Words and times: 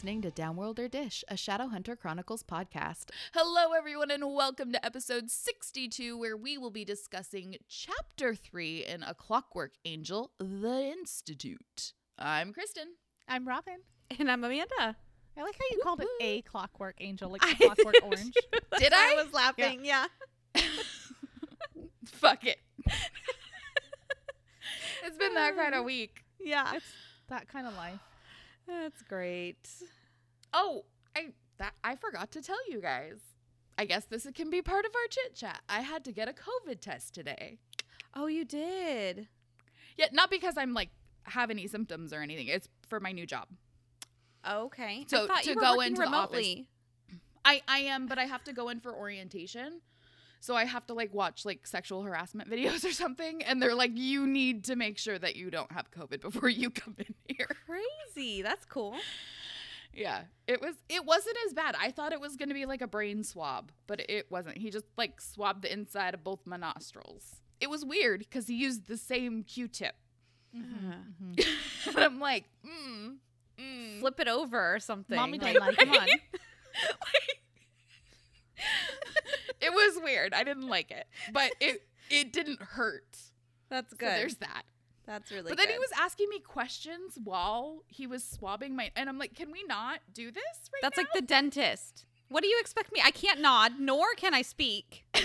listening 0.00 0.22
to 0.22 0.30
Downworlder 0.30 0.90
Dish, 0.90 1.22
a 1.28 1.34
Shadowhunter 1.34 1.94
Chronicles 1.98 2.42
podcast. 2.42 3.10
Hello, 3.34 3.74
everyone, 3.76 4.10
and 4.10 4.32
welcome 4.34 4.72
to 4.72 4.82
episode 4.82 5.30
62, 5.30 6.16
where 6.16 6.38
we 6.38 6.56
will 6.56 6.70
be 6.70 6.86
discussing 6.86 7.56
chapter 7.68 8.34
3 8.34 8.86
in 8.86 9.02
A 9.02 9.12
Clockwork 9.12 9.72
Angel, 9.84 10.30
The 10.38 10.90
Institute. 10.90 11.92
I'm 12.18 12.54
Kristen. 12.54 12.94
I'm 13.28 13.46
Robin. 13.46 13.76
And 14.18 14.30
I'm 14.30 14.42
Amanda. 14.42 14.96
I 15.36 15.42
like 15.42 15.56
how 15.58 15.66
you 15.70 15.80
called 15.82 16.00
it 16.00 16.08
a 16.22 16.40
Clockwork 16.40 16.96
Angel, 17.00 17.30
like 17.30 17.42
I 17.44 17.50
a 17.50 17.56
Clockwork 17.56 17.96
Orange. 18.02 18.32
Did 18.78 18.94
I? 18.94 19.16
I 19.18 19.22
was 19.22 19.34
laughing. 19.34 19.84
Yeah. 19.84 20.06
Fuck 22.06 22.46
it. 22.46 22.56
it's 25.04 25.18
been 25.18 25.34
that 25.34 25.54
kind 25.56 25.74
of 25.74 25.84
week. 25.84 26.24
Yeah. 26.40 26.72
It's 26.74 26.86
that 27.28 27.48
kind 27.48 27.66
of 27.66 27.76
life. 27.76 28.00
That's 28.70 29.02
great. 29.02 29.68
Oh, 30.54 30.84
I 31.16 31.32
that 31.58 31.74
I 31.82 31.96
forgot 31.96 32.30
to 32.32 32.42
tell 32.42 32.70
you 32.70 32.80
guys. 32.80 33.18
I 33.76 33.84
guess 33.84 34.04
this 34.04 34.26
can 34.34 34.50
be 34.50 34.62
part 34.62 34.84
of 34.84 34.92
our 34.94 35.08
chit 35.08 35.34
chat. 35.34 35.60
I 35.68 35.80
had 35.80 36.04
to 36.04 36.12
get 36.12 36.28
a 36.28 36.32
COVID 36.32 36.80
test 36.80 37.14
today. 37.14 37.58
Oh, 38.14 38.26
you 38.26 38.44
did. 38.44 39.28
Yeah, 39.96 40.06
not 40.12 40.30
because 40.30 40.56
I'm 40.56 40.72
like 40.74 40.90
have 41.24 41.50
any 41.50 41.66
symptoms 41.66 42.12
or 42.12 42.20
anything. 42.22 42.46
It's 42.46 42.68
for 42.88 43.00
my 43.00 43.12
new 43.12 43.26
job. 43.26 43.48
Okay. 44.48 45.04
So, 45.08 45.26
to 45.26 45.54
go 45.54 45.80
into 45.80 46.00
the 46.02 46.08
office- 46.16 46.38
I 47.44 47.62
I 47.66 47.78
am, 47.80 48.06
but 48.06 48.18
I 48.18 48.24
have 48.26 48.44
to 48.44 48.52
go 48.52 48.68
in 48.68 48.80
for 48.80 48.94
orientation. 48.94 49.80
So 50.40 50.54
I 50.54 50.64
have 50.64 50.86
to 50.86 50.94
like 50.94 51.12
watch 51.12 51.44
like 51.44 51.66
sexual 51.66 52.02
harassment 52.02 52.50
videos 52.50 52.84
or 52.84 52.92
something 52.92 53.42
and 53.42 53.62
they're 53.62 53.74
like 53.74 53.92
you 53.94 54.26
need 54.26 54.64
to 54.64 54.76
make 54.76 54.98
sure 54.98 55.18
that 55.18 55.36
you 55.36 55.50
don't 55.50 55.70
have 55.70 55.90
COVID 55.90 56.20
before 56.20 56.48
you 56.48 56.70
come 56.70 56.96
in 56.98 57.14
here. 57.28 57.46
Crazy. 57.66 58.42
That's 58.42 58.64
cool. 58.64 58.96
Yeah. 59.92 60.22
It 60.46 60.62
was 60.62 60.76
it 60.88 61.04
wasn't 61.04 61.36
as 61.46 61.52
bad. 61.52 61.76
I 61.78 61.90
thought 61.90 62.12
it 62.12 62.20
was 62.20 62.36
going 62.36 62.48
to 62.48 62.54
be 62.54 62.64
like 62.64 62.80
a 62.80 62.86
brain 62.86 63.22
swab, 63.22 63.70
but 63.86 64.00
it 64.08 64.30
wasn't. 64.30 64.56
He 64.56 64.70
just 64.70 64.86
like 64.96 65.20
swabbed 65.20 65.62
the 65.62 65.72
inside 65.72 66.14
of 66.14 66.24
both 66.24 66.46
my 66.46 66.56
nostrils. 66.56 67.36
It 67.60 67.68
was 67.68 67.84
weird 67.84 68.30
cuz 68.30 68.46
he 68.46 68.54
used 68.54 68.86
the 68.86 68.96
same 68.96 69.44
Q-tip. 69.44 69.94
Mm-hmm. 70.56 71.32
and 71.88 71.98
I'm 71.98 72.18
like, 72.18 72.46
mm, 72.66 73.16
mm. 73.58 74.00
Flip 74.00 74.18
it 74.20 74.28
over 74.28 74.74
or 74.74 74.80
something. 74.80 75.16
Mommy 75.16 75.38
Like, 75.38 75.54
done 75.54 75.66
like, 75.66 75.76
come 75.78 75.90
on. 75.90 76.08
it 79.60 79.72
was 79.72 80.02
weird. 80.02 80.32
I 80.34 80.44
didn't 80.44 80.68
like 80.68 80.90
it, 80.90 81.06
but 81.32 81.52
it 81.60 81.82
it 82.10 82.32
didn't 82.32 82.60
hurt. 82.62 83.16
That's 83.68 83.90
So 83.90 83.96
good. 83.98 84.08
there's 84.08 84.36
that. 84.36 84.62
That's 85.06 85.30
really 85.32 85.48
but 85.50 85.56
then 85.58 85.66
good. 85.66 85.72
he 85.72 85.78
was 85.78 85.90
asking 85.98 86.28
me 86.28 86.38
questions 86.38 87.18
while 87.24 87.82
he 87.88 88.06
was 88.06 88.22
swabbing 88.22 88.76
my, 88.76 88.90
and 88.94 89.08
I'm 89.08 89.18
like, 89.18 89.34
can 89.34 89.50
we 89.50 89.64
not 89.64 90.00
do 90.12 90.30
this 90.30 90.44
right 90.72 90.82
That's 90.82 90.96
now? 90.96 91.02
like 91.02 91.12
the 91.14 91.22
dentist. 91.22 92.06
What 92.28 92.42
do 92.42 92.48
you 92.48 92.58
expect 92.60 92.92
me? 92.92 93.00
I 93.04 93.10
can't 93.10 93.40
nod, 93.40 93.72
nor 93.80 94.06
can 94.16 94.34
I 94.34 94.42
speak. 94.42 95.04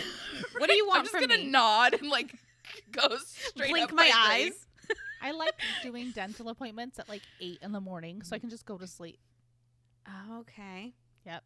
What 0.57 0.69
do 0.69 0.75
you 0.75 0.85
want 0.87 0.99
I'm 0.99 1.05
just 1.05 1.13
gonna 1.13 1.37
me? 1.43 1.47
nod 1.49 1.93
and 1.93 2.09
like 2.09 2.33
go 2.91 3.15
straight 3.17 3.69
Blink 3.69 3.85
up 3.89 3.93
my 3.93 4.03
brain. 4.03 4.13
eyes. 4.47 4.65
I 5.21 5.31
like 5.31 5.53
doing 5.83 6.11
dental 6.11 6.49
appointments 6.49 6.99
at 6.99 7.07
like 7.07 7.21
8 7.41 7.59
in 7.61 7.71
the 7.71 7.79
morning 7.79 8.21
so 8.21 8.35
I 8.35 8.39
can 8.39 8.49
just 8.49 8.65
go 8.65 8.77
to 8.77 8.85
sleep. 8.87 9.19
Okay. 10.39 10.93
okay. 11.27 11.39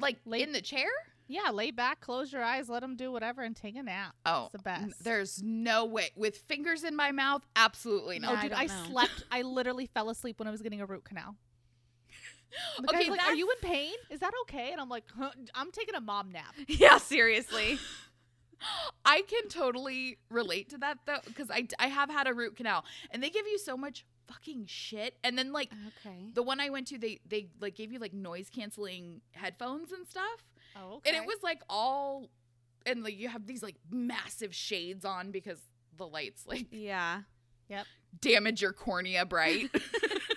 Like 0.00 0.18
Late- 0.24 0.42
in 0.46 0.52
the 0.52 0.60
chair. 0.60 0.88
Yeah, 1.28 1.50
lay 1.52 1.70
back, 1.70 2.00
close 2.00 2.32
your 2.32 2.42
eyes, 2.42 2.68
let 2.68 2.80
them 2.80 2.96
do 2.96 3.12
whatever, 3.12 3.42
and 3.42 3.54
take 3.54 3.76
a 3.76 3.82
nap. 3.84 4.16
Oh, 4.26 4.46
It's 4.46 4.52
the 4.54 4.58
best. 4.58 4.82
n- 4.82 4.92
There's 5.00 5.40
no 5.40 5.84
way 5.84 6.10
with 6.16 6.36
fingers 6.38 6.82
in 6.82 6.96
my 6.96 7.12
mouth. 7.12 7.46
Absolutely 7.54 8.16
oh, 8.16 8.22
not. 8.22 8.38
I 8.38 8.42
dude, 8.42 8.50
don't 8.50 8.60
I, 8.60 8.66
slept. 8.66 9.22
I 9.30 9.42
literally 9.42 9.86
fell 9.86 10.10
asleep 10.10 10.40
when 10.40 10.48
I 10.48 10.50
was 10.50 10.60
getting 10.60 10.80
a 10.80 10.86
root 10.86 11.04
canal. 11.04 11.36
The 12.82 12.88
Okay, 12.88 13.02
guy's 13.02 13.10
like, 13.10 13.22
"Are 13.28 13.34
you 13.34 13.48
in 13.48 13.56
pain? 13.68 13.94
Is 14.10 14.18
that 14.20 14.32
okay?" 14.42 14.72
And 14.72 14.80
I'm 14.80 14.88
like, 14.88 15.04
huh, 15.16 15.30
"I'm 15.54 15.70
taking 15.70 15.94
a 15.94 16.00
mom 16.00 16.32
nap." 16.32 16.52
Yeah, 16.66 16.98
seriously. 16.98 17.78
I 19.04 19.22
can 19.22 19.48
totally 19.48 20.18
relate 20.30 20.70
to 20.70 20.78
that 20.78 20.98
though, 21.06 21.20
because 21.26 21.48
I 21.50 21.68
I 21.78 21.86
have 21.86 22.10
had 22.10 22.26
a 22.26 22.34
root 22.34 22.56
canal, 22.56 22.84
and 23.12 23.22
they 23.22 23.30
give 23.30 23.46
you 23.46 23.56
so 23.58 23.76
much 23.76 24.04
fucking 24.30 24.64
shit, 24.66 25.16
and 25.24 25.36
then 25.38 25.52
like 25.52 25.70
Okay. 26.06 26.30
the 26.34 26.42
one 26.42 26.60
I 26.60 26.70
went 26.70 26.86
to, 26.88 26.98
they 26.98 27.20
they 27.28 27.48
like 27.60 27.74
gave 27.74 27.92
you 27.92 27.98
like 27.98 28.12
noise 28.14 28.48
canceling 28.54 29.20
headphones 29.32 29.92
and 29.92 30.06
stuff. 30.06 30.44
Oh, 30.76 30.94
okay. 30.96 31.10
and 31.10 31.16
it 31.22 31.26
was 31.26 31.38
like 31.42 31.62
all 31.68 32.28
and 32.86 33.02
like 33.02 33.18
you 33.18 33.28
have 33.28 33.46
these 33.46 33.62
like 33.62 33.76
massive 33.90 34.54
shades 34.54 35.04
on 35.04 35.30
because 35.32 35.58
the 35.96 36.06
lights 36.06 36.46
like 36.46 36.66
Yeah. 36.70 37.22
Yep. 37.68 37.86
Damage 38.20 38.62
your 38.62 38.72
cornea 38.72 39.24
bright 39.26 39.70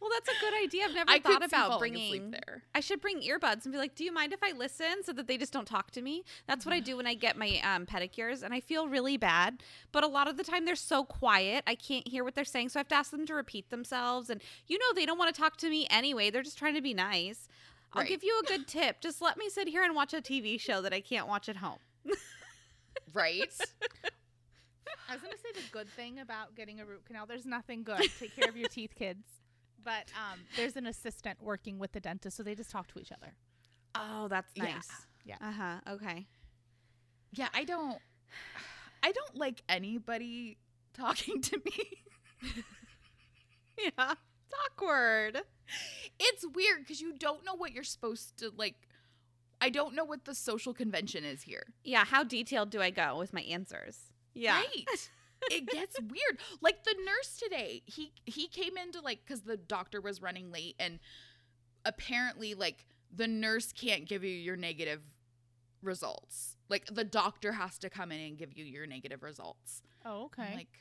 Well, 0.00 0.10
that's 0.12 0.28
a 0.28 0.40
good 0.40 0.54
idea. 0.62 0.84
I've 0.84 0.94
never 0.94 1.10
i 1.10 1.18
thought 1.18 1.44
about 1.44 1.68
falling 1.68 1.94
asleep 1.94 2.10
bringing 2.10 2.30
there 2.30 2.62
I 2.74 2.80
should 2.80 3.00
bring 3.00 3.22
earbuds 3.22 3.64
and 3.64 3.72
be 3.72 3.78
like, 3.78 3.94
"Do 3.94 4.04
you 4.04 4.12
mind 4.12 4.32
if 4.32 4.42
I 4.42 4.52
listen?" 4.52 5.02
so 5.02 5.12
that 5.14 5.26
they 5.26 5.38
just 5.38 5.52
don't 5.52 5.66
talk 5.66 5.90
to 5.92 6.02
me. 6.02 6.24
That's 6.46 6.66
what 6.66 6.74
I 6.74 6.80
do 6.80 6.98
when 6.98 7.06
I 7.06 7.14
get 7.14 7.36
my 7.36 7.60
um, 7.64 7.86
pedicures, 7.86 8.42
and 8.42 8.52
I 8.52 8.60
feel 8.60 8.88
really 8.88 9.16
bad. 9.16 9.62
But 9.92 10.04
a 10.04 10.06
lot 10.06 10.28
of 10.28 10.36
the 10.36 10.44
time, 10.44 10.64
they're 10.64 10.76
so 10.76 11.04
quiet, 11.04 11.64
I 11.66 11.74
can't 11.74 12.06
hear 12.06 12.22
what 12.24 12.34
they're 12.34 12.44
saying, 12.44 12.68
so 12.68 12.78
I 12.78 12.80
have 12.80 12.88
to 12.88 12.94
ask 12.94 13.10
them 13.10 13.26
to 13.26 13.34
repeat 13.34 13.70
themselves. 13.70 14.28
And 14.30 14.42
you 14.66 14.78
know, 14.78 14.86
they 14.94 15.06
don't 15.06 15.18
want 15.18 15.34
to 15.34 15.40
talk 15.40 15.56
to 15.58 15.70
me 15.70 15.86
anyway. 15.90 16.30
They're 16.30 16.42
just 16.42 16.58
trying 16.58 16.74
to 16.74 16.82
be 16.82 16.94
nice. 16.94 17.48
I'll 17.92 18.02
Right. 18.02 18.08
give 18.08 18.22
you 18.22 18.38
a 18.44 18.46
good 18.46 18.66
tip. 18.68 19.00
Just 19.00 19.22
let 19.22 19.38
me 19.38 19.48
sit 19.48 19.68
here 19.68 19.82
and 19.82 19.94
watch 19.94 20.12
a 20.12 20.20
TV 20.20 20.60
show 20.60 20.82
that 20.82 20.92
I 20.92 21.00
can't 21.00 21.26
watch 21.28 21.48
at 21.48 21.56
home. 21.56 21.78
right 23.14 23.40
I 25.08 25.12
was 25.12 25.22
gonna 25.22 25.36
say 25.36 25.52
the 25.54 25.60
good 25.70 25.88
thing 25.90 26.18
about 26.18 26.54
getting 26.56 26.80
a 26.80 26.84
root 26.84 27.04
canal. 27.06 27.26
There's 27.26 27.46
nothing 27.46 27.84
good. 27.84 28.02
Take 28.18 28.34
care 28.34 28.48
of 28.48 28.56
your 28.56 28.68
teeth, 28.68 28.94
kids. 28.96 29.24
But 29.86 30.10
um, 30.16 30.40
there's 30.56 30.76
an 30.76 30.86
assistant 30.86 31.40
working 31.42 31.78
with 31.78 31.92
the 31.92 32.00
dentist, 32.00 32.36
so 32.36 32.42
they 32.42 32.54
just 32.54 32.70
talk 32.70 32.88
to 32.88 32.98
each 32.98 33.12
other. 33.12 33.32
Oh, 33.94 34.28
that's 34.28 34.50
Yeah. 34.54 34.64
nice. 34.64 34.88
Yeah. 35.24 35.36
Uh 35.40 35.52
huh. 35.52 35.80
Okay. 35.94 36.26
yeah 37.32 37.48
i 37.54 37.64
don't 37.64 37.98
i 39.02 39.10
don't 39.12 39.34
like 39.36 39.62
anybody 39.68 40.58
talking 40.94 41.40
to 41.42 41.56
me 41.64 42.52
Yeah. 43.78 44.12
It's 44.12 44.54
awkward. 44.72 45.38
it's 46.20 46.44
weird 46.54 46.78
because 46.80 47.00
you 47.00 47.12
don't 47.18 47.44
know 47.44 47.54
what 47.54 47.72
you're 47.72 47.82
supposed 47.84 48.36
to 48.38 48.52
like 48.56 48.76
i 49.60 49.68
don't 49.68 49.94
know 49.94 50.04
what 50.04 50.24
the 50.24 50.34
social 50.34 50.72
convention 50.72 51.24
is 51.24 51.42
here 51.42 51.64
Yeah. 51.84 52.04
How 52.04 52.22
detailed 52.24 52.70
do 52.70 52.80
I 52.80 52.90
go 52.90 53.18
with 53.18 53.32
my 53.32 53.42
answers? 53.42 53.98
Yeah. 54.34 54.58
Right. 54.60 55.10
It 55.50 55.66
gets 55.66 56.00
weird. 56.00 56.38
Like 56.60 56.84
the 56.84 56.94
nurse 57.04 57.36
today, 57.42 57.82
he 57.86 58.12
he 58.24 58.48
came 58.48 58.76
into 58.76 59.00
like 59.00 59.24
cuz 59.26 59.42
the 59.42 59.56
doctor 59.56 60.00
was 60.00 60.22
running 60.22 60.50
late 60.50 60.76
and 60.78 60.98
apparently 61.84 62.54
like 62.54 62.86
the 63.14 63.28
nurse 63.28 63.72
can't 63.72 64.06
give 64.06 64.24
you 64.24 64.30
your 64.30 64.56
negative 64.56 65.02
results. 65.82 66.56
Like 66.68 66.86
the 66.86 67.04
doctor 67.04 67.52
has 67.52 67.78
to 67.78 67.90
come 67.90 68.10
in 68.12 68.20
and 68.20 68.38
give 68.38 68.56
you 68.56 68.64
your 68.64 68.86
negative 68.86 69.22
results. 69.22 69.82
Oh, 70.04 70.24
okay. 70.24 70.48
I'm 70.50 70.56
like, 70.56 70.78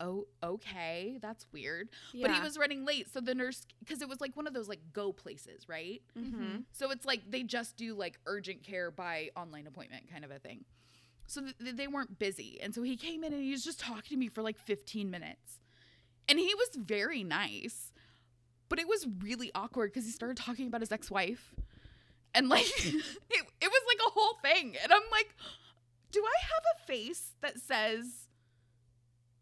"Oh, 0.00 0.26
okay, 0.42 1.18
that's 1.20 1.46
weird." 1.52 1.88
But 2.14 2.30
he 2.32 2.40
was 2.40 2.56
running 2.58 2.84
late, 2.84 3.12
so 3.12 3.20
the 3.20 3.34
nurse 3.34 3.66
cuz 3.86 4.00
it 4.00 4.08
was 4.08 4.20
like 4.20 4.34
one 4.36 4.46
of 4.46 4.54
those 4.54 4.68
like 4.68 4.80
go 4.92 5.12
places, 5.12 5.68
right? 5.68 6.02
Mm-hmm. 6.18 6.60
So 6.72 6.90
it's 6.90 7.04
like 7.04 7.30
they 7.30 7.42
just 7.42 7.76
do 7.76 7.94
like 7.94 8.18
urgent 8.26 8.62
care 8.62 8.90
by 8.90 9.30
online 9.36 9.66
appointment 9.66 10.10
kind 10.10 10.24
of 10.24 10.30
a 10.30 10.38
thing. 10.38 10.64
So 11.26 11.42
th- 11.42 11.76
they 11.76 11.86
weren't 11.88 12.18
busy. 12.18 12.58
And 12.62 12.74
so 12.74 12.82
he 12.82 12.96
came 12.96 13.24
in 13.24 13.32
and 13.32 13.42
he 13.42 13.50
was 13.50 13.64
just 13.64 13.80
talking 13.80 14.10
to 14.10 14.16
me 14.16 14.28
for 14.28 14.42
like 14.42 14.58
15 14.58 15.10
minutes. 15.10 15.58
And 16.28 16.38
he 16.38 16.54
was 16.54 16.68
very 16.76 17.22
nice. 17.24 17.92
But 18.68 18.78
it 18.80 18.88
was 18.88 19.06
really 19.22 19.50
awkward 19.54 19.92
because 19.92 20.04
he 20.06 20.10
started 20.12 20.36
talking 20.36 20.66
about 20.66 20.80
his 20.80 20.90
ex 20.92 21.10
wife. 21.10 21.54
And 22.34 22.48
like, 22.48 22.66
it, 22.84 23.04
it 23.30 23.44
was 23.60 23.82
like 23.86 23.98
a 24.06 24.10
whole 24.10 24.34
thing. 24.42 24.74
And 24.82 24.92
I'm 24.92 25.02
like, 25.12 25.34
do 26.12 26.22
I 26.24 26.36
have 26.42 26.62
a 26.76 26.86
face 26.86 27.32
that 27.42 27.58
says, 27.60 28.26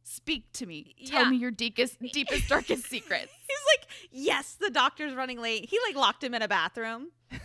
speak 0.03 0.53
to 0.55 0.67
me? 0.67 0.95
Tell 1.07 1.25
Yeah. 1.25 1.31
me 1.31 1.37
your 1.37 1.51
deepest, 1.51 1.99
deepest, 2.01 2.49
darkest 2.49 2.85
secrets. 2.87 3.33
He's 3.49 3.59
like, 3.79 3.89
yes, 4.11 4.57
the 4.61 4.71
doctor's 4.71 5.15
running 5.15 5.41
late. 5.41 5.69
He 5.69 5.79
like 5.87 5.97
locked 5.97 6.23
him 6.23 6.35
in 6.35 6.43
a 6.43 6.49
bathroom. 6.49 7.09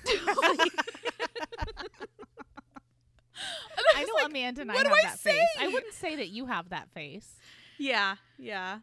And 3.95 3.97
I 3.97 4.03
know 4.03 4.13
like, 4.15 4.30
Amanda 4.30 4.62
and 4.62 4.71
I 4.71 4.75
what 4.75 4.88
have 4.88 4.95
do 4.95 5.00
I 5.00 5.09
that 5.09 5.19
face. 5.19 5.47
I 5.59 5.68
wouldn't 5.68 5.94
say 5.94 6.15
that 6.18 6.30
you 6.30 6.45
have 6.47 6.69
that 6.69 6.89
face. 6.91 7.36
Yeah, 7.77 8.15
yeah. 8.38 8.80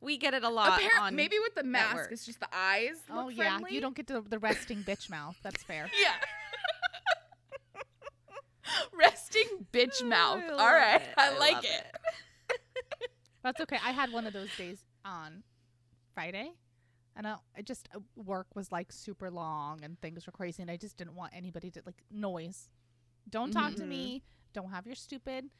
We 0.00 0.18
get 0.18 0.34
it 0.34 0.44
a 0.44 0.48
lot. 0.48 0.80
Appar- 0.80 1.00
on, 1.00 1.16
maybe 1.16 1.38
with 1.38 1.54
the 1.54 1.62
mask, 1.64 1.96
work. 1.96 2.12
it's 2.12 2.26
just 2.26 2.40
the 2.40 2.48
eyes. 2.52 2.96
Oh 3.10 3.26
look 3.26 3.36
yeah, 3.36 3.56
friendly. 3.56 3.74
you 3.74 3.80
don't 3.80 3.96
get 3.96 4.06
to 4.08 4.22
the 4.28 4.38
resting 4.38 4.82
bitch 4.84 5.08
mouth. 5.10 5.36
That's 5.42 5.62
fair. 5.62 5.90
Yeah. 6.02 6.12
Resting 8.92 9.66
bitch 9.72 10.04
mouth. 10.04 10.42
I 10.44 10.48
All 10.50 10.56
love 10.56 10.72
right, 10.72 11.00
it. 11.00 11.08
I, 11.16 11.34
I 11.34 11.38
like 11.38 11.54
love 11.54 11.64
it. 11.64 12.60
That's 13.42 13.60
okay. 13.60 13.78
I 13.84 13.92
had 13.92 14.12
one 14.12 14.26
of 14.26 14.32
those 14.32 14.48
days 14.56 14.84
on 15.04 15.44
Friday, 16.14 16.50
and 17.14 17.28
I, 17.28 17.36
I 17.56 17.62
just 17.62 17.88
uh, 17.94 18.00
work 18.16 18.48
was 18.56 18.72
like 18.72 18.90
super 18.90 19.30
long 19.30 19.84
and 19.84 20.00
things 20.00 20.26
were 20.26 20.32
crazy, 20.32 20.62
and 20.62 20.70
I 20.70 20.76
just 20.76 20.96
didn't 20.96 21.14
want 21.14 21.32
anybody 21.34 21.70
to 21.70 21.82
like 21.86 22.02
noise. 22.10 22.70
Don't 23.28 23.50
talk 23.52 23.74
to 23.76 23.82
Mhm. 23.82 23.88
me. 23.88 24.22
Don't 24.52 24.70
have 24.70 24.86
your 24.86 24.94
stupid 24.94 25.50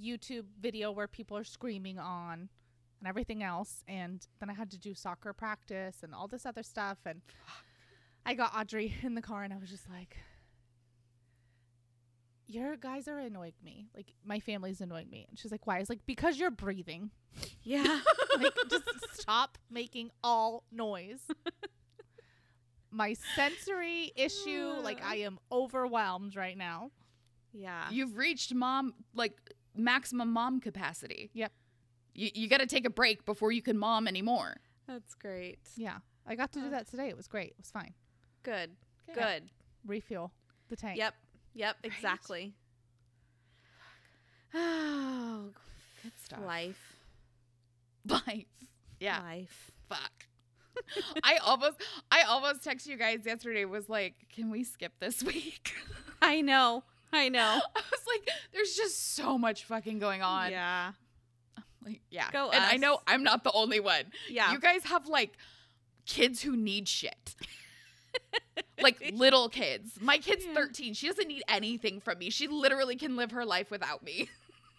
YouTube 0.00 0.46
video 0.58 0.90
where 0.90 1.06
people 1.08 1.36
are 1.36 1.44
screaming 1.44 1.98
on. 1.98 2.48
and 2.98 3.08
everything 3.08 3.42
else. 3.42 3.82
And 3.88 4.26
then 4.40 4.50
I 4.50 4.52
had 4.52 4.70
to 4.72 4.78
do 4.78 4.92
soccer 4.92 5.32
practice 5.32 6.02
and 6.02 6.14
all 6.14 6.28
this 6.28 6.44
other 6.44 6.62
stuff. 6.62 6.98
And 7.06 7.22
I 8.26 8.34
got 8.34 8.54
Audrey 8.54 8.94
in 9.02 9.14
the 9.14 9.22
car 9.22 9.42
and 9.42 9.54
I 9.54 9.56
was 9.56 9.70
just 9.70 9.88
like, 9.88 10.18
your 12.46 12.76
guys 12.76 13.06
are 13.08 13.18
annoying 13.18 13.54
me. 13.64 13.88
Like 13.96 14.12
my 14.24 14.40
family's 14.40 14.80
annoying 14.80 15.08
me. 15.08 15.24
And 15.28 15.38
she's 15.38 15.50
like, 15.52 15.66
why? 15.66 15.76
I 15.76 15.80
was 15.80 15.88
like, 15.88 16.04
because 16.04 16.38
you're 16.38 16.50
breathing. 16.50 17.10
Yeah. 17.62 18.00
like 18.38 18.52
just 18.68 18.84
stop 19.14 19.56
making 19.70 20.10
all 20.22 20.64
noise. 20.72 21.20
my 22.90 23.14
sensory 23.36 24.12
issue, 24.16 24.74
like 24.82 25.00
I 25.04 25.16
am 25.16 25.38
overwhelmed 25.50 26.34
right 26.36 26.58
now. 26.58 26.90
Yeah. 27.52 27.84
You've 27.90 28.16
reached 28.16 28.54
mom 28.54 28.94
like 29.14 29.34
maximum 29.76 30.32
mom 30.32 30.60
capacity. 30.60 31.30
Yep. 31.34 31.52
You 32.14 32.30
you 32.34 32.48
got 32.48 32.58
to 32.60 32.66
take 32.66 32.84
a 32.86 32.90
break 32.90 33.24
before 33.24 33.52
you 33.52 33.62
can 33.62 33.78
mom 33.78 34.06
anymore. 34.08 34.56
That's 34.86 35.14
great. 35.14 35.60
Yeah. 35.76 35.98
I 36.26 36.34
got 36.34 36.52
to 36.52 36.60
do 36.60 36.70
that 36.70 36.88
today. 36.88 37.08
It 37.08 37.16
was 37.16 37.28
great. 37.28 37.50
It 37.50 37.56
was 37.58 37.70
fine. 37.70 37.94
Good. 38.42 38.70
Okay. 39.10 39.20
Good. 39.20 39.50
Refuel 39.86 40.32
the 40.68 40.76
tank. 40.76 40.98
Yep. 40.98 41.14
Yep. 41.54 41.76
Exactly. 41.84 42.54
Oh, 44.54 45.50
Good 46.02 46.12
stuff. 46.24 46.40
life. 46.44 46.96
Life. 48.08 48.46
Yeah. 48.98 49.20
Life. 49.20 49.70
Fuck. 49.88 50.26
I 51.22 51.36
almost 51.44 51.80
I 52.10 52.22
almost 52.22 52.62
texted 52.64 52.86
you 52.86 52.96
guys 52.96 53.20
yesterday 53.26 53.64
was 53.66 53.88
like, 53.88 54.14
"Can 54.34 54.50
we 54.50 54.64
skip 54.64 54.92
this 55.00 55.22
week?" 55.24 55.72
I 56.22 56.40
know. 56.40 56.84
I 57.12 57.28
know. 57.28 57.60
I 57.76 57.80
was 57.90 58.00
like, 58.06 58.28
"There's 58.52 58.74
just 58.74 59.14
so 59.14 59.36
much 59.38 59.64
fucking 59.64 59.98
going 59.98 60.22
on." 60.22 60.50
Yeah. 60.50 60.92
Like, 61.84 62.00
yeah. 62.10 62.30
Go 62.30 62.50
and 62.50 62.62
I 62.62 62.76
know. 62.76 63.00
I'm 63.06 63.22
not 63.22 63.44
the 63.44 63.52
only 63.52 63.80
one. 63.80 64.04
Yeah. 64.28 64.52
You 64.52 64.60
guys 64.60 64.84
have 64.84 65.06
like 65.06 65.36
kids 66.06 66.42
who 66.42 66.56
need 66.56 66.88
shit. 66.88 67.34
like 68.82 69.12
little 69.14 69.48
kids. 69.48 69.92
My 70.00 70.18
kid's 70.18 70.44
Yeah. 70.44 70.54
13. 70.54 70.94
She 70.94 71.06
doesn't 71.08 71.28
need 71.28 71.42
anything 71.48 72.00
from 72.00 72.18
me. 72.18 72.30
She 72.30 72.48
literally 72.48 72.96
can 72.96 73.16
live 73.16 73.30
her 73.30 73.44
life 73.46 73.70
without 73.70 74.02
me. 74.02 74.28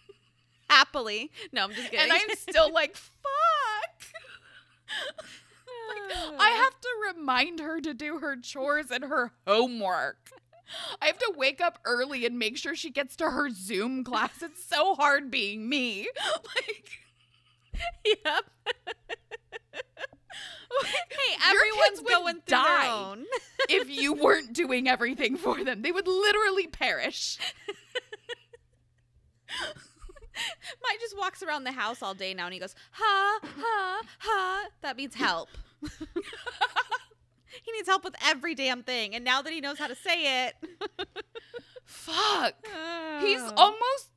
Happily. 0.70 1.30
No, 1.52 1.64
I'm 1.64 1.72
just 1.72 1.90
kidding. 1.90 2.00
And 2.00 2.12
I'm 2.12 2.36
still 2.36 2.72
like, 2.72 2.96
fuck. 2.96 4.06
I 6.38 6.50
have 6.50 6.80
to 6.80 6.88
remind 7.14 7.60
her 7.60 7.80
to 7.80 7.94
do 7.94 8.18
her 8.18 8.36
chores 8.36 8.90
and 8.90 9.04
her 9.04 9.32
homework. 9.46 10.30
I 11.00 11.06
have 11.06 11.18
to 11.18 11.32
wake 11.36 11.60
up 11.60 11.78
early 11.84 12.24
and 12.24 12.38
make 12.38 12.56
sure 12.56 12.74
she 12.74 12.90
gets 12.90 13.16
to 13.16 13.30
her 13.30 13.50
Zoom 13.50 14.04
class. 14.04 14.42
It's 14.42 14.64
so 14.64 14.94
hard 14.94 15.30
being 15.30 15.68
me. 15.68 16.08
Like, 16.54 16.88
Yep. 18.04 18.18
hey, 21.10 21.36
everyone's 21.48 22.00
going 22.08 22.40
through 22.46 22.58
their 22.58 22.90
own. 22.90 23.24
if 23.68 23.88
you 23.90 24.12
weren't 24.14 24.52
doing 24.52 24.88
everything 24.88 25.36
for 25.36 25.62
them, 25.64 25.82
they 25.82 25.92
would 25.92 26.06
literally 26.06 26.66
perish. 26.66 27.38
Mike 30.82 31.00
just 31.00 31.16
walks 31.18 31.42
around 31.42 31.64
the 31.64 31.72
house 31.72 32.02
all 32.02 32.14
day 32.14 32.34
now 32.34 32.46
and 32.46 32.54
he 32.54 32.60
goes, 32.60 32.74
ha, 32.92 33.38
ha, 33.42 34.00
ha. 34.18 34.66
That 34.82 34.96
means 34.96 35.14
help. 35.14 35.48
He 37.62 37.72
needs 37.72 37.88
help 37.88 38.04
with 38.04 38.14
every 38.24 38.54
damn 38.54 38.82
thing. 38.82 39.14
And 39.14 39.24
now 39.24 39.42
that 39.42 39.52
he 39.52 39.60
knows 39.60 39.78
how 39.78 39.86
to 39.88 39.94
say 39.96 40.46
it, 40.46 40.54
Fuck. 41.84 42.54
He's 43.20 43.40
Oh. 43.40 43.52
almost. 43.56 44.10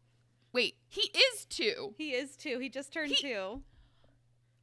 Wait, 0.54 0.76
he 0.88 1.12
is 1.14 1.46
two. 1.46 1.94
He 1.98 2.12
is 2.14 2.38
too. 2.38 2.60
He 2.60 2.70
just 2.70 2.94
turned 2.94 3.12
He- 3.12 3.22
two. 3.22 3.62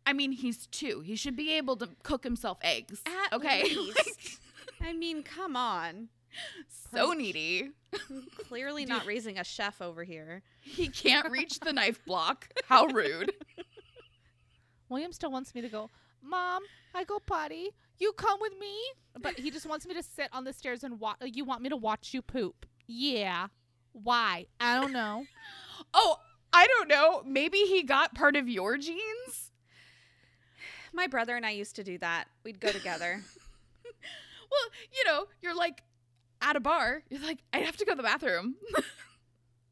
I 0.07 0.13
mean, 0.15 0.33
he's 0.33 0.67
two. 0.69 1.01
He 1.01 1.15
should 1.15 1.37
be 1.37 1.53
able 1.53 1.77
to 1.77 1.89
cook 2.03 2.25
himself 2.25 2.59
eggs. 2.63 3.03
At 3.07 3.33
okay. 3.35 3.63
least. 3.77 4.41
I 4.81 4.93
mean, 4.93 5.23
come 5.23 5.55
on. 5.57 6.09
so 6.93 7.13
needy. 7.13 7.71
Clearly 8.49 8.85
not 8.87 9.07
raising 9.07 9.39
a 9.39 9.45
chef 9.45 9.81
over 9.83 10.03
here. 10.03 10.43
He 10.61 10.89
can't 10.89 11.31
reach 11.31 11.61
the 11.61 11.73
knife 11.73 12.05
block. 12.05 12.49
How 12.67 12.87
rude. 12.87 13.33
William 14.89 15.13
still 15.13 15.31
wants 15.31 15.55
me 15.55 15.61
to 15.61 15.69
go, 15.69 15.91
Mom, 16.23 16.63
I 16.95 17.05
go 17.05 17.19
potty. 17.19 17.71
You 17.99 18.12
come 18.12 18.39
with 18.41 18.53
me? 18.59 18.75
But 19.21 19.39
he 19.39 19.50
just 19.50 19.67
wants 19.67 19.87
me 19.87 19.94
to 19.94 20.03
sit 20.03 20.29
on 20.33 20.44
the 20.44 20.53
stairs 20.53 20.83
and 20.85 20.99
watch. 20.99 21.19
You 21.23 21.44
want 21.44 21.62
me 21.62 21.69
to 21.69 21.77
watch 21.77 22.12
you 22.15 22.23
poop? 22.23 22.67
Yeah. 22.87 23.49
Why? 23.93 24.47
I 24.61 24.81
don't 24.81 24.93
know. 24.93 25.25
Oh, 25.94 26.19
I 26.53 26.69
don't 26.69 26.89
know. 26.89 27.23
Maybe 27.27 27.59
he 27.59 27.83
got 27.83 28.15
part 28.15 28.37
of 28.37 28.49
your 28.49 28.79
genes? 28.79 29.50
My 30.93 31.09
brother 31.09 31.35
and 31.35 31.44
I 31.44 31.50
used 31.50 31.75
to 31.77 31.83
do 31.83 31.99
that. 31.99 32.27
We'd 32.44 32.61
go 32.61 32.71
together. 32.71 33.23
Well, 34.53 34.71
you 34.93 35.05
know, 35.06 35.25
you're 35.41 35.56
like 35.56 35.83
at 36.43 36.56
a 36.56 36.61
bar. 36.61 37.03
You're 37.09 37.23
like, 37.23 37.39
I 37.55 37.61
have 37.61 37.77
to 37.79 37.87
go 37.87 37.93
to 37.93 37.97
the 37.97 38.03
bathroom. 38.03 38.56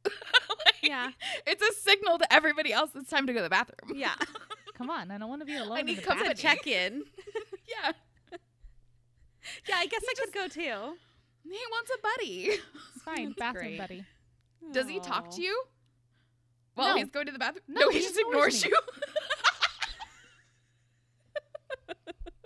Like, 0.04 0.76
yeah. 0.82 1.10
It's 1.46 1.62
a 1.62 1.72
signal 1.80 2.18
to 2.18 2.32
everybody 2.32 2.72
else 2.72 2.90
it's 2.94 3.10
time 3.10 3.26
to 3.26 3.32
go 3.32 3.38
to 3.40 3.44
the 3.44 3.50
bathroom. 3.50 3.92
Yeah. 3.94 4.14
Come 4.74 4.90
on. 4.90 5.10
I 5.10 5.18
don't 5.18 5.28
want 5.28 5.42
to 5.42 5.46
be 5.46 5.56
alone. 5.56 5.76
I 5.76 5.80
in 5.80 5.86
need 5.86 5.98
the 5.98 6.02
company. 6.02 6.30
It's 6.30 6.40
a 6.40 6.42
check 6.42 6.66
in. 6.66 7.02
Yeah. 7.68 7.92
Yeah, 9.68 9.76
I 9.78 9.86
guess 9.86 10.02
I 10.08 10.14
could 10.20 10.32
go 10.34 10.48
too. 10.48 10.96
He 11.44 11.58
wants 11.70 11.90
a 11.96 12.00
buddy. 12.02 12.44
It's 12.50 12.62
fine. 13.04 13.32
Bathroom 13.38 13.64
great. 13.76 13.78
buddy. 13.78 14.04
Does 14.72 14.88
he 14.88 15.00
talk 15.00 15.30
to 15.36 15.42
you? 15.42 15.62
While 16.74 16.90
No. 16.90 16.96
he's 16.96 17.10
going 17.10 17.26
to 17.26 17.32
the 17.32 17.38
bathroom? 17.38 17.64
No, 17.68 17.88
he, 17.90 17.98
he 17.98 18.04
just 18.04 18.18
ignores 18.20 18.64
you. 18.64 18.76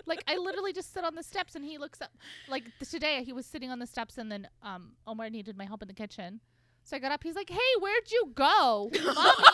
Like 0.06 0.22
I 0.28 0.36
literally 0.36 0.74
just 0.74 0.92
sit 0.92 1.02
on 1.02 1.14
the 1.14 1.22
steps 1.22 1.54
and 1.54 1.64
he 1.64 1.78
looks 1.78 2.02
up. 2.02 2.10
Like 2.46 2.64
today, 2.90 3.24
he 3.24 3.32
was 3.32 3.46
sitting 3.46 3.70
on 3.70 3.78
the 3.78 3.86
steps 3.86 4.18
and 4.18 4.30
then 4.30 4.46
um 4.62 4.92
Omar 5.06 5.30
needed 5.30 5.56
my 5.56 5.64
help 5.64 5.80
in 5.80 5.88
the 5.88 5.94
kitchen, 5.94 6.40
so 6.84 6.94
I 6.96 6.98
got 6.98 7.10
up. 7.10 7.22
He's 7.22 7.34
like, 7.34 7.48
"Hey, 7.48 7.58
where'd 7.80 8.10
you 8.10 8.30
go, 8.34 8.90
mommy?" 9.02 9.44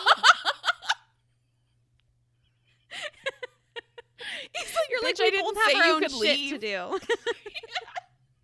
He's 4.53 4.67
like, 5.11 5.17
You're 5.17 5.17
like, 5.17 5.17
"Bitch, 5.17 5.21
I 5.21 5.25
we 5.25 5.31
didn't 5.31 5.55
both 5.55 5.63
have 5.63 5.75
our 5.75 5.85
you 5.85 5.93
own 5.93 6.01
shit 6.01 6.13
leave. 6.13 6.51
to 6.51 6.57
do. 6.59 6.99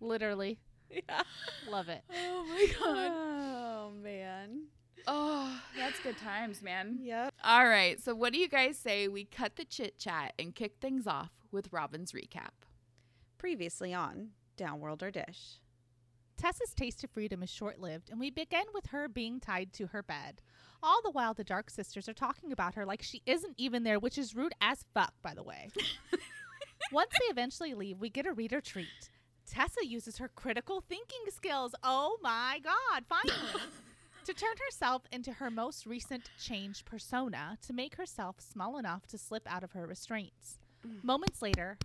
literally, 0.00 0.58
yeah. 0.90 1.22
love 1.70 1.88
it. 1.88 2.02
Oh 2.14 2.44
my 2.48 2.66
god. 2.78 3.10
Oh 3.12 3.92
man. 4.02 4.64
Oh, 5.06 5.58
that's 5.76 5.98
good 6.00 6.18
times, 6.18 6.60
man. 6.60 6.98
Yep. 7.00 7.32
All 7.42 7.66
right. 7.66 7.98
So, 7.98 8.14
what 8.14 8.32
do 8.32 8.38
you 8.38 8.48
guys 8.48 8.76
say 8.76 9.08
we 9.08 9.24
cut 9.24 9.56
the 9.56 9.64
chit 9.64 9.98
chat 9.98 10.34
and 10.38 10.54
kick 10.54 10.74
things 10.80 11.06
off 11.06 11.30
with 11.50 11.72
Robin's 11.72 12.12
recap? 12.12 12.50
Previously 13.38 13.94
on 13.94 14.30
Downworlder 14.58 15.10
Dish. 15.12 15.60
Tessa's 16.36 16.74
taste 16.74 17.02
of 17.02 17.10
freedom 17.10 17.42
is 17.42 17.50
short 17.50 17.80
lived, 17.80 18.10
and 18.10 18.20
we 18.20 18.30
begin 18.30 18.64
with 18.74 18.86
her 18.86 19.08
being 19.08 19.40
tied 19.40 19.72
to 19.74 19.88
her 19.88 20.02
bed. 20.02 20.40
All 20.82 21.00
the 21.02 21.10
while, 21.10 21.34
the 21.34 21.42
Dark 21.42 21.70
Sisters 21.70 22.08
are 22.08 22.14
talking 22.14 22.52
about 22.52 22.74
her 22.74 22.84
like 22.86 23.02
she 23.02 23.22
isn't 23.26 23.54
even 23.56 23.82
there, 23.82 23.98
which 23.98 24.18
is 24.18 24.36
rude 24.36 24.52
as 24.60 24.84
fuck, 24.94 25.14
by 25.22 25.34
the 25.34 25.42
way. 25.42 25.70
Once 26.92 27.10
they 27.12 27.26
eventually 27.30 27.74
leave, 27.74 27.98
we 27.98 28.08
get 28.08 28.26
a 28.26 28.32
reader 28.32 28.60
treat. 28.60 29.10
Tessa 29.46 29.86
uses 29.86 30.18
her 30.18 30.28
critical 30.28 30.80
thinking 30.80 31.22
skills. 31.34 31.74
Oh 31.82 32.18
my 32.22 32.60
god, 32.62 33.04
finally! 33.08 33.62
to 34.24 34.34
turn 34.34 34.54
herself 34.66 35.02
into 35.10 35.32
her 35.32 35.50
most 35.50 35.86
recent 35.86 36.30
changed 36.38 36.84
persona 36.84 37.56
to 37.62 37.72
make 37.72 37.96
herself 37.96 38.36
small 38.40 38.76
enough 38.76 39.06
to 39.06 39.16
slip 39.16 39.42
out 39.50 39.64
of 39.64 39.72
her 39.72 39.86
restraints. 39.86 40.58
Mm. 40.86 41.02
Moments 41.02 41.40
later, 41.40 41.78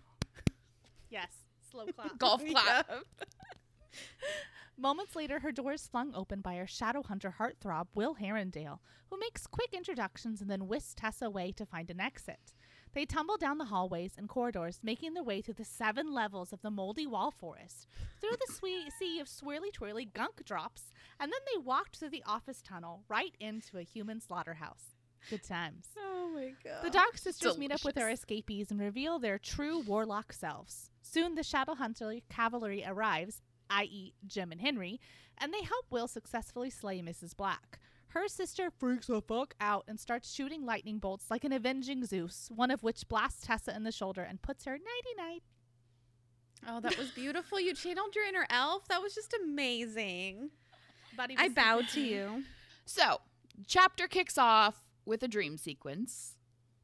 yes, 1.09 1.31
slow 1.71 1.85
clap. 1.85 2.17
Golf 2.17 2.45
clap. 2.45 2.89
Moments 4.77 5.15
later, 5.15 5.39
her 5.39 5.51
door 5.51 5.73
is 5.73 5.87
flung 5.87 6.13
open 6.15 6.41
by 6.41 6.55
her 6.55 6.67
shadow 6.67 7.03
hunter 7.03 7.35
heartthrob, 7.39 7.87
Will 7.95 8.15
Herondale, 8.15 8.79
who 9.09 9.19
makes 9.19 9.47
quick 9.47 9.69
introductions 9.71 10.41
and 10.41 10.49
then 10.49 10.67
whisks 10.67 10.95
Tessa 10.95 11.25
away 11.27 11.51
to 11.53 11.65
find 11.65 11.89
an 11.89 12.01
exit. 12.01 12.53
They 12.93 13.05
tumble 13.05 13.37
down 13.37 13.57
the 13.57 13.65
hallways 13.65 14.13
and 14.17 14.29
corridors, 14.29 14.79
making 14.83 15.13
their 15.13 15.23
way 15.23 15.41
through 15.41 15.55
the 15.55 15.65
seven 15.65 16.13
levels 16.13 16.53
of 16.53 16.61
the 16.61 16.69
moldy 16.69 17.07
wall 17.07 17.31
forest, 17.31 17.87
through 18.21 18.37
the 18.39 18.53
swe- 18.53 18.89
sea 18.99 19.19
of 19.19 19.27
swirly 19.27 19.73
twirly 19.73 20.05
gunk 20.05 20.45
drops, 20.45 20.93
and 21.19 21.31
then 21.31 21.39
they 21.51 21.57
walked 21.57 21.97
through 21.97 22.11
the 22.11 22.23
office 22.25 22.61
tunnel 22.61 23.03
right 23.09 23.35
into 23.39 23.77
a 23.79 23.83
human 23.83 24.21
slaughterhouse. 24.21 24.95
Good 25.29 25.43
times. 25.43 25.87
Oh 25.97 26.29
my 26.35 26.53
god. 26.63 26.83
The 26.83 26.89
Dark 26.89 27.17
Sisters 27.17 27.57
meet 27.57 27.71
up 27.71 27.83
with 27.83 27.95
their 27.95 28.09
escapees 28.09 28.69
and 28.69 28.79
reveal 28.79 29.19
their 29.19 29.39
true 29.39 29.79
warlock 29.79 30.33
selves. 30.33 30.91
Soon 31.01 31.35
the 31.35 31.43
Shadow 31.43 31.75
Hunter 31.75 32.15
cavalry 32.29 32.83
arrives, 32.85 33.41
i.e., 33.69 34.13
Jem 34.27 34.51
and 34.51 34.61
Henry, 34.61 34.99
and 35.37 35.53
they 35.53 35.61
help 35.61 35.85
Will 35.89 36.07
successfully 36.07 36.69
slay 36.69 37.01
Mrs. 37.01 37.35
Black. 37.35 37.79
Her 38.13 38.27
sister 38.27 38.69
freaks 38.69 39.07
the 39.07 39.21
fuck 39.21 39.55
out 39.59 39.85
and 39.87 39.99
starts 39.99 40.31
shooting 40.31 40.65
lightning 40.65 40.99
bolts 40.99 41.31
like 41.31 41.43
an 41.43 41.51
avenging 41.51 42.05
Zeus, 42.05 42.49
one 42.53 42.69
of 42.69 42.83
which 42.83 43.07
blasts 43.07 43.47
Tessa 43.47 43.75
in 43.75 43.83
the 43.83 43.91
shoulder 43.91 44.21
and 44.21 44.39
puts 44.39 44.65
her 44.65 44.73
nighty 44.73 45.15
night. 45.17 45.41
Oh, 46.67 46.79
that 46.79 46.95
was 46.97 47.09
beautiful. 47.09 47.59
You 47.59 47.73
channeled 47.73 48.15
your 48.15 48.25
inner 48.25 48.45
elf. 48.51 48.87
That 48.87 49.01
was 49.01 49.15
just 49.15 49.35
amazing. 49.43 50.51
Buddy 51.17 51.35
I 51.37 51.45
was- 51.45 51.53
bowed 51.53 51.87
to 51.93 52.01
you. 52.05 52.43
So, 52.85 53.19
chapter 53.67 54.07
kicks 54.07 54.37
off 54.37 54.83
with 55.05 55.23
a 55.23 55.27
dream 55.27 55.57
sequence. 55.57 56.35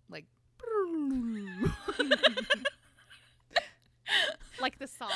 Like, 0.09 0.25
like 4.59 4.79
the 4.79 4.87
saw. 4.87 5.07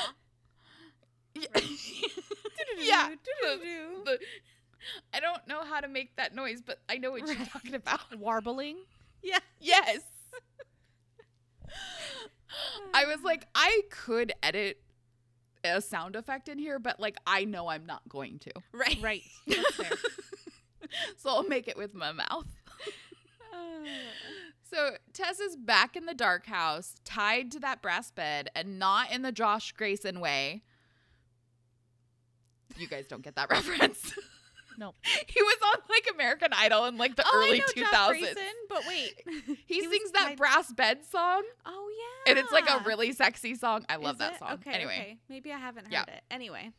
yeah. 1.36 1.48
the- 3.42 3.60
the- 4.06 4.20
I 4.20 4.53
don't 5.24 5.48
know 5.48 5.64
how 5.64 5.80
to 5.80 5.88
make 5.88 6.16
that 6.18 6.36
noise, 6.36 6.62
but 6.64 6.80
I 6.88 6.98
know 6.98 7.10
what 7.10 7.26
you're 7.26 7.46
talking 7.48 7.74
about. 7.74 8.02
Warbling. 8.18 8.78
Yeah. 9.24 9.40
Yes. 9.60 10.02
I 12.94 13.06
was 13.06 13.24
like, 13.24 13.48
I 13.56 13.82
could 13.90 14.34
edit 14.44 14.80
a 15.64 15.82
sound 15.82 16.16
effect 16.16 16.48
in 16.50 16.60
here, 16.60 16.78
but 16.78 17.00
like, 17.00 17.18
I 17.26 17.46
know 17.46 17.70
I'm 17.70 17.86
not 17.88 18.08
going 18.08 18.38
to. 18.40 18.52
Right. 18.72 19.00
Right. 19.02 19.24
That's 19.48 19.76
fair. 19.76 19.92
So 21.18 21.30
I'll 21.32 21.48
make 21.48 21.68
it 21.68 21.78
with 21.78 21.96
my 21.96 22.12
mouth. 22.12 22.46
So 24.74 24.96
Tess 25.14 25.40
is 25.40 25.56
back 25.56 25.96
in 25.96 26.08
the 26.08 26.16
dark 26.16 26.48
house, 26.48 26.96
tied 27.06 27.52
to 27.52 27.60
that 27.60 27.84
brass 27.84 28.10
bed, 28.10 28.50
and 28.56 28.80
not 28.80 29.12
in 29.12 29.22
the 29.22 29.32
Josh 29.32 29.72
Gracin 29.74 30.20
way. 30.20 30.64
You 32.76 32.88
guys 32.88 33.06
don't 33.06 33.22
get 33.22 33.36
that 33.36 33.52
reference. 33.52 34.14
Nope. 34.78 34.96
he 35.28 35.42
was 35.42 35.58
on 35.74 35.80
like 35.90 36.08
American 36.14 36.50
Idol 36.54 36.86
in 36.86 36.98
like 36.98 37.16
the 37.16 37.24
oh, 37.26 37.32
early 37.36 37.56
I 37.56 37.58
know 37.60 37.66
two 37.74 37.82
Josh 37.82 38.36
but 38.70 38.84
wait. 38.88 39.14
He, 39.66 39.82
was 39.82 39.90
sings 39.92 40.12
that 40.12 40.28
tied- 40.30 40.38
brass 40.38 40.72
bed 40.74 41.06
song, 41.10 41.44
Oh 41.66 41.90
yeah. 42.26 42.32
and 42.32 42.40
it's 42.40 42.52
like 42.52 42.70
a 42.70 42.84
really 42.86 43.12
sexy 43.14 43.56
song. 43.56 43.86
I 43.90 43.96
love 43.98 44.16
Is 44.16 44.20
that 44.20 44.34
it? 44.34 44.40
song. 44.40 44.52
Okay. 44.54 44.72
anyway, 44.72 44.98
okay. 45.00 45.18
Maybe 45.30 45.52
I 45.52 45.58
haven't 45.58 45.86
heard 45.86 45.94
Yeah. 45.94 46.04
it. 46.08 46.24
Anyway. 46.32 46.72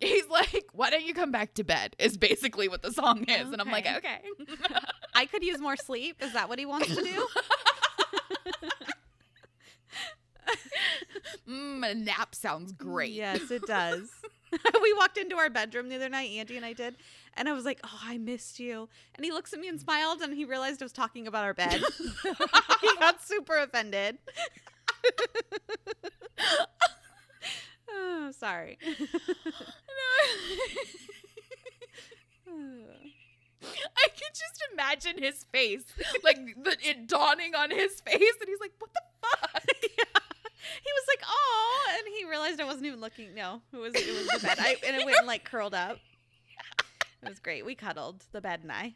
he's 0.00 0.26
like, 0.28 0.66
"Why 0.72 0.90
don't 0.90 1.04
you 1.04 1.12
come 1.14 1.30
back 1.32 1.54
to 1.54 1.64
bed?" 1.64 1.94
Is 1.98 2.16
basically 2.16 2.68
what 2.68 2.82
the 2.82 2.92
song 2.92 3.24
is, 3.24 3.50
and 3.52 3.60
I'm 3.60 3.70
like, 3.70 3.86
Okay. 3.86 3.98
"Okay." 3.98 4.78
I 5.14 5.26
could 5.26 5.42
use 5.42 5.60
more 5.60 5.76
sleep. 5.76 6.22
Is 6.22 6.32
that 6.32 6.48
what 6.48 6.58
he 6.58 6.66
wants 6.66 6.88
to 6.94 7.02
do? 7.02 7.26
mm, 11.48 11.90
a 11.90 11.94
nap 11.94 12.34
sounds 12.34 12.72
great. 12.72 13.12
Yes, 13.12 13.50
it 13.50 13.62
does. 13.66 14.08
we 14.82 14.92
walked 14.94 15.16
into 15.16 15.36
our 15.36 15.50
bedroom 15.50 15.88
the 15.88 15.96
other 15.96 16.08
night, 16.08 16.30
Andy 16.30 16.56
and 16.56 16.64
I 16.64 16.72
did, 16.72 16.96
and 17.34 17.48
I 17.48 17.52
was 17.52 17.64
like, 17.64 17.80
"Oh, 17.84 18.00
I 18.04 18.18
missed 18.18 18.58
you." 18.58 18.88
And 19.14 19.24
he 19.24 19.30
looks 19.30 19.52
at 19.52 19.60
me 19.60 19.68
and 19.68 19.80
smiled, 19.80 20.20
and 20.20 20.34
he 20.34 20.44
realized 20.44 20.82
I 20.82 20.84
was 20.84 20.92
talking 20.92 21.26
about 21.26 21.44
our 21.44 21.54
bed. 21.54 21.80
he 22.80 22.90
got 22.98 23.22
super 23.22 23.58
offended. 23.58 24.18
oh, 27.90 28.30
sorry. 28.36 28.78
I 33.62 34.08
can 34.08 34.30
just 34.32 34.64
imagine 34.72 35.22
his 35.22 35.44
face, 35.52 35.84
like 36.24 36.38
the, 36.62 36.76
it 36.82 37.06
dawning 37.06 37.54
on 37.54 37.70
his 37.70 38.00
face, 38.00 38.34
and 38.40 38.48
he's 38.48 38.60
like, 38.60 38.72
"What 38.78 38.90
the 38.94 39.02
fuck?" 39.22 39.62
He 40.82 40.90
was 40.92 41.04
like, 41.08 41.22
"Oh," 41.26 41.86
and 41.98 42.14
he 42.16 42.24
realized 42.24 42.60
I 42.60 42.64
wasn't 42.64 42.86
even 42.86 43.00
looking. 43.00 43.34
No, 43.34 43.62
it 43.72 43.76
was 43.76 43.94
it 43.94 44.06
was 44.06 44.40
the 44.40 44.46
bed. 44.46 44.58
I 44.60 44.76
and 44.86 44.96
it 44.96 45.04
went 45.04 45.18
and 45.18 45.26
like 45.26 45.44
curled 45.44 45.74
up. 45.74 45.98
It 47.22 47.28
was 47.28 47.38
great. 47.38 47.64
We 47.64 47.74
cuddled 47.74 48.24
the 48.32 48.40
bed 48.40 48.60
and 48.62 48.72
I. 48.72 48.94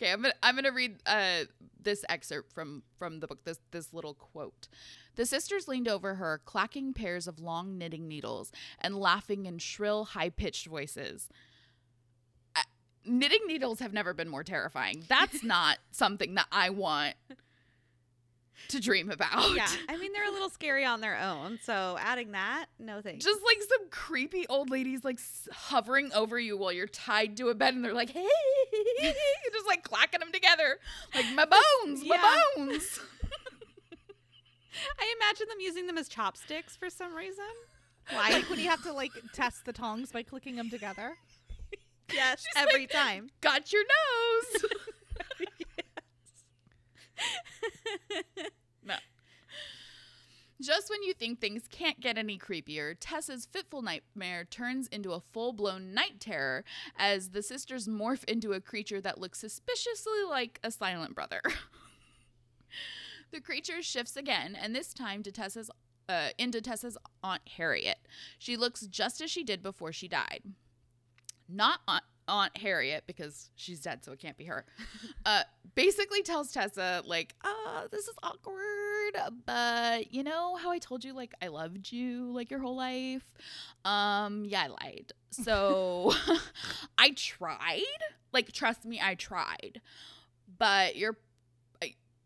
Okay, 0.00 0.12
I'm 0.12 0.22
gonna 0.22 0.34
I'm 0.42 0.54
gonna 0.54 0.72
read 0.72 1.00
uh 1.06 1.44
this 1.80 2.04
excerpt 2.08 2.52
from 2.52 2.82
from 2.98 3.20
the 3.20 3.26
book. 3.26 3.44
This 3.44 3.60
this 3.70 3.92
little 3.92 4.14
quote. 4.14 4.68
The 5.16 5.24
sisters 5.24 5.66
leaned 5.66 5.88
over 5.88 6.16
her, 6.16 6.42
clacking 6.44 6.92
pairs 6.92 7.26
of 7.26 7.40
long 7.40 7.78
knitting 7.78 8.06
needles 8.06 8.52
and 8.78 8.98
laughing 8.98 9.46
in 9.46 9.58
shrill, 9.58 10.04
high 10.04 10.28
pitched 10.28 10.66
voices. 10.66 11.28
Knitting 13.08 13.40
needles 13.46 13.78
have 13.78 13.92
never 13.92 14.12
been 14.12 14.28
more 14.28 14.42
terrifying. 14.42 15.04
That's 15.08 15.42
not 15.44 15.78
something 15.90 16.34
that 16.34 16.48
I 16.50 16.70
want 16.70 17.14
to 18.68 18.80
dream 18.80 19.10
about. 19.10 19.54
Yeah, 19.54 19.68
I 19.88 19.96
mean 19.96 20.12
they're 20.12 20.28
a 20.28 20.32
little 20.32 20.48
scary 20.50 20.84
on 20.84 21.00
their 21.00 21.18
own. 21.18 21.58
So 21.62 21.96
adding 22.00 22.32
that, 22.32 22.66
no 22.78 23.00
thanks. 23.00 23.24
Just 23.24 23.40
like 23.44 23.58
some 23.68 23.88
creepy 23.90 24.46
old 24.48 24.70
ladies 24.70 25.04
like 25.04 25.18
hovering 25.52 26.12
over 26.14 26.38
you 26.38 26.56
while 26.56 26.72
you're 26.72 26.86
tied 26.86 27.36
to 27.38 27.48
a 27.48 27.54
bed 27.54 27.74
and 27.74 27.84
they're 27.84 27.92
like, 27.94 28.10
hey, 28.10 28.26
just 29.52 29.66
like 29.66 29.82
clacking 29.82 30.20
them 30.20 30.32
together. 30.32 30.78
Like, 31.14 31.26
my 31.34 31.44
bones, 31.44 32.04
my 32.04 32.16
Yeah. 32.16 32.36
bones. 32.56 33.00
I 34.98 35.14
imagine 35.20 35.48
them 35.48 35.58
using 35.60 35.86
them 35.86 35.96
as 35.98 36.08
chopsticks 36.08 36.76
for 36.76 36.90
some 36.90 37.14
reason. 37.14 37.44
Why? 38.10 38.30
like 38.30 38.48
when 38.50 38.58
you 38.60 38.68
have 38.68 38.82
to 38.84 38.92
like 38.92 39.10
test 39.32 39.64
the 39.64 39.72
tongs 39.72 40.12
by 40.12 40.22
clicking 40.22 40.54
them 40.56 40.70
together. 40.70 41.16
yes, 42.12 42.40
She's 42.46 42.62
every 42.62 42.82
like- 42.82 42.90
time. 42.90 43.30
Got 43.40 43.72
your 43.72 43.82
nose. 43.82 44.64
no. 48.84 48.94
Just 50.60 50.88
when 50.88 51.02
you 51.02 51.12
think 51.12 51.38
things 51.38 51.64
can't 51.70 52.00
get 52.00 52.16
any 52.16 52.38
creepier, 52.38 52.94
Tessa's 52.98 53.46
fitful 53.46 53.82
nightmare 53.82 54.44
turns 54.44 54.88
into 54.88 55.12
a 55.12 55.20
full 55.20 55.52
blown 55.52 55.92
night 55.92 56.18
terror 56.18 56.64
as 56.96 57.30
the 57.30 57.42
sisters 57.42 57.86
morph 57.86 58.24
into 58.24 58.52
a 58.52 58.60
creature 58.60 59.00
that 59.02 59.20
looks 59.20 59.38
suspiciously 59.38 60.24
like 60.28 60.58
a 60.64 60.70
silent 60.70 61.14
brother. 61.14 61.42
the 63.32 63.40
creature 63.40 63.82
shifts 63.82 64.16
again, 64.16 64.56
and 64.60 64.74
this 64.74 64.94
time 64.94 65.22
to 65.24 65.30
Tessa's 65.30 65.70
uh, 66.08 66.28
into 66.38 66.60
Tessa's 66.60 66.96
aunt 67.22 67.42
Harriet. 67.56 67.98
She 68.38 68.56
looks 68.56 68.86
just 68.86 69.20
as 69.20 69.30
she 69.30 69.44
did 69.44 69.62
before 69.62 69.92
she 69.92 70.08
died. 70.08 70.42
Not 71.48 71.80
aunt, 71.86 72.04
aunt 72.28 72.56
Harriet 72.56 73.04
because 73.06 73.50
she's 73.56 73.80
dead, 73.80 74.04
so 74.04 74.12
it 74.12 74.18
can't 74.18 74.36
be 74.36 74.44
her. 74.44 74.64
Uh, 75.24 75.42
basically 75.74 76.22
tells 76.22 76.52
Tessa 76.52 77.02
like, 77.04 77.34
"Uh, 77.42 77.88
this 77.90 78.06
is 78.06 78.14
awkward, 78.22 79.16
but 79.44 80.12
you 80.12 80.22
know 80.22 80.54
how 80.54 80.70
I 80.70 80.78
told 80.78 81.04
you 81.04 81.12
like 81.12 81.34
I 81.42 81.48
loved 81.48 81.90
you 81.90 82.30
like 82.32 82.48
your 82.48 82.60
whole 82.60 82.76
life. 82.76 83.24
Um, 83.84 84.44
yeah, 84.44 84.62
I 84.62 84.66
lied. 84.68 85.12
So 85.30 86.12
I 86.98 87.10
tried. 87.16 87.82
Like, 88.32 88.52
trust 88.52 88.84
me, 88.84 89.00
I 89.02 89.16
tried. 89.16 89.80
But 90.58 90.94
you're 90.94 91.16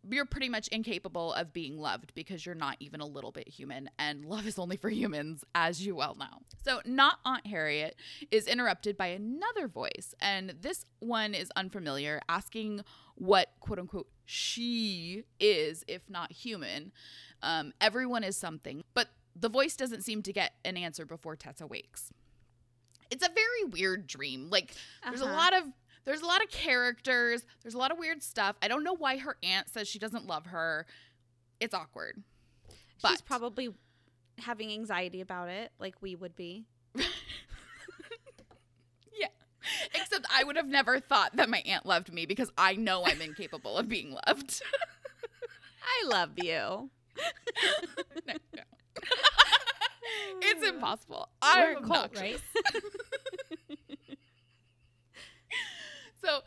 you're 0.08 0.24
pretty 0.24 0.48
much 0.48 0.68
incapable 0.68 1.32
of 1.34 1.52
being 1.52 1.78
loved 1.78 2.12
because 2.14 2.46
you're 2.46 2.54
not 2.54 2.76
even 2.80 3.00
a 3.00 3.06
little 3.06 3.32
bit 3.32 3.48
human 3.48 3.90
and 3.98 4.24
love 4.24 4.46
is 4.46 4.58
only 4.58 4.76
for 4.76 4.88
humans 4.88 5.44
as 5.54 5.84
you 5.84 5.94
well 5.94 6.14
know. 6.14 6.38
So 6.64 6.80
not 6.84 7.18
Aunt 7.24 7.46
Harriet 7.46 7.96
is 8.30 8.46
interrupted 8.46 8.96
by 8.96 9.08
another 9.08 9.68
voice 9.68 10.14
and 10.20 10.54
this 10.60 10.84
one 11.00 11.34
is 11.34 11.50
unfamiliar 11.56 12.20
asking 12.28 12.80
what 13.16 13.48
quote 13.60 13.78
unquote 13.78 14.08
she 14.24 15.24
is 15.38 15.84
if 15.88 16.08
not 16.08 16.32
human. 16.32 16.92
Um, 17.42 17.72
everyone 17.80 18.24
is 18.24 18.36
something 18.36 18.84
but 18.94 19.08
the 19.36 19.48
voice 19.48 19.76
doesn't 19.76 20.02
seem 20.02 20.22
to 20.22 20.32
get 20.32 20.52
an 20.64 20.76
answer 20.76 21.04
before 21.04 21.36
Tessa 21.36 21.66
wakes. 21.66 22.10
It's 23.10 23.24
a 23.26 23.30
very 23.34 23.64
weird 23.70 24.06
dream. 24.06 24.48
Like 24.50 24.74
there's 25.04 25.20
a 25.20 25.24
Uh-huh. 25.24 25.34
lot 25.34 25.52
of 25.56 25.64
there's 26.10 26.22
a 26.22 26.26
lot 26.26 26.42
of 26.42 26.50
characters. 26.50 27.46
There's 27.62 27.74
a 27.74 27.78
lot 27.78 27.92
of 27.92 27.98
weird 27.98 28.20
stuff. 28.20 28.56
I 28.60 28.66
don't 28.66 28.82
know 28.82 28.96
why 28.96 29.18
her 29.18 29.36
aunt 29.44 29.68
says 29.68 29.86
she 29.86 30.00
doesn't 30.00 30.26
love 30.26 30.46
her. 30.46 30.84
It's 31.60 31.72
awkward. 31.72 32.24
She's 32.68 32.76
But- 33.02 33.22
probably 33.24 33.68
having 34.38 34.72
anxiety 34.72 35.20
about 35.20 35.48
it, 35.50 35.70
like 35.78 35.94
we 36.02 36.16
would 36.16 36.34
be. 36.34 36.66
Yeah. 39.12 39.26
Except 39.94 40.24
I 40.34 40.42
would 40.44 40.56
have 40.56 40.66
never 40.66 40.98
thought 40.98 41.36
that 41.36 41.48
my 41.50 41.58
aunt 41.66 41.84
loved 41.86 42.12
me 42.12 42.26
because 42.26 42.50
I 42.58 42.74
know 42.74 43.04
I'm 43.04 43.20
incapable 43.20 43.76
of 43.76 43.88
being 43.88 44.16
loved. 44.26 44.62
I 45.82 46.08
love 46.08 46.30
you. 46.36 46.90
No, 48.26 48.34
no. 48.54 48.62
it's 50.42 50.66
impossible. 50.68 51.28
I'm 51.42 51.84
cult, 51.84 52.16
right? 52.16 52.40
So 56.24 56.40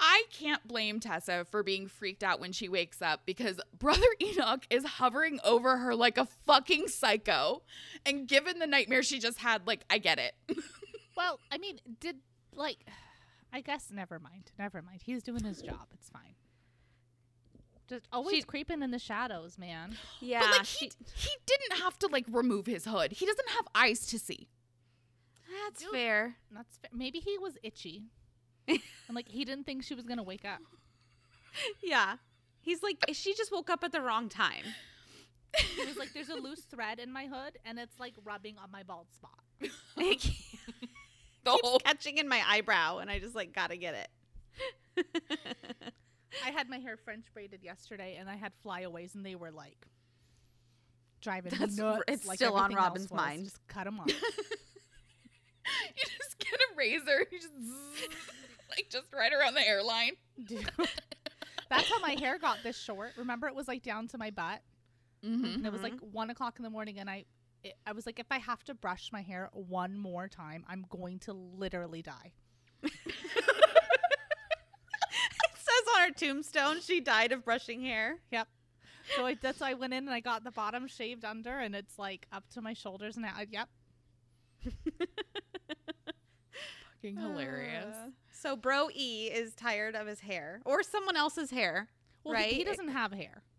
I 0.00 0.24
can't 0.32 0.66
blame 0.68 1.00
Tessa 1.00 1.44
for 1.50 1.62
being 1.62 1.88
freaked 1.88 2.22
out 2.22 2.38
when 2.40 2.52
she 2.52 2.68
wakes 2.68 3.02
up 3.02 3.22
because 3.26 3.60
Brother 3.78 4.06
Enoch 4.22 4.64
is 4.70 4.84
hovering 4.84 5.40
over 5.44 5.76
her 5.78 5.94
like 5.94 6.18
a 6.18 6.26
fucking 6.46 6.88
psycho. 6.88 7.62
And 8.06 8.28
given 8.28 8.58
the 8.60 8.66
nightmare 8.66 9.02
she 9.02 9.18
just 9.18 9.38
had, 9.38 9.66
like, 9.66 9.84
I 9.90 9.98
get 9.98 10.18
it. 10.18 10.34
Well, 11.16 11.40
I 11.50 11.58
mean, 11.58 11.80
did 11.98 12.18
like 12.54 12.84
I 13.52 13.60
guess 13.60 13.90
never 13.92 14.20
mind. 14.20 14.52
Never 14.56 14.82
mind. 14.82 15.00
He's 15.04 15.20
doing 15.24 15.42
his 15.42 15.60
job. 15.60 15.88
It's 15.92 16.08
fine. 16.10 16.36
Just 17.88 18.06
always 18.12 18.36
She- 18.36 18.42
creeping 18.42 18.82
in 18.82 18.92
the 18.92 19.00
shadows, 19.00 19.58
man. 19.58 19.96
Yeah, 20.20 20.42
but 20.42 20.50
like 20.58 20.64
she, 20.64 20.86
he, 20.86 20.92
he 21.16 21.30
didn't 21.44 21.78
have 21.82 21.98
to 22.00 22.06
like 22.06 22.24
remove 22.30 22.66
his 22.66 22.84
hood. 22.84 23.10
He 23.10 23.26
doesn't 23.26 23.48
have 23.50 23.66
eyes 23.74 24.06
to 24.06 24.18
see. 24.20 24.48
that's 25.66 25.82
Dude. 25.82 25.90
fair. 25.90 26.36
That's 26.52 26.76
fa- 26.76 26.88
maybe 26.92 27.18
he 27.18 27.36
was 27.36 27.56
itchy. 27.64 28.04
And 28.68 29.14
like 29.14 29.28
he 29.28 29.44
didn't 29.44 29.64
think 29.64 29.82
she 29.82 29.94
was 29.94 30.04
gonna 30.04 30.22
wake 30.22 30.44
up. 30.44 30.60
Yeah. 31.82 32.16
He's 32.60 32.82
like, 32.82 32.98
she 33.12 33.34
just 33.34 33.50
woke 33.50 33.70
up 33.70 33.82
at 33.82 33.92
the 33.92 34.00
wrong 34.00 34.28
time. 34.28 34.64
He 35.76 35.86
was 35.86 35.96
like, 35.96 36.12
"There's 36.12 36.28
a 36.28 36.34
loose 36.34 36.60
thread 36.60 36.98
in 36.98 37.10
my 37.10 37.26
hood, 37.26 37.58
and 37.64 37.78
it's 37.78 37.98
like 37.98 38.12
rubbing 38.24 38.56
on 38.58 38.70
my 38.70 38.82
bald 38.82 39.06
spot." 39.14 39.38
It 39.96 40.18
keeps 40.20 40.58
whole 41.46 41.78
catching 41.78 42.18
in 42.18 42.28
my 42.28 42.42
eyebrow, 42.46 42.98
and 42.98 43.10
I 43.10 43.18
just 43.18 43.34
like 43.34 43.54
gotta 43.54 43.76
get 43.76 43.94
it. 43.94 45.06
I 46.44 46.50
had 46.50 46.68
my 46.68 46.78
hair 46.78 46.96
French 46.96 47.24
braided 47.32 47.62
yesterday, 47.64 48.16
and 48.20 48.28
I 48.28 48.36
had 48.36 48.52
flyaways, 48.62 49.14
and 49.14 49.24
they 49.24 49.34
were 49.34 49.50
like 49.50 49.86
driving 51.22 51.50
That's- 51.50 51.76
me 51.76 51.82
nuts. 51.82 52.02
it's 52.08 52.26
like 52.26 52.36
still 52.36 52.54
on 52.54 52.74
Robin's 52.74 53.10
mind. 53.10 53.44
Just 53.44 53.66
cut 53.68 53.84
them 53.84 53.98
off. 54.00 54.08
you 54.08 54.14
just 56.18 56.38
get 56.38 56.52
a 56.52 56.76
razor, 56.76 57.26
you 57.32 57.38
just 57.38 57.52
like 58.76 58.88
just 58.90 59.12
right 59.12 59.32
around 59.32 59.54
the 59.54 59.60
hairline. 59.60 60.12
Dude. 60.44 60.70
That's 61.70 61.88
how 61.90 61.98
my 62.00 62.12
hair 62.18 62.38
got 62.38 62.58
this 62.62 62.78
short. 62.78 63.10
Remember, 63.18 63.46
it 63.46 63.54
was 63.54 63.68
like 63.68 63.82
down 63.82 64.08
to 64.08 64.18
my 64.18 64.30
butt, 64.30 64.60
Mm-hmm. 65.26 65.44
and 65.44 65.66
it 65.66 65.72
was 65.72 65.82
like 65.82 65.98
one 66.12 66.30
o'clock 66.30 66.58
in 66.58 66.62
the 66.62 66.70
morning, 66.70 66.98
and 66.98 67.10
I. 67.10 67.24
It, 67.64 67.74
I 67.84 67.90
was 67.90 68.06
like, 68.06 68.20
if 68.20 68.26
I 68.30 68.38
have 68.38 68.62
to 68.64 68.74
brush 68.74 69.10
my 69.12 69.20
hair 69.20 69.50
one 69.52 69.98
more 69.98 70.28
time, 70.28 70.64
I'm 70.68 70.86
going 70.90 71.18
to 71.20 71.32
literally 71.32 72.02
die. 72.02 72.32
it 72.84 72.92
says 75.56 75.94
on 75.96 76.02
her 76.08 76.10
tombstone 76.14 76.80
she 76.80 77.00
died 77.00 77.32
of 77.32 77.44
brushing 77.44 77.82
hair. 77.82 78.18
Yep. 78.30 78.46
So 79.16 79.26
I, 79.26 79.34
that's 79.34 79.58
why 79.58 79.70
I 79.70 79.74
went 79.74 79.92
in 79.92 80.04
and 80.04 80.10
I 80.14 80.20
got 80.20 80.44
the 80.44 80.52
bottom 80.52 80.86
shaved 80.86 81.24
under, 81.24 81.58
and 81.58 81.74
it's 81.74 81.98
like 81.98 82.28
up 82.30 82.48
to 82.50 82.60
my 82.62 82.74
shoulders 82.74 83.16
now. 83.16 83.34
Yep. 83.50 83.68
Fucking 87.02 87.16
hilarious. 87.16 87.94
Uh, 87.94 88.10
so 88.32 88.56
bro 88.56 88.88
E 88.94 89.26
is 89.32 89.54
tired 89.54 89.94
of 89.94 90.06
his 90.06 90.20
hair 90.20 90.60
or 90.64 90.82
someone 90.82 91.16
else's 91.16 91.50
hair. 91.50 91.88
Well, 92.24 92.34
he- 92.42 92.54
he, 92.56 92.64
doesn't 92.64 92.88
have 92.88 93.12
hair. 93.12 93.42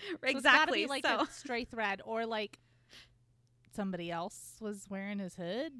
So 0.00 0.14
It's 0.14 0.20
gotta 0.22 0.36
exactly. 0.38 0.82
be 0.84 0.86
like 0.86 1.06
so 1.06 1.20
a 1.20 1.26
stray 1.26 1.64
thread, 1.64 2.00
or 2.06 2.24
like 2.24 2.58
somebody 3.76 4.10
else 4.10 4.56
was 4.58 4.86
wearing 4.88 5.18
his 5.18 5.34
hood. 5.34 5.72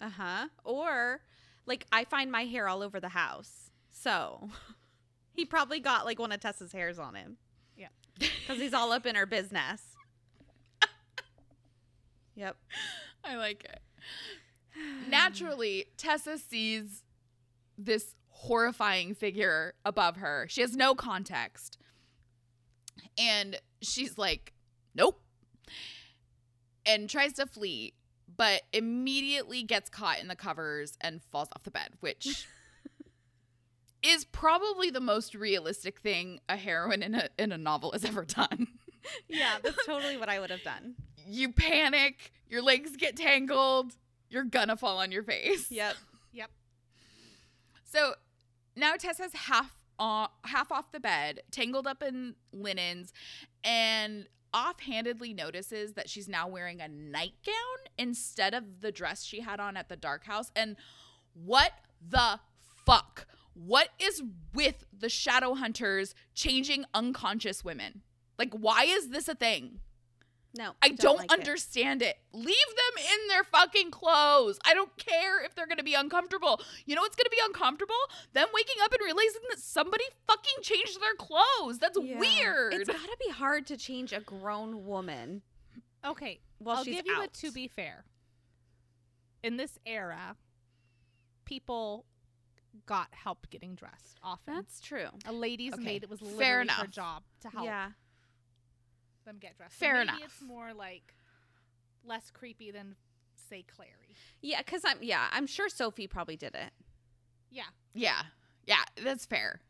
uh 0.00 0.08
huh. 0.08 0.48
Or 0.64 1.20
like 1.66 1.84
I 1.92 2.04
find 2.04 2.32
my 2.32 2.44
hair 2.46 2.68
all 2.68 2.82
over 2.82 3.00
the 3.00 3.10
house. 3.10 3.70
So 3.90 4.48
he 5.34 5.44
probably 5.44 5.78
got 5.78 6.06
like 6.06 6.18
one 6.18 6.32
of 6.32 6.40
Tessa's 6.40 6.72
hairs 6.72 6.98
on 6.98 7.14
him. 7.16 7.36
Yeah. 7.76 7.88
Because 8.18 8.62
he's 8.62 8.72
all 8.72 8.92
up 8.92 9.04
in 9.04 9.14
her 9.14 9.26
business. 9.26 9.82
yep. 12.34 12.56
I 13.24 13.36
like 13.36 13.64
it. 13.64 13.80
Naturally, 15.08 15.86
Tessa 15.96 16.38
sees 16.38 17.02
this 17.76 18.14
horrifying 18.28 19.14
figure 19.14 19.74
above 19.84 20.16
her. 20.16 20.46
She 20.48 20.60
has 20.60 20.76
no 20.76 20.94
context. 20.94 21.78
And 23.18 23.60
she's 23.82 24.16
like, 24.18 24.52
nope. 24.94 25.20
And 26.86 27.10
tries 27.10 27.34
to 27.34 27.46
flee, 27.46 27.94
but 28.36 28.62
immediately 28.72 29.62
gets 29.62 29.90
caught 29.90 30.20
in 30.20 30.28
the 30.28 30.36
covers 30.36 30.96
and 31.00 31.22
falls 31.22 31.48
off 31.54 31.64
the 31.64 31.70
bed, 31.70 31.90
which 32.00 32.46
is 34.02 34.24
probably 34.24 34.90
the 34.90 35.00
most 35.00 35.34
realistic 35.34 35.98
thing 36.00 36.40
a 36.48 36.56
heroine 36.56 37.02
in 37.02 37.14
a, 37.14 37.28
in 37.38 37.52
a 37.52 37.58
novel 37.58 37.92
has 37.92 38.04
ever 38.04 38.24
done. 38.24 38.68
Yeah, 39.28 39.56
that's 39.62 39.86
totally 39.86 40.16
what 40.16 40.28
I 40.28 40.38
would 40.38 40.50
have 40.50 40.62
done. 40.62 40.94
you 41.26 41.52
panic, 41.52 42.32
your 42.48 42.62
legs 42.62 42.96
get 42.96 43.16
tangled, 43.16 43.92
you're 44.30 44.44
gonna 44.44 44.76
fall 44.76 44.98
on 44.98 45.12
your 45.12 45.22
face. 45.22 45.70
Yep. 45.70 45.94
Yep. 46.30 46.50
So 47.84 48.12
now 48.76 48.94
Tessa's 48.96 49.32
half 49.32 49.72
uh, 49.98 50.28
half 50.44 50.70
off 50.70 50.92
the 50.92 51.00
bed, 51.00 51.40
tangled 51.50 51.86
up 51.86 52.02
in 52.02 52.34
linens, 52.52 53.12
and 53.64 54.26
offhandedly 54.54 55.32
notices 55.32 55.94
that 55.94 56.08
she's 56.08 56.28
now 56.28 56.46
wearing 56.46 56.80
a 56.80 56.88
nightgown 56.88 57.54
instead 57.96 58.54
of 58.54 58.80
the 58.80 58.92
dress 58.92 59.24
she 59.24 59.40
had 59.40 59.58
on 59.58 59.76
at 59.76 59.88
the 59.88 59.96
dark 59.96 60.24
house. 60.24 60.50
And 60.54 60.76
what 61.34 61.72
the 62.06 62.40
fuck? 62.86 63.26
What 63.54 63.88
is 63.98 64.22
with 64.54 64.84
the 64.96 65.08
shadow 65.08 65.54
hunters 65.54 66.14
changing 66.34 66.84
unconscious 66.94 67.64
women? 67.64 68.02
Like, 68.38 68.54
why 68.54 68.84
is 68.84 69.08
this 69.08 69.28
a 69.28 69.34
thing? 69.34 69.80
No. 70.58 70.72
I 70.82 70.88
don't, 70.88 71.18
like 71.18 71.32
understand 71.32 72.02
it. 72.02 72.18
Leave 72.32 72.46
them 72.46 73.04
in 73.04 73.28
their 73.28 73.44
fucking 73.44 73.92
clothes. 73.92 74.58
I 74.66 74.74
don't 74.74 74.94
care 74.96 75.42
if 75.44 75.54
they're 75.54 75.68
going 75.68 75.78
to 75.78 75.84
be 75.84 75.94
uncomfortable. 75.94 76.60
You 76.84 76.96
know 76.96 77.02
what's 77.02 77.14
going 77.14 77.26
to 77.26 77.30
be 77.30 77.40
uncomfortable? 77.44 77.94
Them 78.32 78.48
waking 78.52 78.74
up 78.82 78.92
and 78.92 79.00
realizing 79.04 79.42
that 79.50 79.60
somebody 79.60 80.02
fucking 80.26 80.62
changed 80.62 81.00
their 81.00 81.14
clothes. 81.14 81.78
That's 81.78 81.96
Yeah. 82.02 82.18
weird. 82.18 82.74
It's 82.74 82.88
gotta 82.90 83.16
be 83.24 83.30
hard 83.32 83.66
to 83.68 83.76
change 83.76 84.12
a 84.12 84.18
grown 84.20 84.84
woman 84.84 85.42
Okay. 86.04 86.40
while 86.58 86.78
I'll 86.78 86.84
she's 86.84 86.96
give 86.96 87.06
you 87.06 87.14
out. 87.18 87.24
a 87.36 87.40
to 87.46 87.52
be 87.52 87.68
fair. 87.68 88.04
In 89.44 89.56
this 89.58 89.78
era, 89.86 90.36
people 91.44 92.04
got 92.86 93.08
help 93.12 93.48
getting 93.50 93.74
dressed 93.76 94.18
often. 94.24 94.54
That's 94.54 94.80
true. 94.80 95.06
a 95.24 95.32
lady's 95.32 95.74
Okay, 95.74 95.82
maid. 95.84 96.02
It 96.02 96.10
was 96.10 96.18
fair 96.20 96.28
literally 96.30 96.50
her 96.56 96.60
enough. 96.62 96.90
job 96.90 97.22
to 97.42 97.48
help 97.48 97.64
Yeah. 97.66 97.90
Them 99.28 99.38
get 99.38 99.56
dressed. 99.56 99.74
Fair 99.74 99.94
maybe 99.94 100.08
enough. 100.08 100.20
It's 100.24 100.42
more 100.42 100.74
like 100.74 101.14
less 102.04 102.30
creepy 102.30 102.70
than 102.70 102.96
say 103.48 103.64
Clary. 103.74 104.16
Yeah, 104.42 104.58
because 104.58 104.82
I'm 104.84 104.98
yeah, 105.00 105.28
I'm 105.30 105.46
sure 105.46 105.68
Sophie 105.68 106.06
probably 106.06 106.36
did 106.36 106.54
it. 106.54 106.70
Yeah. 107.50 107.62
yeah. 107.94 108.22
Yeah, 108.66 108.84
that's 109.02 109.24
fair. 109.24 109.60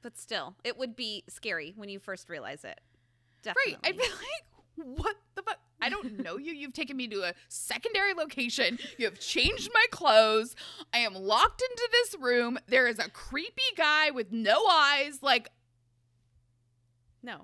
But 0.00 0.16
still, 0.16 0.54
it 0.64 0.78
would 0.78 0.96
be 0.96 1.24
scary 1.28 1.74
when 1.76 1.88
you 1.88 1.98
first 1.98 2.30
realize 2.30 2.64
it. 2.64 2.80
Definitely. 3.42 3.74
Right. 3.74 3.80
I'd 3.84 3.96
be 3.96 4.02
like, 4.04 4.86
what 4.98 5.16
the 5.34 5.42
fuck? 5.42 5.58
I 5.82 5.90
don't 5.90 6.20
know 6.20 6.38
you. 6.38 6.52
You've 6.52 6.72
taken 6.72 6.96
me 6.96 7.06
to 7.08 7.22
a 7.22 7.34
secondary 7.48 8.14
location. 8.14 8.78
You 8.96 9.04
have 9.04 9.20
changed 9.20 9.70
my 9.74 9.84
clothes. 9.90 10.56
I 10.94 10.98
am 10.98 11.14
locked 11.14 11.60
into 11.60 11.88
this 11.92 12.16
room. 12.18 12.58
There 12.66 12.86
is 12.86 12.98
a 12.98 13.10
creepy 13.10 13.62
guy 13.76 14.10
with 14.10 14.32
no 14.32 14.64
eyes. 14.66 15.18
Like, 15.22 15.50
no. 17.22 17.42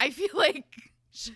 I 0.00 0.10
feel 0.10 0.28
like 0.34 0.64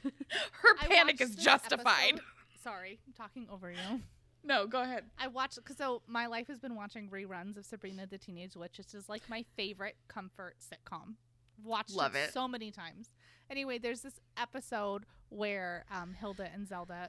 her 0.62 0.74
panic 0.88 1.20
is 1.20 1.34
justified. 1.36 2.14
episode- 2.14 2.20
Sorry, 2.62 2.98
I'm 3.06 3.12
talking 3.12 3.46
over 3.50 3.70
you. 3.70 4.00
No, 4.46 4.66
go 4.66 4.82
ahead. 4.82 5.04
I 5.18 5.28
watched 5.28 5.56
because 5.56 5.78
so 5.78 6.02
my 6.06 6.26
life 6.26 6.48
has 6.48 6.58
been 6.58 6.74
watching 6.74 7.08
reruns 7.08 7.56
of 7.56 7.64
Sabrina 7.64 8.06
the 8.06 8.18
Teenage 8.18 8.56
Witch. 8.56 8.76
This 8.76 8.92
is 8.92 9.08
like 9.08 9.22
my 9.30 9.42
favorite 9.56 9.96
comfort 10.06 10.56
sitcom. 10.60 11.14
I've 11.58 11.64
watched 11.64 11.92
Love 11.94 12.14
it, 12.14 12.28
it. 12.28 12.32
so 12.34 12.46
many 12.46 12.70
times. 12.70 13.08
Anyway, 13.48 13.78
there's 13.78 14.02
this 14.02 14.20
episode 14.36 15.06
where 15.30 15.86
um, 15.90 16.12
Hilda 16.12 16.50
and 16.52 16.68
Zelda 16.68 17.08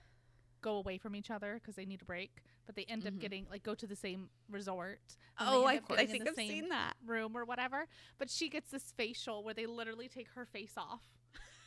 go 0.61 0.77
away 0.77 0.97
from 0.97 1.13
each 1.13 1.29
other 1.29 1.55
because 1.55 1.75
they 1.75 1.83
need 1.83 2.01
a 2.01 2.05
break, 2.05 2.37
but 2.65 2.77
they 2.77 2.85
end 2.85 3.05
up 3.05 3.11
Mhm. 3.13 3.19
getting 3.19 3.47
like 3.51 3.63
go 3.63 3.75
to 3.75 3.85
the 3.85 3.97
same 3.97 4.29
resort. 4.49 5.01
Oh, 5.37 5.65
I, 5.65 5.81
I 5.89 6.05
think 6.05 6.29
I've 6.29 6.35
seen 6.35 6.69
that. 6.69 6.93
room 7.05 7.35
or 7.35 7.43
whatever. 7.43 7.85
But 8.17 8.29
she 8.29 8.47
gets 8.47 8.71
this 8.71 8.93
facial 8.95 9.43
where 9.43 9.53
they 9.53 9.65
literally 9.65 10.07
take 10.07 10.29
her 10.35 10.45
face 10.45 10.75
off. 10.77 11.01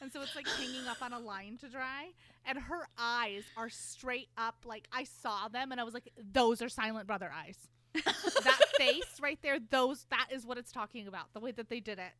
And 0.00 0.12
so 0.12 0.22
it's 0.22 0.36
like 0.36 0.46
hanging 0.46 0.86
up 0.86 1.02
on 1.02 1.12
a 1.12 1.18
line 1.18 1.58
to 1.60 1.68
dry. 1.68 2.10
And 2.46 2.58
her 2.58 2.88
eyes 2.96 3.44
are 3.56 3.68
straight 3.68 4.28
up. 4.36 4.56
Like 4.64 4.86
I 4.92 5.04
saw 5.04 5.48
them 5.48 5.72
and 5.72 5.80
I 5.80 5.84
was 5.84 5.94
like, 5.94 6.10
those 6.32 6.62
are 6.62 6.68
Silent 6.68 7.06
Brother 7.06 7.30
eyes. 7.34 7.56
that 7.94 8.60
face 8.76 9.18
right 9.20 9.38
there, 9.42 9.58
those, 9.70 10.06
that 10.10 10.28
is 10.30 10.46
what 10.46 10.58
it's 10.58 10.70
talking 10.70 11.08
about. 11.08 11.32
The 11.32 11.40
way 11.40 11.52
that 11.52 11.68
they 11.68 11.80
did 11.80 11.98
it. 11.98 12.12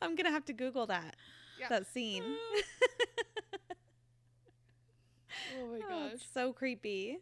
I'm 0.00 0.14
gonna 0.14 0.30
have 0.30 0.44
to 0.46 0.52
Google 0.52 0.86
that. 0.86 1.16
Yeah. 1.58 1.68
That 1.68 1.86
scene. 1.86 2.22
Oh 5.56 5.66
my 5.66 5.80
Oh, 5.90 6.10
it's 6.12 6.24
so 6.32 6.52
creepy. 6.52 7.18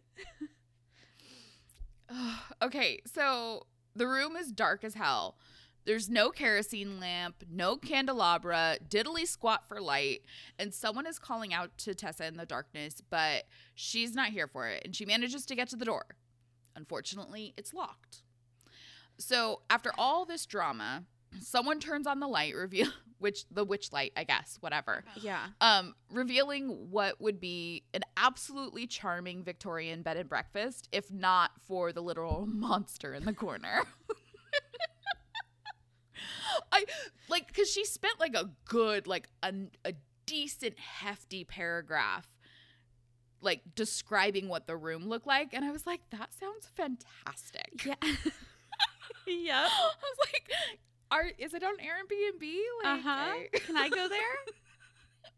okay, 2.63 3.01
so 3.07 3.67
the 3.95 4.07
room 4.07 4.37
is 4.37 4.53
dark 4.53 4.85
as 4.85 4.95
hell. 4.95 5.37
There's 5.85 6.09
no 6.09 6.31
kerosene 6.31 7.01
lamp, 7.01 7.43
no 7.51 7.77
candelabra, 7.77 8.79
diddly 8.89 9.27
squat 9.27 9.67
for 9.67 9.81
light, 9.81 10.23
and 10.59 10.73
someone 10.73 11.07
is 11.07 11.19
calling 11.19 11.53
out 11.53 11.77
to 11.79 11.95
Tessa 11.95 12.27
in 12.27 12.37
the 12.37 12.47
darkness, 12.47 13.03
but 13.11 13.45
she's 13.75 14.15
not 14.15 14.29
here 14.31 14.47
for 14.47 14.69
it, 14.69 14.83
and 14.85 14.95
she 14.95 15.05
manages 15.05 15.45
to 15.47 15.55
get 15.57 15.69
to 15.71 15.77
the 15.77 15.85
door. 15.85 16.05
Unfortunately, 16.77 17.53
it's 17.57 17.75
locked. 17.75 18.23
So 19.19 19.63
after 19.69 19.91
all 19.99 20.25
this 20.25 20.47
drama, 20.47 21.05
someone 21.41 21.81
turns 21.81 22.07
on 22.07 22.21
the 22.21 22.29
light, 22.29 22.55
reveal 22.55 22.89
which 23.19 23.45
the 23.51 23.65
witch 23.65 23.93
light, 23.93 24.13
I 24.17 24.25
guess, 24.25 24.57
whatever 24.61 25.05
Yeah. 25.21 25.47
um, 25.61 25.95
revealing 26.11 26.91
what 26.91 27.21
would 27.21 27.39
be 27.41 27.85
an 27.95 28.03
absolutely 28.17 28.87
charming 28.87 29.45
Victorian 29.45 30.03
bed 30.03 30.17
and 30.17 30.29
breakfast, 30.29 30.89
if 30.93 31.11
not 31.13 31.53
for 31.67 31.93
the 31.93 32.01
literal 32.03 32.47
monster 32.51 33.15
in 33.15 33.25
the 33.25 33.33
corner. 33.33 33.83
I 36.73 36.85
like 37.29 37.47
because 37.49 37.71
she 37.71 37.85
spent 37.85 38.19
like 38.21 38.35
a 38.35 38.51
good, 38.65 39.07
like 39.07 39.29
a, 39.43 39.53
a 39.85 39.95
decent, 40.27 40.79
hefty 40.79 41.45
paragraph, 41.45 42.27
like 43.41 43.63
describing 43.75 44.49
what 44.49 44.67
the 44.67 44.77
room 44.77 45.09
looked 45.09 45.27
like, 45.27 45.53
and 45.53 45.65
I 45.65 45.71
was 45.71 45.87
like, 45.87 46.01
that 46.11 46.31
sounds 46.35 46.67
fantastic. 46.75 47.85
Yeah. 47.85 47.95
yep. 49.27 49.55
I 49.71 49.91
was 50.03 50.19
like, 50.33 50.51
are 51.11 51.31
is 51.39 51.55
it 51.55 51.63
on 51.63 51.75
Airbnb? 51.77 52.53
Like, 52.85 53.01
huh. 53.03 53.11
I- 53.11 53.49
Can 53.53 53.77
I 53.77 53.89
go 53.89 54.09
there? 54.09 54.55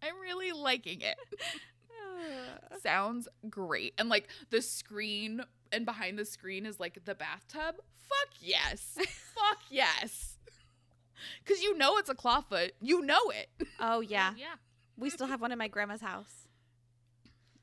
I'm 0.02 0.20
really 0.20 0.52
liking 0.52 1.00
it. 1.00 1.16
Sounds 2.82 3.28
great. 3.48 3.94
And 3.98 4.08
like 4.08 4.28
the 4.50 4.60
screen 4.62 5.42
and 5.72 5.84
behind 5.86 6.18
the 6.18 6.24
screen 6.24 6.66
is 6.66 6.78
like 6.78 6.98
the 7.04 7.14
bathtub. 7.14 7.76
Fuck 8.08 8.34
yes. 8.40 8.98
Fuck 9.34 9.58
yes. 9.70 10.33
Because 11.42 11.62
you 11.62 11.76
know 11.76 11.96
it's 11.98 12.08
a 12.10 12.14
clawfoot. 12.14 12.70
You 12.80 13.02
know 13.02 13.30
it. 13.30 13.50
Oh 13.80 14.00
yeah. 14.16 14.32
yeah. 14.36 14.54
We 14.96 15.10
still 15.10 15.26
have 15.26 15.40
one 15.40 15.52
in 15.52 15.58
my 15.58 15.68
grandma's 15.68 16.00
house. 16.00 16.48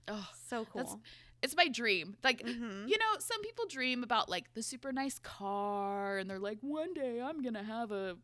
Oh, 0.07 0.27
So 0.47 0.65
cool. 0.65 0.81
That's- 0.83 0.97
it's 1.43 1.55
my 1.55 1.67
dream. 1.69 2.17
Like, 2.23 2.43
Mhm. 2.43 2.87
you 2.87 2.97
know, 2.99 3.15
some 3.17 3.41
people 3.41 3.65
dream 3.67 4.03
about 4.03 4.29
like 4.29 4.53
the 4.53 4.61
super 4.61 4.91
nice 4.91 5.17
car 5.17 6.19
and 6.19 6.29
they're 6.29 6.37
like, 6.37 6.59
one 6.61 6.93
day 6.93 7.19
I'm 7.19 7.41
going 7.41 7.55
to 7.55 7.63
have 7.63 7.91
a 7.91 8.15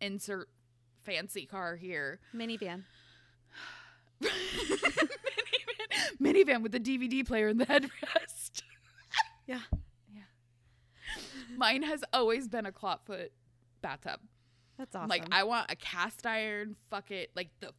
insert 0.00 0.48
fancy 1.02 1.46
car 1.46 1.76
here. 1.76 2.18
Minivan. 2.34 2.82
minivan, 4.20 5.08
minivan 6.20 6.62
with 6.62 6.72
the 6.72 6.80
DVD 6.80 7.24
player 7.24 7.46
and 7.48 7.60
the 7.60 7.66
headrest. 7.66 8.62
Yeah. 9.46 9.60
Yeah. 10.12 10.22
Mine 11.56 11.82
has 11.84 12.02
always 12.12 12.48
been 12.48 12.66
a 12.66 12.72
clawfoot 12.72 13.28
bathtub. 13.82 14.20
That's 14.78 14.94
awesome. 14.94 15.08
Like 15.08 15.26
I 15.32 15.42
want 15.42 15.70
a 15.70 15.76
cast 15.76 16.24
iron. 16.26 16.76
Fuck 16.90 17.10
it. 17.10 17.30
Like 17.34 17.48
the 17.60 17.72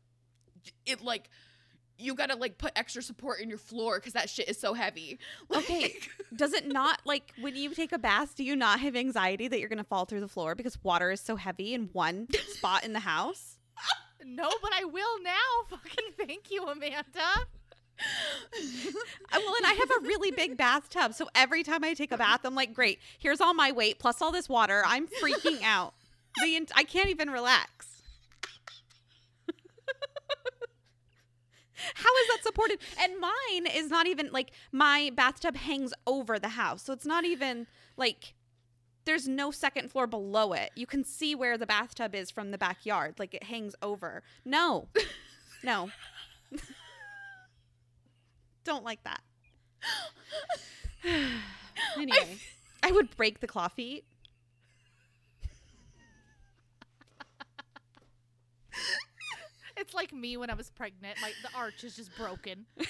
it 0.86 1.02
like 1.02 1.30
you 1.98 2.14
gotta 2.14 2.36
like 2.36 2.58
put 2.58 2.72
extra 2.76 3.02
support 3.02 3.40
in 3.42 3.50
your 3.50 3.58
floor 3.58 3.98
because 4.00 4.14
that 4.14 4.30
shit 4.30 4.50
is 4.50 4.60
so 4.60 4.74
heavy. 4.74 5.18
Okay. 5.56 5.96
Does 6.36 6.54
it 6.54 6.68
not 6.68 7.02
like 7.06 7.34
when 7.42 7.56
you 7.56 7.74
take 7.74 7.92
a 7.92 7.98
bath? 7.98 8.36
Do 8.36 8.44
you 8.44 8.56
not 8.56 8.80
have 8.82 8.96
anxiety 8.96 9.48
that 9.48 9.60
you're 9.60 9.70
gonna 9.70 9.84
fall 9.84 10.06
through 10.06 10.20
the 10.20 10.28
floor 10.28 10.56
because 10.56 10.82
water 10.84 11.10
is 11.12 11.22
so 11.22 11.36
heavy 11.38 11.74
in 11.74 11.90
one 11.94 12.28
spot 12.50 12.84
in 12.84 12.94
the 12.94 13.00
house? 13.00 13.58
No, 14.26 14.50
but 14.62 14.72
I 14.74 14.84
will 14.84 15.24
now. 15.24 15.34
Fucking 15.70 16.14
thank 16.18 16.52
you, 16.52 16.64
Amanda. 16.64 17.04
Uh, 19.32 19.40
well, 19.40 19.56
and 19.58 19.66
I 19.66 19.74
have 19.74 19.90
a 19.92 20.08
really 20.08 20.32
big 20.32 20.56
bathtub, 20.56 21.14
so 21.14 21.28
every 21.36 21.64
time 21.64 21.84
I 21.84 21.94
take 21.94 22.12
a 22.12 22.18
bath, 22.18 22.42
I'm 22.46 22.56
like, 22.56 22.74
great. 22.74 23.00
Here's 23.18 23.42
all 23.42 23.54
my 23.54 23.72
weight 23.72 24.00
plus 24.00 24.22
all 24.22 24.32
this 24.32 24.48
water. 24.48 24.84
I'm 24.86 25.08
freaking 25.22 25.62
out. 25.64 25.94
The 26.44 26.56
ent- 26.56 26.72
I 26.76 26.84
can't 26.84 27.10
even 27.10 27.30
relax. 27.30 28.02
How 31.96 32.10
is 32.22 32.28
that 32.28 32.44
supported? 32.44 32.80
And 33.00 33.20
mine 33.20 33.68
is 33.74 33.90
not 33.90 34.06
even 34.08 34.30
like 34.32 34.52
my 34.72 35.12
bathtub 35.16 35.56
hangs 35.56 35.94
over 36.06 36.38
the 36.38 36.50
house. 36.50 36.84
So 36.84 36.94
it's 36.94 37.06
not 37.06 37.26
even 37.26 37.68
like 37.98 38.34
there's 39.06 39.28
no 39.28 39.50
second 39.52 39.90
floor 39.90 40.08
below 40.08 40.54
it. 40.54 40.72
You 40.76 40.86
can 40.86 41.04
see 41.04 41.36
where 41.36 41.58
the 41.58 41.66
bathtub 41.66 42.14
is 42.14 42.30
from 42.30 42.52
the 42.52 42.58
backyard. 42.58 43.16
Like 43.18 43.34
it 43.34 43.44
hangs 43.44 43.76
over. 43.82 44.24
No. 44.46 44.90
No. 45.64 45.90
Don't 48.64 48.84
like 48.84 49.04
that. 49.04 49.22
anyway, 51.98 52.38
I 52.84 52.92
would 52.92 53.16
break 53.16 53.40
the 53.40 53.48
claw 53.48 53.68
feet. 53.68 54.06
It's 59.80 59.94
like 59.94 60.12
me 60.14 60.36
when 60.38 60.50
I 60.50 60.56
was 60.56 60.70
pregnant. 60.70 61.18
Like 61.22 61.36
the 61.42 61.58
arch 61.58 61.84
is 61.84 61.96
just 61.96 62.16
broken. 62.18 62.66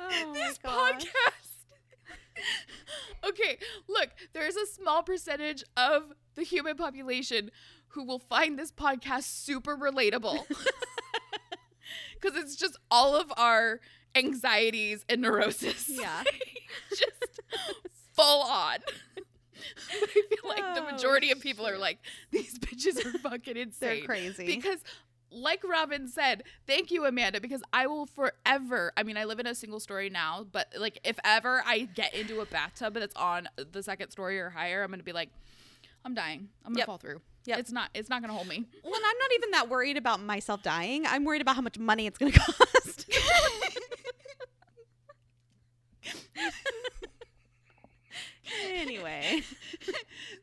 Oh 0.00 0.32
this 0.32 0.58
podcast. 0.58 1.06
okay, 3.28 3.58
look, 3.88 4.08
there's 4.32 4.56
a 4.56 4.66
small 4.66 5.02
percentage 5.02 5.62
of 5.76 6.12
the 6.34 6.42
human 6.42 6.76
population 6.76 7.50
who 7.88 8.04
will 8.04 8.18
find 8.18 8.58
this 8.58 8.72
podcast 8.72 9.24
super 9.24 9.76
relatable. 9.76 10.44
Because 12.20 12.36
it's 12.36 12.54
just 12.54 12.76
all 12.90 13.16
of 13.16 13.32
our 13.38 13.80
anxieties 14.14 15.06
and 15.08 15.22
neurosis. 15.22 15.88
Yeah. 15.88 16.22
just 16.90 17.40
full 18.12 18.42
on. 18.42 18.80
I 20.02 20.06
feel 20.06 20.48
like 20.48 20.74
the 20.74 20.82
Oh, 20.86 20.90
majority 20.92 21.30
of 21.30 21.40
people 21.40 21.66
are 21.66 21.78
like, 21.78 21.98
these 22.30 22.58
bitches 22.58 23.04
are 23.04 23.18
fucking 23.18 23.56
insane. 23.56 23.98
They're 23.98 24.04
crazy. 24.06 24.46
Because, 24.46 24.78
like 25.30 25.62
Robin 25.62 26.08
said, 26.08 26.42
thank 26.66 26.90
you, 26.90 27.04
Amanda, 27.06 27.40
because 27.40 27.62
I 27.72 27.86
will 27.86 28.06
forever. 28.06 28.92
I 28.96 29.02
mean, 29.04 29.16
I 29.16 29.24
live 29.24 29.38
in 29.40 29.46
a 29.46 29.54
single 29.54 29.78
story 29.80 30.10
now, 30.10 30.44
but 30.50 30.72
like, 30.78 30.98
if 31.04 31.18
ever 31.24 31.62
I 31.66 31.80
get 31.94 32.14
into 32.14 32.40
a 32.40 32.46
bathtub 32.46 32.94
that's 32.94 33.14
on 33.16 33.48
the 33.72 33.82
second 33.82 34.10
story 34.10 34.40
or 34.40 34.50
higher, 34.50 34.82
I'm 34.82 34.90
gonna 34.90 35.02
be 35.02 35.12
like, 35.12 35.30
I'm 36.04 36.14
dying. 36.14 36.48
I'm 36.64 36.72
gonna 36.72 36.78
Yep. 36.80 36.86
fall 36.86 36.98
through. 36.98 37.20
Yep. 37.46 37.58
It's 37.58 37.72
not. 37.72 37.90
It's 37.94 38.08
not 38.10 38.20
gonna 38.22 38.32
hold 38.34 38.48
me. 38.48 38.66
well, 38.84 38.94
and 38.94 39.04
I'm 39.06 39.18
not 39.18 39.30
even 39.34 39.50
that 39.52 39.68
worried 39.68 39.96
about 39.96 40.20
myself 40.22 40.62
dying. 40.62 41.06
I'm 41.06 41.24
worried 41.24 41.40
about 41.42 41.56
how 41.56 41.62
much 41.62 41.78
money 41.78 42.06
it's 42.06 42.18
going 42.18 42.32
to 42.32 42.40
cost. 42.40 43.06
anyway, 48.70 49.42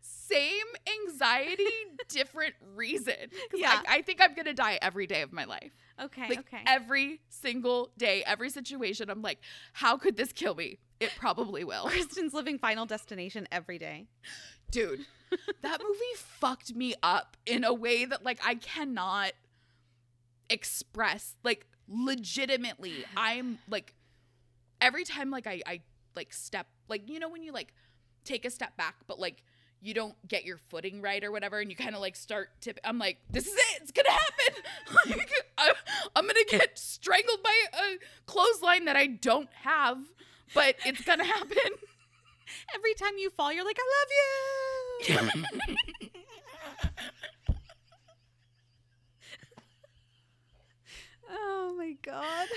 Same 0.02 0.66
anxiety, 1.40 1.64
different 2.10 2.54
reason. 2.76 3.16
Yeah. 3.54 3.82
I, 3.88 3.98
I 3.98 4.02
think 4.02 4.22
I'm 4.22 4.34
gonna 4.34 4.54
die 4.54 4.80
every 4.82 5.08
day 5.08 5.22
of 5.22 5.32
my 5.34 5.46
life. 5.46 5.74
okay, 6.04 6.28
Like 6.30 6.40
okay. 6.40 6.62
every 6.66 7.22
single 7.30 7.92
day, 7.98 8.24
every 8.26 8.50
situation. 8.50 9.10
I'm 9.10 9.22
like, 9.22 9.40
how 9.74 9.98
could 9.98 10.18
this 10.18 10.32
kill 10.32 10.56
me? 10.56 10.80
It 11.00 11.12
probably 11.18 11.64
will. 11.64 11.84
Kristen's 11.90 12.34
living 12.34 12.58
Final 12.58 12.86
Destination 12.86 13.48
every 13.52 13.78
day. 13.78 14.08
dude 14.72 15.06
that 15.62 15.82
movie 15.82 16.00
fucked 16.16 16.74
me 16.76 16.94
up 17.04 17.36
in 17.46 17.64
a 17.64 17.74
way 17.74 18.06
that 18.06 18.24
like 18.24 18.40
i 18.46 18.56
cannot 18.56 19.32
express 20.50 21.36
like 21.44 21.66
legitimately 21.88 22.94
i'm 23.16 23.60
like 23.70 23.94
every 24.82 25.04
time 25.04 25.30
like 25.30 25.46
i 25.48 25.62
i 25.66 25.82
like 26.16 26.32
step 26.34 26.68
like 26.88 27.10
you 27.10 27.20
know 27.20 27.30
when 27.30 27.44
you 27.44 27.52
like 27.52 27.74
take 28.24 28.46
a 28.46 28.50
step 28.50 28.76
back 28.78 28.96
but 29.08 29.20
like 29.20 29.44
you 29.82 29.94
don't 29.94 30.16
get 30.28 30.44
your 30.46 30.58
footing 30.58 31.02
right 31.02 31.24
or 31.24 31.32
whatever 31.32 31.60
and 31.60 31.70
you 31.70 31.76
kind 31.76 31.96
of 31.96 32.02
like 32.02 32.16
start 32.16 32.50
tip 32.62 32.80
i'm 32.84 32.98
like 32.98 33.18
this 33.30 33.46
is 33.46 33.54
it 33.54 33.82
it's 33.82 33.92
gonna 33.92 34.10
happen 34.12 34.64
like 35.18 35.32
I, 35.58 35.72
i'm 36.16 36.26
gonna 36.26 36.40
get 36.50 36.78
strangled 36.78 37.44
by 37.44 37.54
a 37.74 37.98
clothesline 38.26 38.86
that 38.86 38.96
i 38.96 39.08
don't 39.08 39.50
have 39.64 40.00
but 40.54 40.76
it's 40.86 41.04
gonna 41.04 41.26
happen 41.26 41.58
Every 42.74 42.94
time 42.94 43.18
you 43.18 43.30
fall, 43.30 43.52
you're 43.52 43.66
like, 43.66 43.78
I 43.80 45.18
love 45.18 45.20
you. 45.30 46.10
oh 51.32 51.76
my 51.78 51.96
god. 52.02 52.48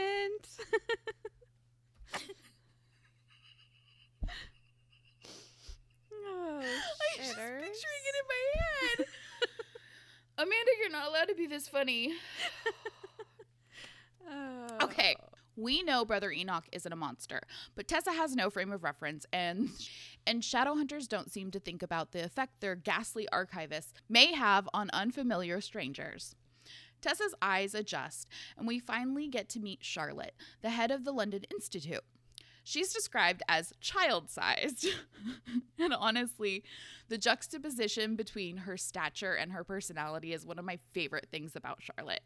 Oh, 6.13 6.61
I'm 6.63 7.25
just 7.25 7.37
picturing 7.37 8.05
it 8.07 8.15
in 8.15 8.27
my 8.29 8.61
head. 8.61 9.07
Amanda, 10.39 10.71
you're 10.81 10.91
not 10.91 11.09
allowed 11.09 11.29
to 11.29 11.35
be 11.35 11.47
this 11.47 11.69
funny. 11.69 12.15
Oh. 14.31 14.67
Okay. 14.83 15.17
We 15.57 15.83
know 15.83 16.05
Brother 16.05 16.31
Enoch 16.31 16.67
isn't 16.71 16.93
a 16.93 16.97
monster, 16.97 17.41
but 17.75 17.89
Tessa 17.89 18.13
has 18.13 18.37
no 18.37 18.49
frame 18.51 18.71
of 18.73 18.85
reference, 18.85 19.27
and 19.33 19.71
and 20.27 20.45
shadow 20.45 20.75
hunters 20.75 21.09
don't 21.09 21.33
seem 21.33 21.51
to 21.51 21.59
think 21.59 21.83
about 21.83 22.13
the 22.13 22.23
effect 22.25 22.61
their 22.61 22.77
ghastly 22.77 23.27
archivists 23.33 23.93
may 24.09 24.35
have 24.35 24.69
on 24.73 24.91
unfamiliar 24.93 25.61
strangers. 25.61 26.37
Tessa's 27.01 27.35
eyes 27.41 27.75
adjust, 27.75 28.27
and 28.57 28.67
we 28.67 28.79
finally 28.79 29.29
get 29.29 29.49
to 29.51 29.61
meet 29.61 29.81
Charlotte, 29.83 30.35
the 30.63 30.71
head 30.71 30.91
of 30.91 31.05
the 31.05 31.13
London 31.13 31.43
Institute. 31.51 32.03
She's 32.65 32.93
described 32.93 33.43
as 33.49 33.73
child 33.81 34.29
sized. 34.31 34.87
and 35.79 35.95
honestly, 35.95 36.65
the 37.09 37.17
juxtaposition 37.17 38.15
between 38.15 38.59
her 38.59 38.77
stature 38.77 39.33
and 39.35 39.53
her 39.53 39.65
personality 39.65 40.35
is 40.35 40.45
one 40.45 40.59
of 40.59 40.65
my 40.67 40.79
favorite 40.93 41.29
things 41.31 41.57
about 41.57 41.79
Charlotte. 41.81 42.21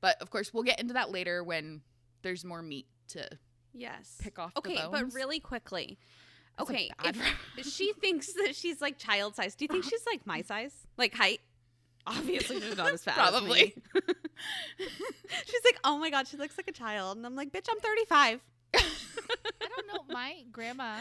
But 0.00 0.20
of 0.22 0.30
course, 0.30 0.54
we'll 0.54 0.62
get 0.62 0.78
into 0.78 0.94
that 0.94 1.10
later 1.10 1.42
when 1.42 1.80
there's 2.22 2.44
more 2.44 2.62
meat 2.62 2.86
to 3.08 3.28
Yes. 3.72 4.16
pick 4.20 4.38
off 4.38 4.54
the 4.54 4.60
Okay, 4.60 4.80
but 4.90 5.12
really 5.12 5.40
quickly. 5.40 5.98
That's 6.58 6.70
Okay, 6.70 6.90
she 7.62 7.92
thinks 7.94 8.32
that 8.34 8.54
she's 8.54 8.80
like 8.80 8.98
child 8.98 9.34
sized. 9.36 9.58
do 9.58 9.64
you 9.64 9.68
think 9.68 9.84
she's 9.84 10.06
like 10.06 10.26
my 10.26 10.42
size, 10.42 10.72
like 10.96 11.14
height? 11.14 11.40
Obviously, 12.06 12.60
she's 12.60 12.76
not 12.76 12.92
as 12.92 13.02
fat. 13.04 13.18
as 13.18 13.30
Probably. 13.30 13.74
me. 13.76 13.82
she's 15.46 15.64
like, 15.64 15.78
oh 15.84 15.98
my 15.98 16.10
god, 16.10 16.26
she 16.28 16.36
looks 16.36 16.56
like 16.56 16.68
a 16.68 16.72
child, 16.72 17.16
and 17.16 17.26
I'm 17.26 17.34
like, 17.36 17.52
bitch, 17.52 17.66
I'm 17.70 17.80
35. 17.80 18.40
I 18.74 18.80
don't 19.60 19.86
know. 19.88 20.04
My 20.14 20.44
grandma, 20.52 21.00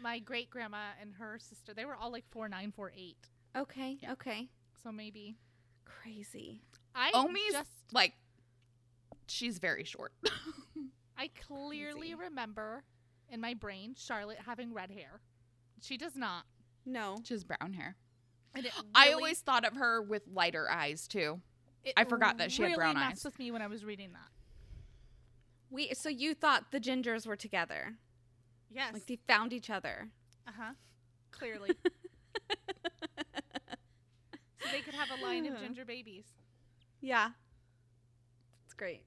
my 0.00 0.18
great 0.20 0.50
grandma, 0.50 0.78
and 1.00 1.12
her 1.18 1.38
sister, 1.38 1.74
they 1.74 1.84
were 1.84 1.94
all 1.96 2.10
like 2.12 2.24
four 2.30 2.48
nine, 2.48 2.72
four 2.74 2.92
eight. 2.96 3.16
Okay, 3.56 3.98
Yeah. 4.02 4.12
okay, 4.12 4.48
So 4.82 4.92
maybe 4.92 5.36
crazy. 5.84 6.62
I 6.94 7.10
Omi's 7.14 7.52
just 7.52 7.70
like, 7.92 8.14
she's 9.26 9.58
very 9.58 9.84
short. 9.84 10.12
I 11.18 11.30
clearly 11.46 11.92
Crazy. 12.10 12.14
remember 12.14 12.84
in 13.28 13.40
my 13.40 13.54
brain 13.54 13.94
Charlotte 13.98 14.38
having 14.46 14.72
red 14.72 14.90
hair. 14.90 15.20
She 15.82 15.96
does 15.96 16.14
not. 16.16 16.44
No, 16.86 17.18
she 17.24 17.34
has 17.34 17.44
brown 17.44 17.72
hair. 17.72 17.96
And 18.54 18.66
it 18.66 18.72
I 18.94 19.12
always 19.12 19.40
thought 19.40 19.64
of 19.64 19.76
her 19.76 20.02
with 20.02 20.22
lighter 20.32 20.68
eyes 20.70 21.06
too. 21.06 21.40
I 21.96 22.04
forgot 22.04 22.38
that 22.38 22.52
she 22.52 22.62
had 22.62 22.68
really 22.68 22.76
brown 22.76 22.94
messed 22.94 23.20
eyes. 23.20 23.24
with 23.24 23.38
me 23.38 23.50
when 23.50 23.62
I 23.62 23.66
was 23.66 23.84
reading 23.84 24.12
that. 24.12 24.28
We 25.70 25.94
so 25.94 26.08
you 26.08 26.34
thought 26.34 26.70
the 26.72 26.80
gingers 26.80 27.26
were 27.26 27.36
together. 27.36 27.94
Yes. 28.70 28.92
Like 28.92 29.06
they 29.06 29.18
found 29.26 29.52
each 29.52 29.70
other. 29.70 30.08
uh 30.46 30.52
huh. 30.56 30.72
Clearly. 31.30 31.70
so 34.60 34.68
they 34.72 34.80
could 34.80 34.94
have 34.94 35.08
a 35.18 35.24
line 35.24 35.46
of 35.46 35.58
ginger 35.60 35.84
babies. 35.84 36.24
Yeah. 37.00 37.30
It's 38.64 38.74
great. 38.74 39.04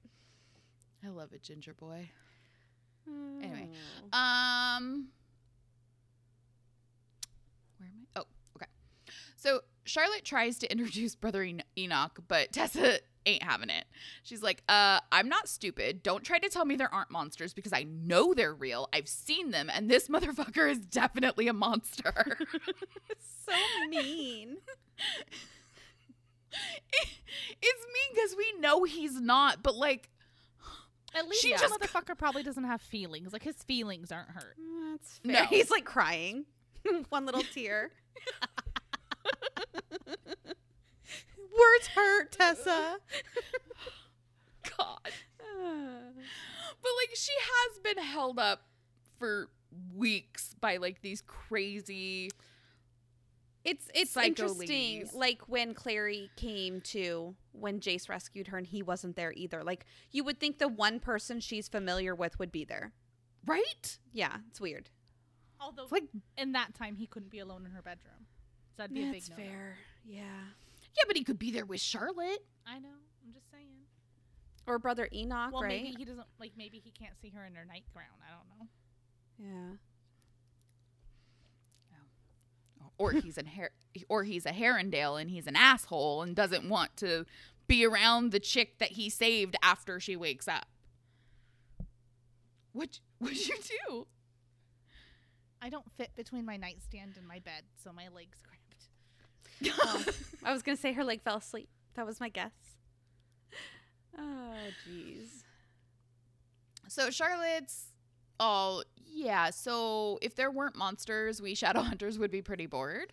I 1.04 1.08
love 1.08 1.32
it, 1.32 1.42
Ginger 1.42 1.74
Boy. 1.74 2.08
Anyway. 3.42 3.68
Oh. 4.12 4.18
Um, 4.18 5.08
where 7.78 7.88
am 7.88 8.06
I? 8.14 8.20
Oh, 8.20 8.24
okay. 8.56 8.66
So 9.42 9.60
Charlotte 9.84 10.24
tries 10.24 10.58
to 10.60 10.70
introduce 10.70 11.16
Brother 11.16 11.44
Enoch, 11.76 12.20
but 12.28 12.52
Tessa 12.52 13.00
ain't 13.26 13.42
having 13.42 13.70
it. 13.70 13.84
She's 14.22 14.40
like, 14.40 14.62
"Uh, 14.68 15.00
I'm 15.10 15.28
not 15.28 15.48
stupid. 15.48 16.04
Don't 16.04 16.22
try 16.22 16.38
to 16.38 16.48
tell 16.48 16.64
me 16.64 16.76
there 16.76 16.92
aren't 16.94 17.10
monsters 17.10 17.52
because 17.52 17.72
I 17.72 17.82
know 17.82 18.34
they're 18.34 18.54
real. 18.54 18.88
I've 18.92 19.08
seen 19.08 19.50
them, 19.50 19.68
and 19.74 19.90
this 19.90 20.06
motherfucker 20.14 20.70
is 20.70 20.78
definitely 20.78 21.48
a 21.48 21.52
monster." 21.52 22.12
so 23.18 23.52
mean. 23.88 24.58
it's 26.52 27.86
mean 27.86 28.14
because 28.14 28.36
we 28.36 28.60
know 28.60 28.84
he's 28.84 29.20
not, 29.20 29.60
but 29.64 29.74
like, 29.74 30.08
At 31.16 31.26
least 31.28 31.42
She 31.42 31.52
the 31.52 31.58
just- 31.58 31.74
motherfucker 31.74 32.16
probably 32.16 32.44
doesn't 32.44 32.62
have 32.64 32.80
feelings. 32.80 33.32
Like 33.32 33.42
his 33.42 33.56
feelings 33.64 34.12
aren't 34.12 34.30
hurt. 34.30 34.56
That's 34.92 35.20
No. 35.24 35.44
He's 35.46 35.68
like 35.70 35.84
crying. 35.84 36.44
One 37.08 37.26
little 37.26 37.42
tear. 37.42 37.90
Words 39.92 41.86
hurt, 41.94 42.32
Tessa. 42.32 42.96
God. 44.78 44.98
But 45.38 46.90
like 47.00 47.14
she 47.14 47.32
has 47.40 47.78
been 47.80 48.02
held 48.02 48.38
up 48.38 48.62
for 49.18 49.48
weeks 49.94 50.54
by 50.60 50.78
like 50.78 51.00
these 51.02 51.22
crazy 51.22 52.30
It's 53.64 53.88
it's 53.94 54.10
Psycho 54.12 54.28
interesting. 54.28 54.58
ladies. 54.68 55.14
Like 55.14 55.42
when 55.48 55.74
Clary 55.74 56.30
came 56.36 56.80
to 56.82 57.34
when 57.52 57.80
Jace 57.80 58.08
rescued 58.08 58.48
her 58.48 58.58
and 58.58 58.66
he 58.66 58.82
wasn't 58.82 59.14
there 59.16 59.32
either. 59.36 59.62
Like 59.62 59.84
you 60.10 60.24
would 60.24 60.40
think 60.40 60.58
the 60.58 60.68
one 60.68 60.98
person 61.00 61.38
she's 61.40 61.68
familiar 61.68 62.14
with 62.14 62.38
would 62.38 62.50
be 62.50 62.64
there. 62.64 62.92
right? 63.46 63.98
Yeah, 64.12 64.38
it's 64.48 64.60
weird. 64.60 64.90
Although, 65.60 65.84
It's 65.84 65.92
like 65.92 66.08
in 66.36 66.52
that 66.52 66.74
time, 66.74 66.96
he 66.96 67.06
couldn't 67.06 67.30
be 67.30 67.38
alone 67.38 67.64
in 67.64 67.70
her 67.72 67.82
bedroom. 67.82 68.26
So 68.76 68.82
that'd 68.82 68.94
be 68.94 69.08
a 69.08 69.12
big 69.12 69.22
no. 69.30 69.36
Yeah. 70.04 70.22
yeah, 70.96 71.02
but 71.06 71.16
he 71.16 71.24
could 71.24 71.38
be 71.38 71.50
there 71.50 71.66
with 71.66 71.80
Charlotte. 71.80 72.44
I 72.66 72.78
know. 72.78 72.88
I'm 73.24 73.32
just 73.32 73.50
saying. 73.50 73.68
Or 74.66 74.78
brother 74.78 75.08
Enoch, 75.12 75.52
well, 75.52 75.62
right? 75.62 75.82
maybe 75.82 75.94
he 75.98 76.04
doesn't 76.04 76.26
like. 76.40 76.52
Maybe 76.56 76.78
he 76.82 76.90
can't 76.90 77.14
see 77.20 77.30
her 77.30 77.44
in 77.44 77.54
her 77.54 77.64
nightgown. 77.64 78.04
I 78.26 78.30
don't 78.34 78.48
know. 78.58 78.66
yeah. 79.38 79.76
Oh. 82.80 82.90
Or 82.98 83.12
he's 83.12 83.38
a 83.38 83.44
her- 83.44 83.72
or 84.08 84.24
he's 84.24 84.46
a 84.46 84.52
Herondale 84.52 85.20
and 85.20 85.30
he's 85.30 85.46
an 85.46 85.56
asshole 85.56 86.22
and 86.22 86.34
doesn't 86.34 86.68
want 86.68 86.96
to 86.98 87.26
be 87.66 87.84
around 87.86 88.32
the 88.32 88.40
chick 88.40 88.78
that 88.78 88.92
he 88.92 89.08
saved 89.10 89.56
after 89.62 90.00
she 90.00 90.16
wakes 90.16 90.48
up. 90.48 90.66
What 92.72 93.00
what'd 93.18 93.46
you 93.48 93.56
do? 93.86 94.06
I 95.60 95.68
don't 95.70 95.90
fit 95.96 96.10
between 96.16 96.44
my 96.44 96.56
nightstand 96.56 97.14
and 97.16 97.26
my 97.28 97.38
bed, 97.38 97.62
so 97.84 97.92
my 97.92 98.08
legs 98.08 98.38
cramped. 98.42 98.61
Oh, 99.70 100.04
I 100.44 100.52
was 100.52 100.62
gonna 100.62 100.76
say 100.76 100.92
her 100.92 101.04
leg 101.04 101.22
fell 101.22 101.36
asleep. 101.36 101.68
That 101.94 102.06
was 102.06 102.20
my 102.20 102.28
guess. 102.28 102.52
Oh, 104.18 104.54
jeez. 104.88 105.44
So 106.88 107.10
Charlotte's 107.10 107.86
all 108.38 108.82
yeah. 109.06 109.50
So 109.50 110.18
if 110.22 110.34
there 110.34 110.50
weren't 110.50 110.76
monsters, 110.76 111.40
we 111.40 111.54
shadow 111.54 111.80
hunters 111.80 112.18
would 112.18 112.30
be 112.30 112.42
pretty 112.42 112.66
bored. 112.66 113.12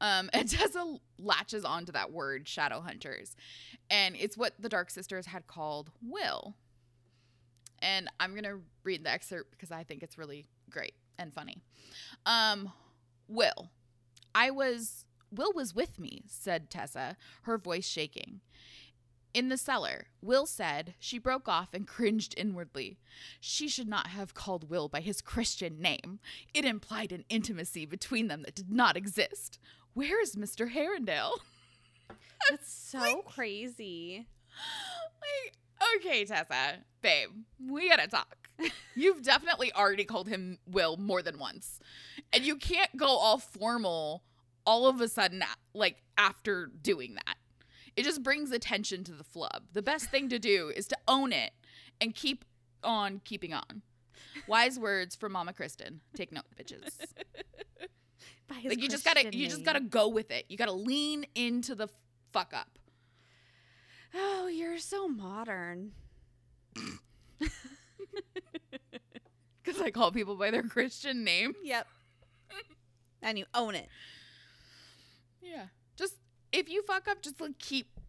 Um, 0.00 0.28
and 0.32 0.48
Tessa 0.50 0.96
latches 1.18 1.64
onto 1.64 1.92
that 1.92 2.12
word, 2.12 2.48
shadow 2.48 2.80
hunters, 2.80 3.36
and 3.90 4.16
it's 4.18 4.36
what 4.36 4.54
the 4.58 4.68
Dark 4.68 4.90
Sisters 4.90 5.26
had 5.26 5.46
called 5.46 5.90
Will. 6.02 6.54
And 7.80 8.08
I'm 8.18 8.34
gonna 8.34 8.58
read 8.82 9.04
the 9.04 9.10
excerpt 9.10 9.50
because 9.52 9.70
I 9.70 9.84
think 9.84 10.02
it's 10.02 10.18
really 10.18 10.46
great 10.70 10.94
and 11.18 11.32
funny. 11.32 11.62
Um, 12.26 12.72
Will, 13.28 13.70
I 14.34 14.50
was 14.50 15.03
Will 15.36 15.52
was 15.52 15.74
with 15.74 15.98
me," 15.98 16.24
said 16.26 16.70
Tessa, 16.70 17.16
her 17.42 17.58
voice 17.58 17.86
shaking. 17.86 18.40
In 19.34 19.48
the 19.48 19.56
cellar, 19.56 20.06
Will 20.22 20.46
said 20.46 20.94
she 21.00 21.18
broke 21.18 21.48
off 21.48 21.74
and 21.74 21.86
cringed 21.88 22.34
inwardly. 22.36 22.98
She 23.40 23.68
should 23.68 23.88
not 23.88 24.06
have 24.06 24.32
called 24.32 24.70
Will 24.70 24.88
by 24.88 25.00
his 25.00 25.20
Christian 25.20 25.80
name. 25.80 26.20
It 26.54 26.64
implied 26.64 27.10
an 27.10 27.24
intimacy 27.28 27.84
between 27.84 28.28
them 28.28 28.42
that 28.42 28.54
did 28.54 28.70
not 28.70 28.96
exist. 28.96 29.58
Where 29.92 30.22
is 30.22 30.36
Mr. 30.36 30.72
Herondale? 30.72 31.38
That's 32.50 32.72
so 32.72 33.22
crazy. 33.22 34.26
like, 35.20 35.56
okay, 35.96 36.24
Tessa, 36.24 36.78
babe, 37.02 37.30
we 37.68 37.88
gotta 37.88 38.06
talk. 38.08 38.48
You've 38.94 39.22
definitely 39.22 39.72
already 39.72 40.04
called 40.04 40.28
him 40.28 40.58
Will 40.70 40.96
more 40.96 41.22
than 41.22 41.38
once. 41.38 41.80
And 42.32 42.44
you 42.44 42.56
can't 42.56 42.96
go 42.96 43.06
all 43.06 43.38
formal 43.38 44.22
all 44.66 44.86
of 44.86 45.00
a 45.00 45.08
sudden, 45.08 45.42
like, 45.74 46.02
after 46.16 46.66
doing 46.66 47.14
that. 47.14 47.36
It 47.96 48.04
just 48.04 48.22
brings 48.22 48.50
attention 48.50 49.04
to 49.04 49.12
the 49.12 49.24
flub. 49.24 49.64
The 49.72 49.82
best 49.82 50.10
thing 50.10 50.28
to 50.30 50.38
do 50.38 50.72
is 50.74 50.88
to 50.88 50.96
own 51.06 51.32
it 51.32 51.52
and 52.00 52.14
keep 52.14 52.44
on 52.82 53.20
keeping 53.24 53.52
on. 53.52 53.82
Wise 54.48 54.78
words 54.78 55.14
from 55.14 55.32
Mama 55.32 55.52
Kristen. 55.52 56.00
Take 56.14 56.32
note, 56.32 56.44
bitches. 56.56 56.90
Like 58.62 58.80
you 58.80 58.88
just 58.88 59.04
gotta 59.04 59.34
you 59.34 59.48
just 59.48 59.64
gotta 59.64 59.80
go 59.80 60.06
with 60.06 60.30
it. 60.30 60.44
You 60.48 60.58
gotta 60.58 60.72
lean 60.72 61.24
into 61.34 61.74
the 61.74 61.88
fuck 62.30 62.52
up. 62.54 62.78
Oh, 64.14 64.46
you're 64.48 64.78
so 64.78 65.08
modern. 65.08 65.92
Because 69.62 69.80
I 69.80 69.90
call 69.90 70.12
people 70.12 70.36
by 70.36 70.50
their 70.50 70.62
Christian 70.62 71.24
name. 71.24 71.54
Yep. 71.64 71.86
and 73.22 73.38
you 73.38 73.46
own 73.54 73.74
it. 73.74 73.88
Yeah. 75.44 75.66
Just 75.96 76.14
if 76.52 76.68
you 76.68 76.82
fuck 76.82 77.06
up, 77.08 77.22
just 77.22 77.40
like 77.40 77.58
keep 77.58 78.00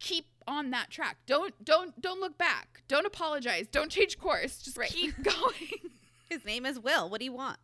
keep 0.00 0.26
on 0.46 0.70
that 0.70 0.90
track. 0.90 1.18
Don't 1.26 1.54
don't 1.64 2.00
don't 2.00 2.20
look 2.20 2.36
back. 2.36 2.82
Don't 2.88 3.06
apologize. 3.06 3.66
Don't 3.70 3.90
change 3.90 4.18
course. 4.18 4.58
Just 4.58 4.76
Right. 4.76 4.90
keep 4.90 5.22
going. 5.22 5.92
His 6.28 6.44
name 6.44 6.66
is 6.66 6.78
Will. 6.78 7.08
What 7.08 7.20
do 7.20 7.24
you 7.24 7.32
want? 7.32 7.58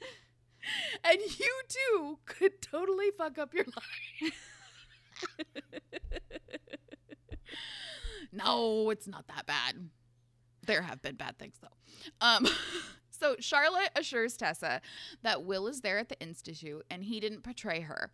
and 1.04 1.18
you 1.38 1.60
too 1.68 2.18
could 2.24 2.60
totally 2.62 3.10
fuck 3.16 3.38
up 3.38 3.52
your 3.54 3.64
life. 3.64 4.34
no, 8.32 8.90
it's 8.90 9.06
not 9.06 9.26
that 9.28 9.46
bad. 9.46 9.88
There 10.66 10.82
have 10.82 11.00
been 11.02 11.14
bad 11.16 11.38
things 11.38 11.56
though. 11.60 11.68
Um 12.20 12.46
so 13.18 13.36
Charlotte 13.40 13.90
assures 13.96 14.36
Tessa 14.36 14.80
that 15.22 15.44
Will 15.44 15.66
is 15.68 15.80
there 15.80 15.98
at 15.98 16.08
the 16.08 16.18
institute 16.20 16.84
and 16.90 17.04
he 17.04 17.20
didn't 17.20 17.42
betray 17.42 17.80
her. 17.80 18.10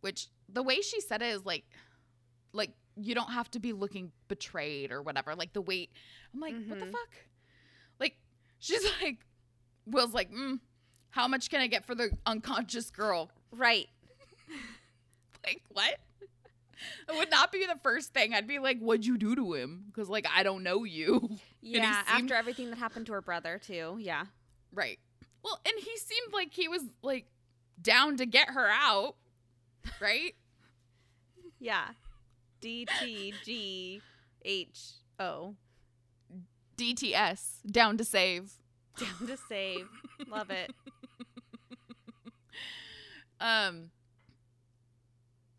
Which 0.00 0.28
the 0.48 0.62
way 0.62 0.80
she 0.80 1.00
said 1.00 1.22
it 1.22 1.26
is 1.34 1.44
like 1.44 1.64
like 2.52 2.72
you 2.96 3.14
don't 3.14 3.30
have 3.32 3.50
to 3.52 3.60
be 3.60 3.72
looking 3.72 4.10
betrayed 4.28 4.90
or 4.90 5.02
whatever. 5.02 5.34
Like 5.34 5.52
the 5.52 5.60
way 5.60 5.88
I'm 6.34 6.40
like, 6.40 6.54
what 6.66 6.78
the 6.80 6.86
Mhm. 6.86 6.92
fuck? 6.92 7.10
Like 8.00 8.16
she's 8.58 8.84
like 9.02 9.18
Will's 9.86 10.14
like, 10.14 10.30
mm, 10.32 10.60
how 11.10 11.26
much 11.28 11.50
can 11.50 11.60
I 11.60 11.66
get 11.66 11.84
for 11.86 11.94
the 11.94 12.10
unconscious 12.26 12.90
girl? 12.90 13.30
Right. 13.50 13.88
Like, 15.46 15.62
what? 15.68 15.98
It 17.08 17.16
would 17.16 17.30
not 17.30 17.50
be 17.52 17.66
the 17.66 17.78
first 17.82 18.12
thing. 18.14 18.34
I'd 18.34 18.46
be 18.46 18.58
like, 18.58 18.78
what'd 18.78 19.04
you 19.06 19.18
do 19.18 19.34
to 19.34 19.54
him? 19.54 19.84
Because, 19.86 20.08
like, 20.08 20.26
I 20.34 20.42
don't 20.42 20.62
know 20.62 20.84
you. 20.84 21.36
Yeah. 21.60 22.02
seemed- 22.06 22.30
After 22.30 22.34
everything 22.34 22.70
that 22.70 22.78
happened 22.78 23.06
to 23.06 23.12
her 23.12 23.20
brother, 23.22 23.58
too. 23.64 23.96
Yeah. 24.00 24.26
Right. 24.72 24.98
Well, 25.42 25.60
and 25.66 25.74
he 25.76 25.96
seemed 25.96 26.32
like 26.32 26.52
he 26.52 26.68
was, 26.68 26.82
like, 27.02 27.26
down 27.82 28.16
to 28.18 28.26
get 28.26 28.50
her 28.50 28.68
out. 28.68 29.16
Right? 30.00 30.34
Yeah. 31.60 31.88
D 32.60 32.86
T 33.00 33.34
G 33.44 34.00
H 34.44 34.80
O. 35.18 35.56
DTS, 36.76 37.40
down 37.68 37.96
to 37.96 38.04
save. 38.04 38.52
Down 38.96 39.26
to 39.26 39.36
save. 39.48 39.88
Love 40.28 40.50
it. 40.50 40.72
Um. 43.40 43.90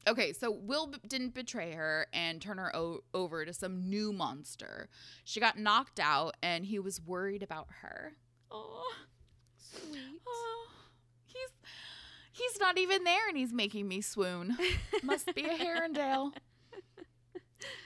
Okay, 0.10 0.34
so 0.34 0.50
Will 0.52 0.88
b- 0.88 0.98
didn't 1.08 1.34
betray 1.36 1.72
her 1.74 2.08
and 2.12 2.42
turn 2.42 2.58
her 2.58 2.76
o- 2.76 3.02
over 3.14 3.46
to 3.46 3.54
some 3.54 3.90
new 3.90 4.12
monster. 4.12 4.90
She 5.24 5.40
got 5.40 5.58
knocked 5.60 6.00
out, 6.00 6.36
and 6.42 6.66
he 6.66 6.80
was 6.80 7.00
worried 7.00 7.44
about 7.44 7.68
her. 7.82 8.14
Oh, 8.50 8.92
Sweet. 9.58 10.00
oh, 10.28 10.68
he's 11.28 11.50
he's 12.32 12.60
not 12.60 12.78
even 12.80 13.04
there, 13.04 13.28
and 13.28 13.38
he's 13.38 13.54
making 13.54 13.88
me 13.88 14.02
swoon. 14.02 14.58
Must 15.04 15.34
be 15.36 15.44
a 15.46 15.58
Herondale. 15.58 16.34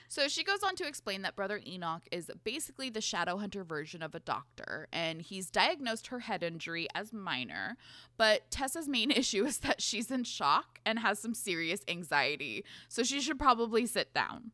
So 0.08 0.28
she 0.28 0.44
goes 0.44 0.62
on 0.62 0.76
to 0.76 0.86
explain 0.86 1.22
that 1.22 1.36
Brother 1.36 1.60
Enoch 1.66 2.02
is 2.12 2.30
basically 2.44 2.90
the 2.90 3.00
shadow 3.00 3.36
hunter 3.38 3.64
version 3.64 4.02
of 4.02 4.14
a 4.14 4.20
doctor, 4.20 4.88
and 4.92 5.22
he's 5.22 5.50
diagnosed 5.50 6.08
her 6.08 6.20
head 6.20 6.42
injury 6.42 6.86
as 6.94 7.12
minor. 7.12 7.76
But 8.16 8.50
Tessa's 8.50 8.88
main 8.88 9.10
issue 9.10 9.44
is 9.44 9.58
that 9.58 9.80
she's 9.80 10.10
in 10.10 10.24
shock 10.24 10.80
and 10.84 10.98
has 10.98 11.18
some 11.18 11.34
serious 11.34 11.80
anxiety, 11.88 12.64
so 12.88 13.02
she 13.02 13.20
should 13.20 13.38
probably 13.38 13.86
sit 13.86 14.14
down. 14.14 14.52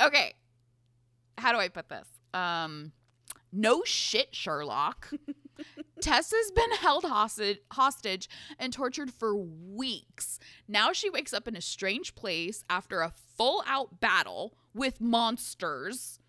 Okay, 0.00 0.34
how 1.38 1.52
do 1.52 1.58
I 1.58 1.68
put 1.68 1.88
this? 1.88 2.06
Um, 2.32 2.92
no 3.52 3.82
shit, 3.84 4.34
Sherlock. 4.34 5.10
Tessa's 6.00 6.50
been 6.50 6.72
held 6.72 7.04
hostage, 7.04 7.58
hostage 7.72 8.28
and 8.58 8.72
tortured 8.72 9.12
for 9.12 9.34
weeks. 9.34 10.38
Now 10.66 10.92
she 10.92 11.10
wakes 11.10 11.32
up 11.32 11.46
in 11.46 11.56
a 11.56 11.60
strange 11.60 12.14
place 12.14 12.64
after 12.68 13.00
a 13.00 13.12
full 13.36 13.62
out 13.66 14.00
battle 14.00 14.54
with 14.74 15.00
monsters 15.00 16.20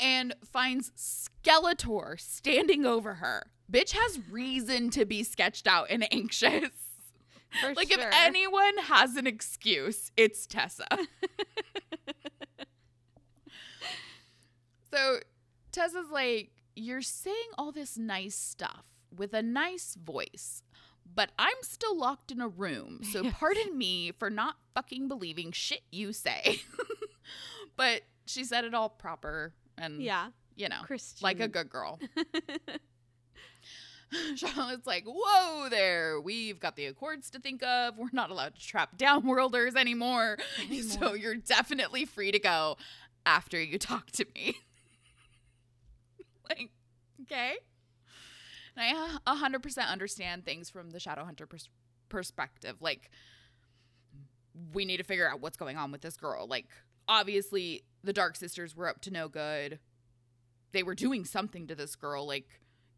and 0.00 0.34
finds 0.44 0.90
Skeletor 0.96 2.18
standing 2.20 2.86
over 2.86 3.14
her. 3.14 3.50
Bitch 3.70 3.92
has 3.92 4.18
reason 4.30 4.90
to 4.90 5.04
be 5.04 5.22
sketched 5.22 5.66
out 5.66 5.88
and 5.90 6.06
anxious. 6.12 6.70
For 7.60 7.74
like 7.74 7.90
sure. 7.92 8.00
if 8.00 8.14
anyone 8.14 8.78
has 8.84 9.16
an 9.16 9.26
excuse, 9.26 10.12
it's 10.16 10.46
Tessa. 10.46 10.86
so 14.92 15.18
Tessa's 15.72 16.10
like, 16.12 16.50
You're 16.78 17.02
saying 17.02 17.50
all 17.58 17.72
this 17.72 17.98
nice 17.98 18.34
stuff 18.36 18.84
with 19.14 19.34
a 19.34 19.42
nice 19.42 19.96
voice, 19.96 20.62
but 21.12 21.30
I'm 21.38 21.56
still 21.62 21.98
locked 21.98 22.30
in 22.30 22.40
a 22.40 22.48
room. 22.48 23.00
So 23.12 23.22
Yes. 23.24 23.34
pardon 23.38 23.76
me 23.76 24.12
for 24.12 24.30
not 24.30 24.56
fucking 24.74 25.08
believing 25.08 25.50
shit 25.52 25.82
you 25.90 26.12
say. 26.12 26.60
but 27.76 28.02
she 28.26 28.44
said 28.44 28.64
it 28.64 28.74
all 28.74 28.88
proper 28.90 29.54
and, 29.76 30.00
yeah, 30.02 30.28
you 30.56 30.68
know, 30.68 30.82
Christian. 30.84 31.24
like 31.24 31.40
a 31.40 31.48
good 31.48 31.68
girl. 31.68 31.98
Charlotte's 34.36 34.86
like, 34.86 35.04
whoa 35.06 35.68
there, 35.68 36.18
we've 36.20 36.58
got 36.58 36.76
the 36.76 36.86
Accords 36.86 37.28
to 37.30 37.38
think 37.40 37.62
of. 37.62 37.98
We're 37.98 38.08
not 38.12 38.30
allowed 38.30 38.54
to 38.54 38.60
trap 38.60 38.96
downworlders 38.96 39.76
anymore. 39.76 40.38
So 40.82 41.12
you're 41.12 41.34
definitely 41.36 42.06
free 42.06 42.32
to 42.32 42.38
go 42.38 42.78
after 43.26 43.60
you 43.60 43.78
talk 43.78 44.10
to 44.12 44.24
me. 44.34 44.56
Like, 46.48 46.70
okay. 47.22 47.54
And 48.76 48.96
I 48.96 49.18
uh, 49.26 49.36
100% 49.36 49.86
understand 49.88 50.44
things 50.44 50.70
from 50.70 50.90
the 50.90 50.98
Shadowhunter 50.98 51.48
pers- 51.48 51.68
perspective. 52.08 52.76
Like, 52.80 53.10
we 54.72 54.84
need 54.84 54.98
to 54.98 55.04
figure 55.04 55.28
out 55.28 55.40
what's 55.40 55.56
going 55.56 55.76
on 55.76 55.92
with 55.92 56.00
this 56.00 56.16
girl. 56.16 56.46
Like, 56.46 56.66
obviously, 57.06 57.84
the 58.02 58.12
Dark 58.12 58.36
Sisters 58.36 58.76
were 58.76 58.88
up 58.88 59.00
to 59.02 59.10
no 59.10 59.28
good. 59.28 59.78
They 60.72 60.82
were 60.82 60.94
doing 60.94 61.24
something 61.24 61.66
to 61.66 61.74
this 61.74 61.96
girl. 61.96 62.26
Like, 62.26 62.46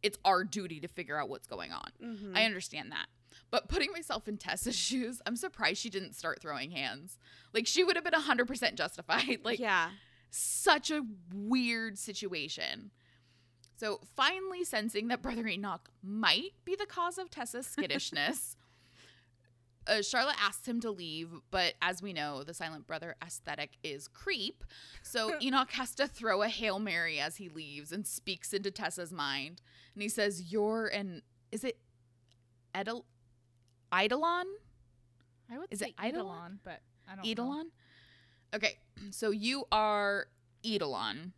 it's 0.03 0.17
our 0.25 0.43
duty 0.43 0.79
to 0.79 0.87
figure 0.87 1.17
out 1.17 1.29
what's 1.29 1.47
going 1.47 1.71
on. 1.71 1.89
Mhm. 2.03 2.35
I 2.35 2.45
understand 2.45 2.91
that. 2.91 3.07
But 3.49 3.69
putting 3.69 3.91
myself 3.91 4.27
in 4.27 4.37
Tessa's 4.37 4.75
shoes, 4.87 5.21
I'm 5.25 5.35
surprised 5.35 5.79
she 5.81 5.89
didn't 5.89 6.13
start 6.15 6.41
throwing 6.41 6.71
hands. 6.71 7.17
Like, 7.53 7.67
she 7.67 7.83
would 7.83 7.95
have 7.95 8.03
been 8.03 8.13
100% 8.13 8.75
justified. 8.75 9.39
Like, 9.43 9.59
yeah, 9.59 9.89
such 10.29 10.91
a 10.91 11.03
weird 11.33 11.97
situation. 11.97 12.91
So, 13.81 13.99
finally 14.15 14.63
sensing 14.63 15.07
that 15.07 15.23
Brother 15.23 15.47
Enoch 15.47 15.89
might 16.03 16.51
be 16.65 16.75
the 16.75 16.85
cause 16.85 17.17
of 17.17 17.31
Tessa's 17.31 17.65
skittishness, 17.65 18.55
uh, 19.87 20.03
Charlotte 20.03 20.35
asks 20.39 20.67
him 20.67 20.79
to 20.81 20.91
leave, 20.91 21.29
but 21.49 21.73
as 21.81 21.99
we 21.99 22.13
know, 22.13 22.43
the 22.43 22.53
silent 22.53 22.85
brother 22.85 23.15
aesthetic 23.25 23.71
is 23.83 24.07
creep. 24.07 24.63
So, 25.01 25.33
Enoch 25.41 25.71
has 25.71 25.95
to 25.95 26.05
throw 26.05 26.43
a 26.43 26.47
Hail 26.47 26.77
Mary 26.77 27.19
as 27.19 27.37
he 27.37 27.49
leaves 27.49 27.91
and 27.91 28.05
speaks 28.05 28.53
into 28.53 28.69
Tessa's 28.69 29.11
mind. 29.11 29.63
And 29.95 30.03
he 30.03 30.09
says, 30.09 30.51
You're 30.53 30.85
an, 30.85 31.23
is 31.51 31.63
it 31.63 31.79
Edel, 32.75 33.07
Eidolon? 33.91 34.45
I 35.51 35.57
would 35.57 35.69
Is 35.71 35.79
say 35.79 35.87
it 35.87 35.95
Eidolon? 35.99 36.27
Eidolon, 36.27 36.59
but 36.63 36.81
I 37.07 37.15
don't 37.15 37.25
know. 37.25 37.31
Eidolon? 37.31 37.71
Okay, 38.53 38.77
so 39.09 39.31
you 39.31 39.63
are 39.71 40.27
Eidolon, 40.63 41.33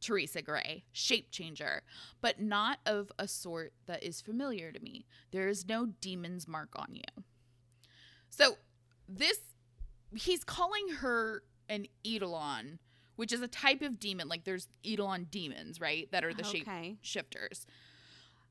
Theresa 0.00 0.42
Gray, 0.42 0.84
shape 0.92 1.30
changer, 1.30 1.82
but 2.20 2.40
not 2.40 2.78
of 2.86 3.10
a 3.18 3.26
sort 3.26 3.72
that 3.86 4.02
is 4.02 4.20
familiar 4.20 4.72
to 4.72 4.80
me. 4.80 5.06
There 5.30 5.48
is 5.48 5.66
no 5.66 5.86
demon's 5.86 6.46
mark 6.46 6.70
on 6.76 6.88
you. 6.94 7.24
So 8.28 8.58
this, 9.08 9.38
he's 10.14 10.44
calling 10.44 10.88
her 11.00 11.42
an 11.68 11.86
Eidolon, 12.04 12.78
which 13.16 13.32
is 13.32 13.40
a 13.40 13.48
type 13.48 13.82
of 13.82 13.98
demon. 13.98 14.28
Like 14.28 14.44
there's 14.44 14.68
Eidolon 14.84 15.28
demons, 15.30 15.80
right? 15.80 16.10
That 16.12 16.24
are 16.24 16.34
the 16.34 16.44
shape 16.44 16.68
okay, 16.68 16.96
shifters. 17.00 17.66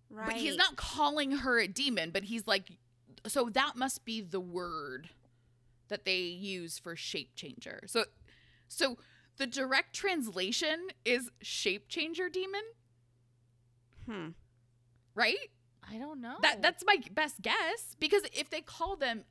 right. 0.10 0.28
But 0.28 0.36
he's 0.36 0.58
not 0.58 0.76
calling 0.76 1.32
her 1.32 1.60
a 1.60 1.68
demon, 1.68 2.12
but 2.12 2.24
he's 2.24 2.48
like, 2.48 2.72
so 3.28 3.50
that 3.54 3.76
must 3.76 4.06
be 4.06 4.22
the 4.22 4.40
word 4.40 5.10
that 5.88 6.06
they 6.06 6.18
use 6.20 6.80
for 6.80 6.96
shape 6.96 7.36
changer. 7.36 7.82
So, 7.86 8.06
so 8.68 8.98
the 9.38 9.48
direct 9.48 9.94
translation 9.96 10.88
is 11.04 11.30
shape 11.42 11.88
changer 11.90 12.30
demon, 12.30 12.62
Hmm. 14.06 14.30
right? 15.14 15.50
I 15.88 15.98
don't 15.98 16.22
know. 16.22 16.36
That 16.42 16.62
that's 16.62 16.84
my 16.86 16.98
best 17.12 17.42
guess 17.42 17.96
because 18.00 18.24
if 18.34 18.50
they 18.50 18.62
call 18.62 18.96
them 18.96 19.24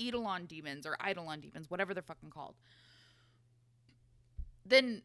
Eidolon 0.00 0.46
demons 0.46 0.86
or 0.86 0.96
Eidolon 1.06 1.40
demons, 1.40 1.70
whatever 1.70 1.94
they're 1.94 2.02
fucking 2.02 2.30
called, 2.30 2.54
then 4.64 5.02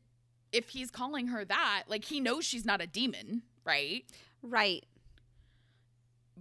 if 0.52 0.70
he's 0.70 0.92
calling 0.92 1.28
her 1.28 1.44
that, 1.46 1.84
like 1.88 2.06
he 2.06 2.20
knows 2.20 2.46
she's 2.46 2.66
not 2.66 2.82
a 2.82 2.88
demon, 2.88 3.44
right? 3.66 4.06
Right. 4.42 4.86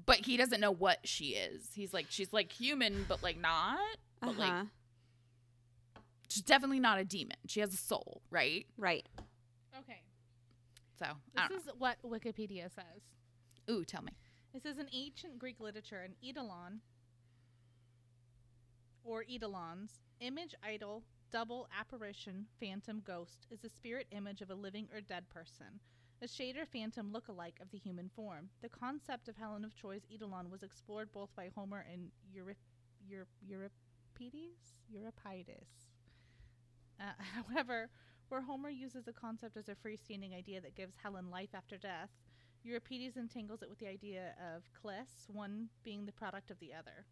but 0.05 0.18
he 0.27 0.37
doesn't 0.37 0.61
know 0.61 0.70
what 0.70 0.99
she 1.09 1.29
is. 1.31 1.70
He's 1.75 1.94
like, 1.94 2.07
she's 2.11 2.31
like 2.33 2.53
human, 2.53 3.07
but 3.09 3.22
like 3.22 3.40
not. 3.40 3.79
But 4.20 4.31
Uh-huh. 4.31 4.38
like, 4.40 4.66
she's 6.29 6.43
definitely 6.43 6.81
not 6.81 6.99
a 6.99 7.05
demon. 7.05 7.37
She 7.47 7.61
has 7.61 7.73
a 7.73 7.77
soul, 7.77 8.23
right? 8.31 8.67
right. 8.77 9.07
okay. 9.79 10.01
So, 10.99 11.07
I 11.37 11.49
This 11.49 11.49
don't 11.49 11.59
is 11.59 11.69
what 11.79 11.97
Wikipedia 12.03 12.71
says. 12.75 13.03
Ooh, 13.71 13.85
tell 13.85 14.03
me. 14.03 14.12
It 14.55 14.62
says 14.62 14.79
in 14.79 14.89
ancient 14.93 15.39
Greek 15.39 15.61
literature, 15.61 16.01
an 16.01 16.15
eidolon 16.25 16.81
or 19.05 19.25
eidolons, 19.29 20.01
image 20.21 20.55
idol, 20.67 21.03
double 21.31 21.69
apparition, 21.79 22.47
phantom 22.59 23.03
ghost, 23.07 23.47
is 23.51 23.65
a 23.65 23.69
spirit 23.69 24.07
image 24.11 24.41
of 24.41 24.51
a 24.51 24.55
living 24.55 24.89
or 24.95 25.01
dead 25.01 25.29
person, 25.29 25.81
a 26.23 26.29
shade 26.29 26.57
or 26.57 26.65
phantom 26.65 27.12
look-alike 27.12 27.59
of 27.61 27.71
the 27.71 27.79
human 27.79 28.09
form. 28.17 28.49
The 28.62 28.69
concept 28.71 29.29
of 29.29 29.37
Helen 29.37 29.65
of 29.65 29.75
Troy's 29.75 30.07
eidolon 30.11 30.51
was 30.51 30.62
explored 30.62 31.12
both 31.12 31.29
by 31.37 31.51
Homer 31.55 31.85
and 31.93 32.11
Eurip- 32.33 32.57
Eurip- 33.07 33.29
Euripides. 33.47 34.73
Euripides. 34.89 35.87
Uh, 37.01 37.05
however, 37.49 37.89
where 38.29 38.43
Homer 38.43 38.71
uses 38.71 39.05
the 39.05 39.13
concept 39.13 39.57
as 39.57 39.69
a 39.69 39.75
freestanding 39.75 40.37
idea 40.37 40.61
that 40.61 40.75
gives 40.75 40.95
Helen 41.03 41.31
life 41.31 41.51
after 41.55 41.77
death, 41.77 42.11
Euripides 42.65 43.17
entangles 43.17 43.63
it 43.63 43.69
with 43.69 43.79
the 43.79 43.87
idea 43.87 44.35
of 44.55 44.63
kleos, 44.83 45.29
one 45.33 45.69
being 45.85 46.05
the 46.05 46.13
product 46.13 46.51
of 46.51 46.59
the 46.59 46.73
other. 46.75 47.05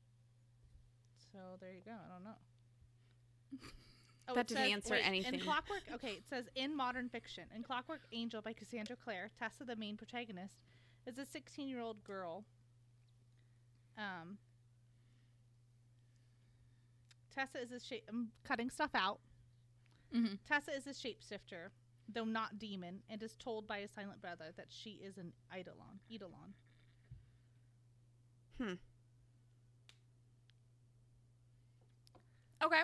So 1.33 1.39
there 1.61 1.73
you 1.73 1.83
go. 1.85 1.93
I 1.93 2.13
don't 2.13 2.25
know. 2.25 3.61
Oh, 4.27 4.35
That 4.35 4.47
didn't 4.47 4.63
says- 4.65 4.73
answer 4.73 4.95
wait, 4.95 5.07
anything. 5.07 5.35
In 5.35 5.41
Clockwork, 5.41 5.83
okay, 5.97 6.13
it 6.13 6.27
says 6.27 6.47
in 6.55 6.75
modern 6.75 7.11
fiction, 7.11 7.45
in 7.55 7.63
Clockwork 7.63 8.01
Angel 8.11 8.41
by 8.41 8.55
Cassandra 8.55 8.97
Clare, 8.97 9.29
Tessa, 9.39 9.65
the 9.65 9.77
main 9.77 9.99
protagonist, 9.99 10.55
is 11.07 11.19
a 11.19 11.27
16-year-old 11.27 12.03
girl. 12.05 12.47
Um, 13.99 14.39
Tessa 17.35 17.61
is 17.61 17.71
a 17.73 17.81
shape. 17.81 18.05
I'm 18.09 18.29
cutting 18.45 18.71
stuff 18.71 18.93
out. 18.95 19.19
Mm-hmm. 20.15 20.35
Tessa 20.49 20.71
is 20.75 20.87
a 20.87 20.91
shapeshifter, 20.91 21.71
though 22.13 22.25
not 22.25 22.59
demon, 22.59 23.01
and 23.11 23.23
is 23.23 23.37
told 23.37 23.67
by 23.67 23.79
a 23.79 23.89
silent 23.89 24.21
brother 24.21 24.53
that 24.57 24.67
she 24.69 25.01
is 25.05 25.19
an 25.19 25.33
eidolon. 25.53 26.01
Eidolon. 26.11 26.55
Hmm. 28.61 28.75
Okay. 32.65 32.83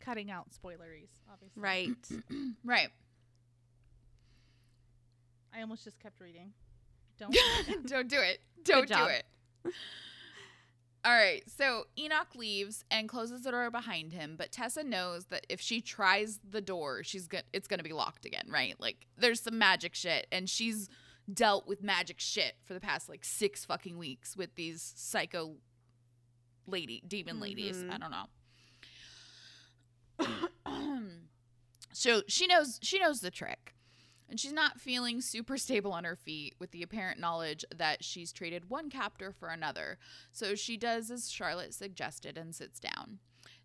Cutting 0.00 0.30
out 0.30 0.48
spoileries, 0.50 1.10
obviously. 1.32 1.62
Right. 1.62 1.88
Right. 2.64 2.88
I 5.56 5.60
almost 5.60 5.84
just 5.84 6.00
kept 6.00 6.20
reading. 6.20 6.52
Don't. 7.18 7.36
Don't 7.86 8.08
do 8.08 8.18
it. 8.18 8.40
Don't 8.64 8.88
do 8.88 8.94
job. 8.94 9.10
it. 9.10 9.24
All 11.04 11.12
right. 11.12 11.42
So 11.50 11.84
Enoch 11.98 12.34
leaves 12.34 12.84
and 12.90 13.08
closes 13.08 13.42
the 13.42 13.50
door 13.50 13.70
behind 13.70 14.12
him, 14.14 14.36
but 14.38 14.50
Tessa 14.52 14.82
knows 14.82 15.26
that 15.26 15.44
if 15.50 15.60
she 15.60 15.80
tries 15.82 16.40
the 16.48 16.62
door, 16.62 17.02
she's 17.04 17.26
going 17.28 17.44
it's 17.52 17.68
going 17.68 17.78
to 17.78 17.84
be 17.84 17.92
locked 17.92 18.24
again, 18.24 18.46
right? 18.48 18.74
Like 18.80 19.06
there's 19.18 19.40
some 19.40 19.58
magic 19.58 19.94
shit 19.94 20.26
and 20.32 20.48
she's 20.48 20.88
dealt 21.32 21.66
with 21.66 21.82
magic 21.82 22.20
shit 22.20 22.54
for 22.64 22.72
the 22.74 22.80
past 22.80 23.08
like 23.08 23.24
6 23.24 23.64
fucking 23.66 23.98
weeks 23.98 24.36
with 24.36 24.54
these 24.54 24.94
psycho 24.96 25.56
lady 26.66 27.02
demon 27.06 27.38
ladies. 27.40 27.82
Mhm. 27.82 27.90
I 27.92 27.98
don't 27.98 28.10
know. 28.10 28.26
So 31.96 32.22
she 32.26 32.48
knows 32.48 32.80
she 32.82 32.98
knows 32.98 33.20
the 33.20 33.30
trick. 33.30 33.72
And 34.28 34.40
she's 34.40 34.52
not 34.52 34.80
feeling 34.80 35.20
super 35.20 35.58
stable 35.58 35.92
on 35.92 36.04
her 36.04 36.16
feet 36.16 36.54
with 36.58 36.70
the 36.70 36.82
apparent 36.82 37.20
knowledge 37.20 37.64
that 37.74 38.02
she's 38.02 38.32
traded 38.32 38.70
one 38.70 38.90
captor 38.90 39.32
for 39.32 39.48
another. 39.48 39.98
So 40.32 40.54
she 40.54 40.76
does 40.76 41.10
as 41.10 41.30
Charlotte 41.30 41.74
suggested 41.74 42.38
and 42.38 42.54
sits 42.54 42.80
down. 42.80 43.18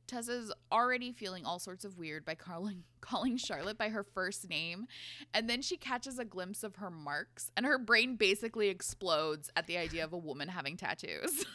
Tessa's 0.10 0.52
already 0.72 1.12
feeling 1.12 1.46
all 1.46 1.60
sorts 1.60 1.86
of 1.86 1.98
weird 1.98 2.26
by 2.26 2.34
calling 2.34 2.84
calling 3.02 3.38
Charlotte 3.38 3.78
by 3.78 3.90
her 3.90 4.04
first 4.04 4.50
name, 4.50 4.88
and 5.34 5.48
then 5.50 5.62
she 5.62 5.78
catches 5.78 6.18
a 6.18 6.26
glimpse 6.26 6.64
of 6.64 6.78
her 6.78 6.90
marks, 6.90 7.52
and 7.56 7.66
her 7.66 7.78
brain 7.78 8.16
basically 8.16 8.70
explodes 8.70 9.52
at 9.56 9.68
the 9.68 9.78
idea 9.78 10.04
of 10.04 10.12
a 10.12 10.18
woman 10.18 10.48
having 10.48 10.78
tattoos. 10.78 11.46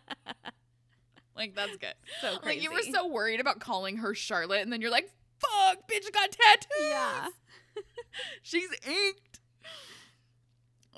like 1.36 1.54
that's 1.54 1.76
good. 1.76 1.94
So 2.22 2.38
crazy. 2.38 2.56
Like 2.56 2.62
you 2.62 2.72
were 2.72 2.82
so 2.90 3.06
worried 3.06 3.40
about 3.40 3.60
calling 3.60 3.98
her 3.98 4.14
Charlotte, 4.14 4.62
and 4.62 4.72
then 4.72 4.80
you're 4.80 4.90
like, 4.90 5.10
"Fuck, 5.38 5.86
bitch 5.90 6.10
got 6.12 6.30
tattoos." 6.32 6.88
Yeah. 6.88 7.28
She's 8.42 8.70
inked. 8.86 9.40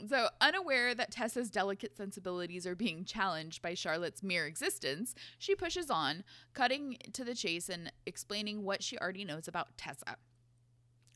So, 0.09 0.29
unaware 0.41 0.95
that 0.95 1.13
Tessa's 1.13 1.51
delicate 1.51 1.97
sensibilities 1.97 2.67
are 2.67 2.75
being 2.75 3.05
challenged 3.05 3.63
by 3.63 3.75
Charlotte's 3.75 4.23
mere 4.23 4.47
existence, 4.47 5.15
she 5.39 5.55
pushes 5.55 5.91
on, 5.91 6.25
cutting 6.55 6.97
to 7.13 7.25
the 7.25 7.35
chase 7.35 7.69
and 7.69 7.93
explaining 8.07 8.65
what 8.65 8.83
she 8.83 8.99
already 8.99 9.25
knows 9.25 9.47
about 9.47 9.77
Tessa. 9.77 10.17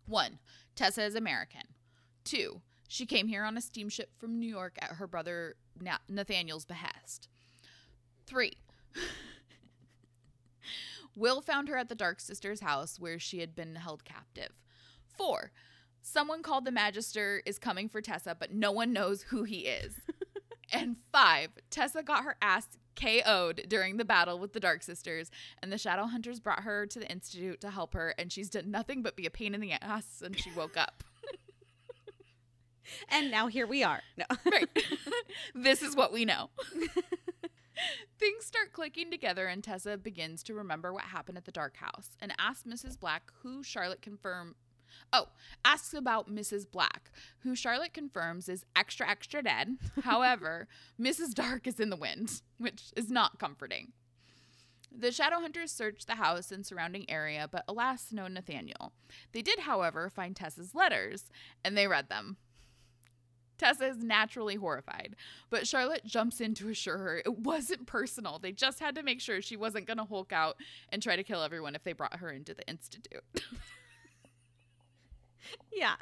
One, 0.07 0.39
Tessa 0.77 1.05
is 1.05 1.15
American. 1.15 1.63
Two, 2.23 2.61
she 2.87 3.07
came 3.07 3.27
here 3.27 3.45
on 3.45 3.57
a 3.57 3.63
steamship 3.63 4.11
from 4.19 4.39
New 4.39 4.49
York 4.49 4.77
at 4.81 4.97
her 4.97 5.07
brother 5.07 5.57
Nathaniel's 6.09 6.65
behest. 6.65 7.29
Three, 8.27 8.59
Will 11.17 11.41
found 11.41 11.69
her 11.69 11.77
at 11.77 11.89
the 11.89 11.95
Dark 11.95 12.21
Sisters' 12.21 12.61
house 12.61 13.01
where 13.01 13.19
she 13.19 13.39
had 13.39 13.55
been 13.55 13.77
held 13.77 14.05
captive. 14.05 14.51
Four, 15.17 15.51
someone 16.07 16.43
called 16.43 16.65
the 16.65 16.71
Magister 16.71 17.43
is 17.45 17.59
coming 17.59 17.89
for 17.89 18.01
Tessa, 18.01 18.37
but 18.39 18.53
no 18.53 18.71
one 18.71 18.93
knows 18.93 19.23
who 19.23 19.43
he 19.43 19.61
is. 19.61 19.95
and 20.73 20.97
five, 21.13 21.51
Tessa 21.71 22.03
got 22.03 22.25
her 22.25 22.37
ass 22.41 22.69
KO'd 22.95 23.69
during 23.69 23.97
the 23.97 24.05
battle 24.05 24.39
with 24.39 24.53
the 24.53 24.61
Dark 24.61 24.83
Sisters, 24.83 25.31
and 25.63 25.73
the 25.73 25.79
Shadow 25.79 26.07
Hunters 26.07 26.41
brought 26.41 26.63
her 26.63 26.87
to 26.87 26.99
the 26.99 27.11
Institute 27.11 27.61
to 27.61 27.71
help 27.71 27.95
her, 27.95 28.15
and 28.19 28.33
she's 28.33 28.49
done 28.49 28.71
nothing 28.71 29.03
but 29.03 29.17
be 29.17 29.27
a 29.27 29.31
pain 29.31 29.55
in 29.55 29.61
the 29.61 29.73
ass 29.73 30.07
since 30.09 30.41
she 30.41 30.51
woke 30.53 30.77
up. 30.77 31.03
And 33.09 33.33
now 33.33 33.49
here 33.49 33.67
we 33.67 33.83
are. 33.83 34.01
No. 34.17 34.25
right. 34.47 34.69
this 35.57 35.83
is 35.83 35.97
what 35.97 36.13
we 36.13 36.25
know. 36.25 36.51
Things 38.17 38.45
start 38.45 38.73
clicking 38.73 39.11
together, 39.11 39.49
and 39.49 39.63
Tessa 39.63 39.99
begins 39.99 40.45
to 40.45 40.55
remember 40.55 40.93
what 40.93 41.03
happened 41.03 41.37
at 41.37 41.47
the 41.47 41.51
dark 41.51 41.79
house 41.79 42.17
and 42.21 42.33
asks 42.39 42.63
Mrs. 42.63 42.97
Black 42.99 43.33
who 43.43 43.65
Charlotte 43.65 44.03
confirmed. 44.03 44.55
Oh, 45.13 45.29
asks 45.65 45.95
about 45.95 46.33
Mrs. 46.33 46.71
Black, 46.71 47.11
who 47.41 47.55
Charlotte 47.55 47.95
confirms 47.95 48.49
is 48.49 48.65
extra, 48.75 49.09
extra 49.09 49.43
dead. 49.43 49.77
However, 50.03 50.69
Mrs. 51.01 51.35
Dark 51.35 51.67
is 51.67 51.81
in 51.81 51.91
the 51.91 51.97
wind, 51.97 52.43
which 52.59 52.93
is 52.97 53.11
not 53.11 53.39
comforting. 53.39 53.93
The 54.99 55.09
Shadowhunters 55.09 55.69
search 55.69 56.07
the 56.07 56.15
house 56.15 56.51
and 56.51 56.65
surrounding 56.65 57.09
area, 57.11 57.49
but 57.51 57.65
alas, 57.69 58.09
no 58.13 58.29
Nathaniel. 58.29 58.93
They 59.33 59.43
did, 59.43 59.61
however, 59.61 60.09
find 60.09 60.35
Tessa's 60.35 60.75
letters, 60.75 61.25
and 61.65 61.77
they 61.77 61.87
read 61.87 62.09
them. 62.09 62.39
Tessa 63.59 63.89
is 63.89 64.03
naturally 64.03 64.57
horrified, 64.57 65.17
but 65.51 65.67
Charlotte 65.67 66.05
jumps 66.05 66.41
in 66.41 66.55
to 66.55 66.69
assure 66.69 66.99
her 66.99 67.19
it 67.19 67.39
wasn't 67.39 67.87
personal. 67.87 68.39
They 68.39 68.53
just 68.53 68.81
had 68.81 68.95
to 68.97 69.03
make 69.03 69.21
sure 69.21 69.41
she 69.41 69.57
wasn't 69.57 69.87
going 69.87 69.97
to 69.99 70.05
hulk 70.05 70.33
out 70.33 70.57
and 70.91 71.03
try 71.03 71.17
to 71.17 71.25
kill 71.25 71.43
everyone 71.43 71.75
if 71.75 71.83
they 71.83 71.93
brought 71.93 72.17
her 72.17 72.31
into 72.31 72.55
the 72.55 72.67
institute. 72.69 73.23
Yeah. 75.73 75.97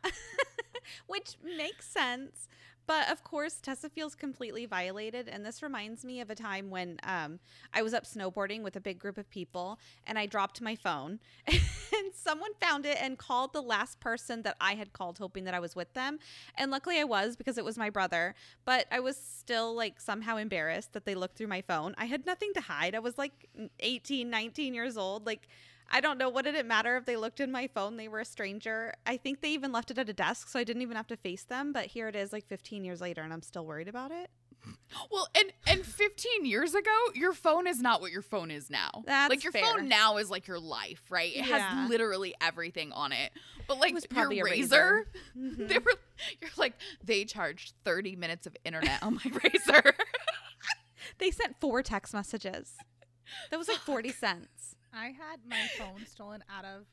Which 1.07 1.37
makes 1.43 1.87
sense. 1.87 2.49
But 2.87 3.11
of 3.11 3.25
course, 3.25 3.61
Tessa 3.63 3.89
feels 3.89 4.15
completely 4.15 4.67
violated. 4.67 5.29
And 5.29 5.45
this 5.45 5.63
reminds 5.63 6.05
me 6.05 6.21
of 6.21 6.31
a 6.31 6.35
time 6.35 6.71
when 6.71 6.99
um, 7.03 7.39
I 7.73 7.83
was 7.83 7.95
up 7.95 8.05
snowboarding 8.05 8.63
with 8.63 8.77
a 8.77 8.81
big 8.81 8.99
group 8.99 9.17
of 9.17 9.31
people 9.31 9.79
and 10.07 10.19
I 10.19 10.27
dropped 10.27 10.61
my 10.61 10.75
phone. 10.75 11.19
and 11.47 12.13
someone 12.15 12.51
found 12.61 12.85
it 12.85 12.99
and 13.01 13.17
called 13.17 13.53
the 13.53 13.63
last 13.63 14.01
person 14.01 14.43
that 14.43 14.57
I 14.61 14.75
had 14.75 14.93
called, 14.93 15.19
hoping 15.19 15.45
that 15.45 15.55
I 15.55 15.61
was 15.61 15.75
with 15.75 15.93
them. 15.95 16.19
And 16.57 16.71
luckily 16.71 16.99
I 16.99 17.05
was 17.05 17.37
because 17.37 17.57
it 17.57 17.65
was 17.65 17.79
my 17.79 17.89
brother. 17.89 18.35
But 18.65 18.87
I 18.93 19.01
was 19.01 19.17
still 19.17 19.75
like 19.75 20.01
somehow 20.01 20.37
embarrassed 20.37 20.93
that 20.93 21.07
they 21.07 21.15
looked 21.15 21.39
through 21.39 21.49
my 21.49 21.63
phone. 21.63 21.95
I 21.97 22.05
had 22.05 22.27
nothing 22.27 22.53
to 22.55 22.61
hide. 22.61 22.95
I 22.95 23.01
was 23.01 23.17
like 23.17 23.49
18, 23.81 24.29
19 24.29 24.75
years 24.75 24.99
old. 24.99 25.25
Like, 25.25 25.49
I 25.91 26.01
don't 26.01 26.19
know. 26.19 26.29
What 26.29 26.45
did 26.45 26.55
it 26.55 26.67
matter 26.67 26.97
if 26.97 27.05
they 27.05 27.17
looked 27.17 27.41
in 27.41 27.53
my 27.53 27.69
phone? 27.69 27.97
They 27.97 28.09
were 28.09 28.21
a 28.21 28.25
stranger. 28.25 28.95
I 29.07 29.17
think 29.17 29.41
they 29.41 29.51
even 29.51 29.71
left 29.73 29.91
it 29.91 29.99
at 29.99 30.09
a 30.09 30.13
desk, 30.13 30.49
so 30.49 30.59
I 30.59 30.65
didn't 30.65 30.83
even 30.83 30.97
have 30.97 31.07
to 31.09 31.17
face 31.17 31.45
them. 31.45 31.73
But 31.73 31.87
here 31.87 32.09
it 32.09 32.17
is, 32.17 32.33
like 32.33 32.47
15 32.47 32.85
years 32.85 33.01
later, 33.01 33.23
and 33.23 33.33
I'm 33.33 33.43
still 33.43 33.65
worried 33.65 33.89
about 33.89 34.11
it. 34.11 34.31
well, 35.11 35.29
and 35.37 35.53
and 35.67 35.85
15 35.85 36.47
years 36.47 36.75
ago, 36.75 36.91
your 37.15 37.35
phone 37.35 37.67
is 37.67 37.81
not 37.83 38.01
what 38.01 38.11
your 38.11 38.23
phone 38.23 38.51
is 38.51 38.71
now. 38.71 39.03
That's 39.05 39.29
like 39.29 39.45
your 39.45 39.53
fair. 39.53 39.63
phone 39.63 39.89
now 39.89 40.17
is 40.17 40.31
like 40.31 40.47
your 40.47 40.59
life, 40.59 41.03
right? 41.11 41.31
It 41.37 41.47
Yeah. 41.47 41.59
has 41.83 41.91
literally 41.91 42.35
everything 42.41 42.91
on 42.93 43.13
it. 43.13 43.31
But 43.69 43.79
like 43.79 43.93
was 43.93 44.07
your 44.11 44.17
probably 44.17 44.41
a 44.41 44.45
razor, 44.45 45.07
razor. 45.07 45.07
Mhm. 45.39 45.69
they 45.69 45.79
were 45.79 45.93
you're 46.41 46.51
like 46.57 46.73
they 47.05 47.25
charged 47.27 47.75
30 47.85 48.17
minutes 48.17 48.47
of 48.47 48.57
internet 48.65 49.03
on 49.03 49.17
my 49.17 49.31
razor. 49.45 49.95
They 51.19 51.31
sent 51.31 51.61
four 51.61 51.83
text 51.83 52.15
messages. 52.15 52.73
That 53.51 53.59
was 53.59 53.69
like 53.69 53.79
40 53.79 54.11
cents. 54.13 54.74
I 54.95 55.07
had 55.07 55.41
my 55.47 55.61
phone 55.79 56.07
stolen 56.07 56.43
out 56.55 56.65
of 56.65 56.87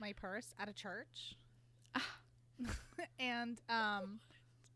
my 0.00 0.12
purse 0.14 0.54
at 0.58 0.68
a 0.68 0.72
church. 0.72 1.36
and 3.18 3.60
um 3.68 4.20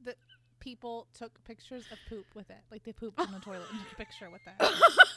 the 0.05 0.14
people 0.61 1.07
took 1.14 1.43
pictures 1.45 1.85
of 1.93 1.99
poop 2.09 2.27
with 2.35 2.51
it. 2.51 2.59
Like 2.70 2.85
they 2.85 2.93
pooped 2.93 3.20
in 3.20 3.31
the 3.33 3.41
toilet 3.41 3.66
and 3.70 3.81
took 3.81 3.93
a 3.93 3.97
picture 3.97 4.31
with 4.31 4.43
it. 4.47 4.55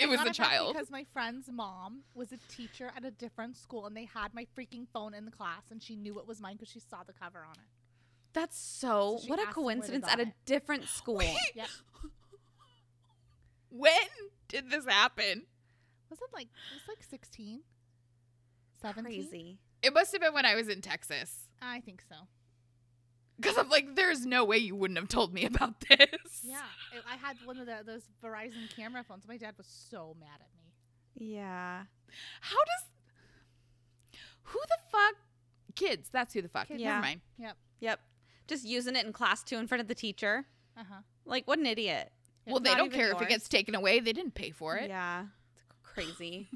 And 0.00 0.12
It 0.12 0.20
I 0.20 0.22
was 0.24 0.30
a 0.30 0.32
child. 0.34 0.74
Because 0.74 0.90
my 0.92 1.04
friend's 1.12 1.48
mom 1.50 2.02
was 2.14 2.30
a 2.30 2.36
teacher 2.48 2.92
at 2.96 3.04
a 3.04 3.10
different 3.10 3.56
school 3.56 3.84
and 3.86 3.96
they 3.96 4.04
had 4.04 4.32
my 4.32 4.46
freaking 4.56 4.86
phone 4.92 5.12
in 5.12 5.24
the 5.24 5.32
class 5.32 5.62
and 5.72 5.82
she 5.82 5.96
knew 5.96 6.20
it 6.20 6.26
was 6.28 6.40
mine 6.40 6.54
because 6.54 6.68
she 6.70 6.78
saw 6.78 7.02
the 7.04 7.12
cover 7.12 7.40
on 7.40 7.54
it. 7.54 7.66
That's 8.32 8.56
so, 8.56 9.18
So 9.20 9.26
what 9.28 9.40
a 9.40 9.42
asked 9.42 9.54
them 9.56 9.64
where 9.64 9.74
they 9.74 9.80
coincidence 9.80 10.04
at 10.08 10.18
a 10.20 10.22
it. 10.22 10.34
different 10.46 10.84
school. 10.88 11.22
Yep. 11.56 11.68
when 13.70 13.92
did 14.48 14.70
this 14.70 14.84
happen? 14.86 15.42
Was 16.10 16.18
it 16.20 16.28
like 16.32 16.46
it 16.48 16.74
was 16.74 16.88
like 16.88 17.02
16? 17.08 17.60
17? 18.80 19.04
Crazy. 19.04 19.58
It 19.82 19.94
must 19.94 20.12
have 20.12 20.20
been 20.20 20.34
when 20.34 20.46
I 20.46 20.54
was 20.54 20.68
in 20.68 20.80
Texas. 20.80 21.48
I 21.60 21.80
think 21.80 22.02
so. 22.08 22.16
Because 23.36 23.56
I'm 23.56 23.68
like, 23.68 23.94
there's 23.94 24.26
no 24.26 24.44
way 24.44 24.58
you 24.58 24.74
wouldn't 24.74 24.98
have 24.98 25.08
told 25.08 25.32
me 25.32 25.44
about 25.44 25.80
this. 25.88 26.42
Yeah, 26.42 26.58
it, 26.92 27.04
I 27.08 27.16
had 27.16 27.36
one 27.44 27.58
of 27.58 27.66
the, 27.66 27.78
those 27.86 28.02
Verizon 28.22 28.74
camera 28.74 29.04
phones. 29.04 29.28
My 29.28 29.36
dad 29.36 29.54
was 29.56 29.66
so 29.66 30.16
mad 30.18 30.40
at 30.40 30.48
me. 30.56 31.28
Yeah. 31.32 31.82
How 32.40 32.56
does 32.56 34.20
who 34.42 34.58
the 34.68 34.78
fuck 34.90 35.14
kids? 35.76 36.08
That's 36.12 36.34
who 36.34 36.42
the 36.42 36.48
fuck. 36.48 36.68
Kids. 36.68 36.80
Yeah. 36.80 36.94
Never 36.94 37.02
mind. 37.02 37.20
Yep. 37.38 37.56
Yep. 37.80 38.00
Just 38.48 38.64
using 38.66 38.96
it 38.96 39.04
in 39.06 39.12
class 39.12 39.42
too 39.44 39.56
in 39.56 39.66
front 39.68 39.82
of 39.82 39.88
the 39.88 39.94
teacher. 39.94 40.46
Uh 40.76 40.84
huh. 40.90 41.00
Like, 41.24 41.46
what 41.46 41.58
an 41.58 41.66
idiot. 41.66 42.10
Well, 42.46 42.60
they 42.60 42.74
don't 42.74 42.86
even 42.86 42.98
care 42.98 43.12
if 43.12 43.20
it 43.20 43.28
gets 43.28 43.46
taken 43.48 43.74
away. 43.74 44.00
They 44.00 44.14
didn't 44.14 44.34
pay 44.34 44.50
for 44.50 44.76
it. 44.76 44.88
Yeah, 44.88 45.20
it's 45.20 45.28
crazy. 45.98 46.48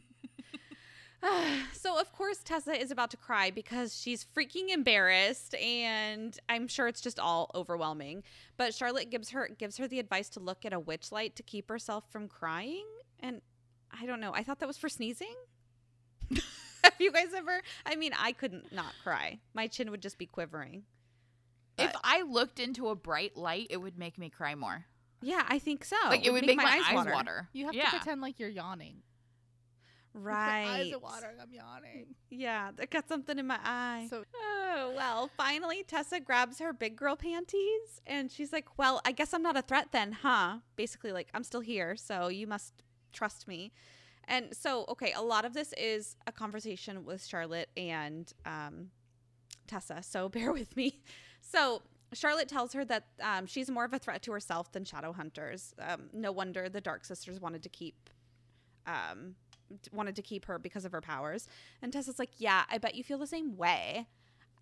so 1.73 2.01
of 2.01 2.13
course 2.13 2.39
Tessa 2.45 2.81
is 2.81 2.91
about 2.91 3.11
to 3.11 3.17
cry 3.17 3.51
because 3.51 3.99
she's 3.99 4.27
freaking 4.37 4.71
embarrassed 4.71 5.55
and 5.55 6.39
I'm 6.49 6.69
sure 6.69 6.89
it's 6.89 7.01
just 7.01 7.19
all 7.19 7.51
overwhelming. 7.55 8.23
But 8.57 8.75
Charlotte 8.75 9.11
gives 9.11 9.31
her 9.31 9.49
gives 9.59 9.77
her 9.79 9.87
the 9.87 9.99
advice 9.99 10.29
to 10.31 10.41
look 10.41 10.65
at 10.65 10.73
a 10.73 10.81
witch 10.81 11.13
light 11.13 11.37
to 11.37 11.43
keep 11.43 11.69
herself 11.69 12.05
from 12.11 12.29
crying 12.29 12.87
and 13.21 13.41
I 13.91 14.07
don't 14.07 14.21
know. 14.21 14.33
I 14.35 14.43
thought 14.43 14.59
that 14.61 14.67
was 14.67 14.79
for 14.79 14.89
sneezing. 14.89 15.35
Have 16.85 16.95
you 16.99 17.13
guys 17.13 17.29
ever 17.37 17.63
I 17.87 17.97
mean, 17.97 18.13
I 18.19 18.33
couldn't 18.33 18.73
not 18.73 18.95
cry. 19.03 19.41
My 19.55 19.67
chin 19.67 19.91
would 19.91 20.03
just 20.03 20.19
be 20.19 20.27
quivering. 20.27 20.85
If 21.79 21.93
I 22.05 22.23
looked 22.23 22.61
into 22.61 22.89
a 22.89 22.95
bright 22.95 23.37
light, 23.37 23.69
it 23.71 23.79
would 23.79 23.99
make 23.99 24.19
me 24.19 24.29
cry 24.29 24.55
more. 24.55 24.85
Yeah, 25.23 25.45
I 25.49 25.59
think 25.59 25.85
so. 25.85 25.97
like 26.09 26.27
it 26.27 26.33
would 26.33 26.45
make, 26.45 26.57
my, 26.57 26.83
eyes 26.85 27.07
water. 27.07 27.49
You 27.53 27.67
have 27.67 27.75
yeah. 27.75 27.85
to 27.85 27.91
pretend 27.91 28.21
like 28.21 28.41
you're 28.41 28.51
yawning. 28.51 29.03
Right. 30.15 30.65
My 30.65 30.73
eyes 30.73 30.93
are 30.93 30.99
watering. 30.99 31.37
I'm 31.41 31.53
yawning. 31.53 32.15
Yeah, 32.31 32.71
I 32.79 32.87
got 32.87 33.09
something 33.09 33.39
in 33.39 33.47
my 33.47 33.59
eye. 33.63 34.07
So 34.11 34.25
Oh, 34.35 34.93
well, 34.97 35.31
finally, 35.37 35.85
Tessa 35.87 36.21
grabs 36.21 36.59
her 36.59 36.73
big 36.73 36.97
girl 36.97 37.17
panties 37.17 38.01
and 38.07 38.31
she's 38.31 38.53
like, 38.53 38.79
Well, 38.79 39.01
I 39.05 39.13
guess 39.13 39.33
I'm 39.35 39.43
not 39.43 39.57
a 39.57 39.63
threat 39.63 39.89
then, 39.93 40.13
huh? 40.13 40.59
Basically, 40.77 41.13
like, 41.13 41.29
I'm 41.35 41.45
still 41.45 41.61
here, 41.61 41.97
so 41.97 42.29
you 42.29 42.47
must 42.47 42.73
trust 43.13 43.47
me. 43.49 43.73
And 44.29 44.55
so, 44.57 44.85
okay, 44.89 45.13
a 45.13 45.23
lot 45.23 45.45
of 45.45 45.53
this 45.53 45.75
is 45.77 46.17
a 46.27 46.33
conversation 46.33 47.05
with 47.05 47.25
Charlotte 47.25 47.71
and 47.77 48.33
um, 48.47 48.91
Tessa, 49.67 50.03
so 50.03 50.29
bear 50.31 50.53
with 50.53 50.77
me. 50.77 51.01
So, 51.41 51.83
Charlotte 52.15 52.49
tells 52.49 52.75
her 52.75 52.85
that 52.85 53.07
um, 53.23 53.47
she's 53.47 53.71
more 53.71 53.85
of 53.85 53.93
a 53.95 53.99
threat 53.99 54.23
to 54.23 54.33
herself 54.33 54.71
than 54.73 54.85
Shadow 54.85 55.13
Hunters. 55.13 55.75
Um, 55.79 56.11
no 56.13 56.31
wonder 56.31 56.69
the 56.69 56.81
Dark 56.81 57.05
Sisters 57.07 57.41
wanted 57.41 57.63
to 57.63 57.69
keep 57.71 58.11
um, 58.87 59.35
wanted 59.93 60.17
to 60.17 60.23
keep 60.23 60.47
her 60.47 60.59
because 60.59 60.85
of 60.85 60.93
her 60.93 61.01
powers. 61.01 61.49
And 61.81 61.93
Tessa's 61.93 62.19
like, 62.19 62.31
"Yeah, 62.39 62.65
I 62.71 62.79
bet 62.79 62.95
you 62.95 63.05
feel 63.05 63.19
the 63.19 63.27
same 63.27 63.57
way. 63.57 64.07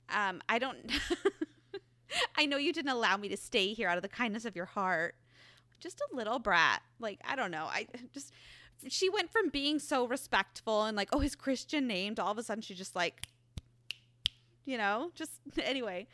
Um, 0.08 0.40
I 0.48 0.58
don't. 0.58 0.90
I 2.36 2.46
know 2.46 2.56
you 2.56 2.72
didn't 2.72 2.90
allow 2.90 3.16
me 3.16 3.28
to 3.28 3.36
stay 3.36 3.72
here 3.72 3.88
out 3.88 3.96
of 3.96 4.02
the 4.02 4.08
kindness 4.08 4.44
of 4.44 4.56
your 4.56 4.66
heart. 4.66 5.14
Just 5.78 6.00
a 6.00 6.16
little 6.16 6.38
brat. 6.38 6.82
Like 6.98 7.20
I 7.24 7.36
don't 7.36 7.50
know. 7.50 7.64
I 7.64 7.86
just." 8.12 8.32
She 8.88 9.10
went 9.10 9.30
from 9.30 9.50
being 9.50 9.78
so 9.78 10.06
respectful 10.06 10.84
and 10.84 10.96
like, 10.96 11.10
oh, 11.12 11.18
his 11.18 11.34
Christian 11.34 11.86
name 11.86 12.14
to 12.14 12.24
all 12.24 12.32
of 12.32 12.38
a 12.38 12.42
sudden 12.42 12.62
she's 12.62 12.78
just 12.78 12.96
like, 12.96 13.26
you 14.64 14.78
know, 14.78 15.10
just 15.14 15.32
anyway. 15.62 16.06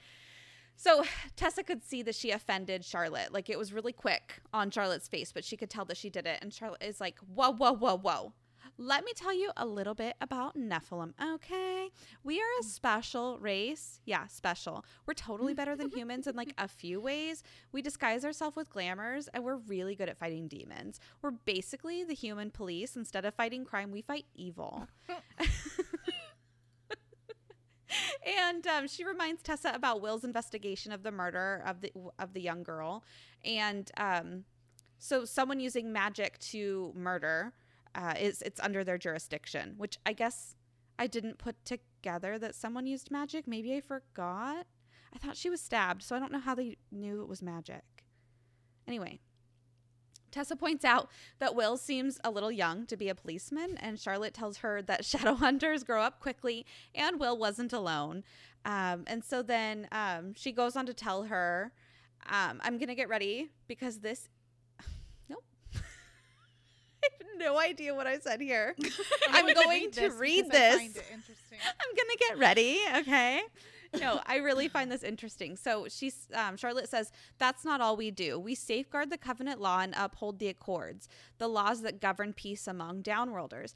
So 0.77 1.05
Tessa 1.37 1.63
could 1.63 1.83
see 1.83 2.03
that 2.03 2.15
she 2.15 2.31
offended 2.31 2.85
Charlotte. 2.85 3.33
Like 3.33 3.49
it 3.49 3.59
was 3.59 3.73
really 3.73 3.93
quick 3.93 4.41
on 4.53 4.71
Charlotte's 4.71 5.09
face, 5.09 5.33
but 5.33 5.45
she 5.45 5.57
could 5.57 5.71
tell 5.71 5.85
that 5.87 5.97
she 5.97 6.11
did 6.11 6.27
it. 6.27 6.39
And 6.43 6.53
Charlotte 6.53 6.83
is 6.83 7.01
like, 7.01 7.19
whoa, 7.21 7.51
whoa, 7.51 7.73
whoa, 7.73 7.97
whoa. 7.97 8.33
Let 8.79 9.05
me 9.05 9.13
tell 9.15 9.33
you 9.33 9.53
a 9.57 9.65
little 9.65 9.95
bit 9.95 10.17
about 10.21 10.55
Nephilim, 10.55 11.15
okay? 11.35 11.89
We 12.23 12.41
are 12.41 12.61
a 12.61 12.63
special 12.63 13.39
race. 13.39 14.01
Yeah, 14.05 14.27
special. 14.27 14.85
We're 15.07 15.15
totally 15.15 15.55
better 15.55 15.75
than 15.75 15.91
humans 15.91 16.27
in 16.27 16.37
like 16.37 16.53
a 16.59 16.69
few 16.69 17.01
ways. 17.01 17.43
We 17.73 17.81
disguise 17.81 18.23
ourselves 18.23 18.55
with 18.55 18.69
glamours 18.69 19.29
and 19.33 19.43
we're 19.43 19.57
really 19.57 19.95
good 19.95 20.11
at 20.11 20.19
fighting 20.19 20.47
demons. 20.47 21.01
We're 21.23 21.31
basically 21.31 22.05
the 22.05 22.13
human 22.13 22.51
police. 22.51 22.97
Instead 22.97 23.25
of 23.25 23.35
fighting 23.35 23.65
crime, 23.65 23.91
we 23.93 24.03
fight 24.03 24.27
evil. 24.35 24.87
and 28.27 28.67
um, 28.67 28.87
she 28.89 29.05
reminds 29.05 29.43
Tessa 29.43 29.73
about 29.75 30.03
Will's 30.03 30.25
investigation 30.25 30.93
of 30.93 31.03
the 31.03 31.13
murder 31.13 31.63
of 31.65 31.81
the 31.81 31.93
of 32.19 32.35
the 32.35 32.41
young 32.41 32.63
girl, 32.63 33.05
and 33.45 33.91
um, 33.97 34.45
so 34.99 35.25
someone 35.25 35.61
using 35.61 35.93
magic 35.93 36.39
to 36.39 36.93
murder 36.95 37.53
uh, 37.97 38.15
is 38.21 38.43
it's 38.43 38.61
under 38.61 38.85
their 38.85 38.99
jurisdiction, 38.99 39.75
which 39.77 39.99
I 40.05 40.13
guess 40.13 40.55
I 40.99 41.07
didn't 41.07 41.39
put 41.39 41.57
together 41.65 42.39
that 42.39 42.55
someone 42.55 42.87
used 42.87 43.11
magic. 43.11 43.49
Maybe 43.49 43.75
I 43.75 43.81
forgot. 43.81 44.67
I 45.15 45.19
thought 45.19 45.37
she 45.37 45.51
was 45.51 45.61
stabbed, 45.61 46.03
so 46.03 46.15
I 46.15 46.19
don't 46.19 46.33
know 46.33 46.39
how 46.39 46.55
they 46.55 46.77
knew 46.93 47.23
it 47.23 47.29
was 47.29 47.43
magic. 47.43 47.83
Anyway, 48.87 49.19
Tessa 50.31 50.57
points 50.57 50.85
out 50.85 51.11
that 51.39 51.55
Will 51.55 51.79
seems 51.79 52.21
a 52.23 52.31
little 52.31 52.53
young 52.53 52.85
to 52.87 52.97
be 52.97 53.09
a 53.09 53.15
policeman, 53.15 53.79
and 53.79 53.99
Charlotte 53.99 54.35
tells 54.35 54.59
her 54.59 54.83
that 54.83 55.05
shadow 55.07 55.35
hunters 55.35 55.83
grow 55.83 56.03
up 56.03 56.21
quickly, 56.21 56.67
and 56.95 57.19
Will 57.19 57.39
wasn't 57.39 57.73
alone. 57.73 58.23
Um, 58.67 59.05
and 59.07 59.25
so 59.25 59.43
then 59.43 59.89
um, 59.93 60.35
she 60.35 60.53
goes 60.53 60.77
on 60.77 60.85
to 60.87 60.95
tell 60.95 61.25
her, 61.25 61.73
um, 62.29 62.61
I'm 62.63 62.77
going 62.79 62.89
to 62.89 62.95
get 62.95 63.09
ready 63.09 63.49
because 63.67 64.01
this. 64.01 64.29
Nope. 67.11 67.21
I 67.21 67.33
have 67.33 67.39
no 67.39 67.59
idea 67.61 67.95
what 67.95 68.07
I 68.07 68.19
said 68.19 68.41
here. 68.41 68.75
I'm 69.31 69.53
going 69.53 69.91
to 69.93 70.11
read 70.11 70.51
this. 70.51 70.77
find 70.77 70.97
it 70.97 71.05
interesting. 71.13 71.59
I'm 71.81 71.97
gonna 71.97 72.17
get 72.19 72.39
ready. 72.39 72.79
Okay. 72.99 73.43
No, 74.01 74.21
I 74.27 74.37
really 74.37 74.69
find 74.69 74.91
this 74.91 75.03
interesting. 75.03 75.57
So 75.57 75.87
she's 75.89 76.29
um, 76.35 76.57
Charlotte 76.57 76.89
says 76.89 77.13
that's 77.39 77.65
not 77.65 77.81
all 77.81 77.97
we 77.97 78.11
do. 78.11 78.39
We 78.39 78.55
safeguard 78.55 79.11
the 79.11 79.19
covenant 79.19 79.61
law 79.61 79.81
and 79.81 79.95
uphold 79.97 80.39
the 80.39 80.49
accords, 80.49 81.09
the 81.39 81.49
laws 81.49 81.83
that 81.83 82.01
govern 82.01 82.33
peace 82.33 82.67
among 82.67 83.03
downworlders. 83.03 83.75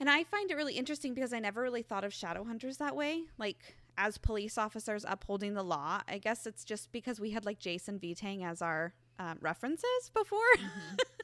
And 0.00 0.08
I 0.08 0.22
find 0.24 0.50
it 0.50 0.54
really 0.54 0.74
interesting 0.74 1.12
because 1.12 1.32
I 1.32 1.40
never 1.40 1.60
really 1.60 1.82
thought 1.82 2.04
of 2.04 2.14
shadow 2.14 2.44
hunters 2.44 2.76
that 2.76 2.94
way, 2.94 3.22
like 3.36 3.76
as 3.96 4.16
police 4.16 4.56
officers 4.56 5.04
upholding 5.08 5.54
the 5.54 5.64
law. 5.64 6.00
I 6.06 6.18
guess 6.18 6.46
it's 6.46 6.64
just 6.64 6.92
because 6.92 7.18
we 7.18 7.30
had 7.30 7.44
like 7.44 7.58
Jason 7.58 7.98
Vitang 7.98 8.44
as 8.44 8.62
our 8.62 8.94
um, 9.18 9.38
references 9.40 10.10
before. 10.14 10.38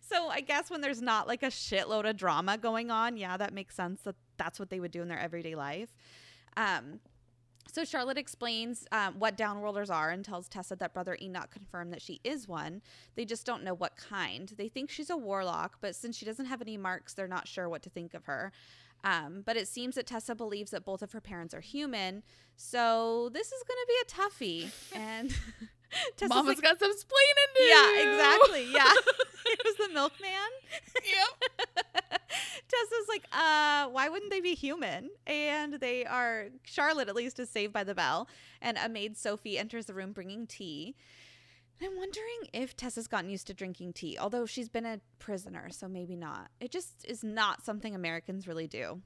so 0.00 0.28
I 0.28 0.40
guess 0.40 0.70
when 0.70 0.80
there's 0.80 1.02
not 1.02 1.26
like 1.26 1.42
a 1.42 1.48
shitload 1.48 2.08
of 2.08 2.16
drama 2.16 2.58
going 2.58 2.90
on, 2.90 3.16
yeah, 3.16 3.36
that 3.36 3.52
makes 3.52 3.74
sense 3.74 4.00
that 4.02 4.16
that's 4.36 4.58
what 4.58 4.70
they 4.70 4.80
would 4.80 4.90
do 4.90 5.02
in 5.02 5.08
their 5.08 5.18
everyday 5.18 5.54
life. 5.54 5.94
Um, 6.56 7.00
so 7.72 7.84
Charlotte 7.84 8.18
explains 8.18 8.86
um, 8.92 9.14
what 9.18 9.36
downworlders 9.36 9.90
are 9.90 10.10
and 10.10 10.24
tells 10.24 10.48
Tessa 10.48 10.76
that 10.76 10.94
Brother 10.94 11.16
Enoch 11.20 11.50
confirmed 11.50 11.92
that 11.92 12.02
she 12.02 12.20
is 12.22 12.46
one. 12.46 12.82
They 13.16 13.24
just 13.24 13.46
don't 13.46 13.64
know 13.64 13.74
what 13.74 13.96
kind. 13.96 14.52
They 14.56 14.68
think 14.68 14.90
she's 14.90 15.10
a 15.10 15.16
warlock, 15.16 15.78
but 15.80 15.96
since 15.96 16.16
she 16.16 16.24
doesn't 16.24 16.46
have 16.46 16.60
any 16.60 16.76
marks, 16.76 17.14
they're 17.14 17.26
not 17.26 17.48
sure 17.48 17.68
what 17.68 17.82
to 17.82 17.90
think 17.90 18.14
of 18.14 18.26
her. 18.26 18.52
Um, 19.02 19.42
but 19.44 19.56
it 19.56 19.68
seems 19.68 19.96
that 19.96 20.06
Tessa 20.06 20.34
believes 20.34 20.70
that 20.70 20.84
both 20.84 21.02
of 21.02 21.12
her 21.12 21.20
parents 21.20 21.52
are 21.52 21.60
human, 21.60 22.22
so 22.56 23.28
this 23.32 23.48
is 23.48 23.62
going 23.66 23.78
to 23.82 23.86
be 23.88 23.94
a 24.00 24.64
toughie. 24.64 24.98
And 24.98 25.34
Tessa's 26.16 26.28
Mama's 26.30 26.56
like, 26.56 26.62
got 26.62 26.78
some 26.78 26.92
splaining 26.92 27.56
to 27.56 27.62
yeah, 27.62 28.02
do. 28.02 28.10
exactly. 28.10 28.72
Yeah, 28.72 28.92
it 29.46 29.60
was 29.64 29.88
the 29.88 29.94
milkman. 29.94 30.50
Yep. 31.04 31.64
Tessa's 32.68 33.08
like, 33.08 33.24
uh, 33.32 33.88
why 33.88 34.08
wouldn't 34.08 34.30
they 34.30 34.40
be 34.40 34.54
human? 34.54 35.10
And 35.26 35.74
they 35.74 36.04
are, 36.04 36.46
Charlotte 36.64 37.08
at 37.08 37.14
least 37.14 37.38
is 37.38 37.48
saved 37.50 37.72
by 37.72 37.84
the 37.84 37.94
bell. 37.94 38.28
And 38.60 38.76
a 38.78 38.88
maid, 38.88 39.16
Sophie, 39.16 39.58
enters 39.58 39.86
the 39.86 39.94
room 39.94 40.12
bringing 40.12 40.46
tea. 40.46 40.96
And 41.80 41.90
I'm 41.90 41.96
wondering 41.96 42.48
if 42.52 42.76
Tessa's 42.76 43.06
gotten 43.08 43.30
used 43.30 43.46
to 43.48 43.54
drinking 43.54 43.92
tea, 43.92 44.16
although 44.18 44.46
she's 44.46 44.68
been 44.68 44.86
a 44.86 45.00
prisoner, 45.18 45.68
so 45.70 45.88
maybe 45.88 46.16
not. 46.16 46.48
It 46.60 46.70
just 46.70 47.04
is 47.06 47.22
not 47.22 47.64
something 47.64 47.94
Americans 47.94 48.46
really 48.48 48.66
do. 48.66 49.02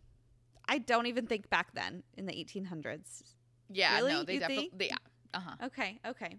I 0.69 0.79
don't 0.79 1.07
even 1.07 1.27
think 1.27 1.49
back 1.51 1.73
then 1.75 2.03
in 2.17 2.27
the 2.27 2.33
1800s. 2.33 3.23
Yeah, 3.71 3.97
Really? 3.97 4.13
no, 4.13 4.23
they 4.25 4.39
definitely. 4.39 4.89
Yeah. 4.89 4.97
Uh 5.35 5.41
huh. 5.41 5.67
Okay, 5.67 5.99
okay. 6.07 6.37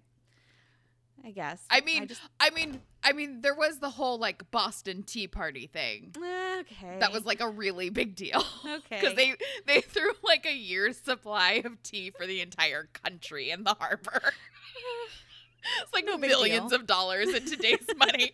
I 1.25 1.31
guess. 1.31 1.63
I 1.69 1.81
mean, 1.81 2.07
just, 2.07 2.21
I 2.39 2.49
mean, 2.51 2.81
I 3.03 3.13
mean, 3.13 3.41
there 3.41 3.55
was 3.55 3.79
the 3.79 3.89
whole 3.89 4.17
like 4.17 4.49
Boston 4.51 5.03
Tea 5.03 5.27
Party 5.27 5.67
thing. 5.67 6.13
okay. 6.17 6.97
That 6.99 7.11
was 7.11 7.25
like 7.25 7.41
a 7.41 7.49
really 7.49 7.89
big 7.89 8.15
deal. 8.15 8.43
okay. 8.65 8.99
Because 8.99 9.15
they 9.15 9.35
they 9.67 9.81
threw 9.81 10.11
like 10.23 10.45
a 10.45 10.53
year's 10.55 10.97
supply 10.97 11.61
of 11.65 11.81
tea 11.83 12.11
for 12.11 12.25
the 12.25 12.41
entire 12.41 12.89
country 12.93 13.51
in 13.51 13.63
the 13.63 13.75
harbor. 13.79 14.21
it's 15.83 15.93
like 15.93 16.05
No 16.05 16.17
millions 16.17 16.71
deal. 16.71 16.79
of 16.79 16.87
dollars 16.87 17.29
in 17.29 17.45
today's 17.45 17.85
money 17.97 18.31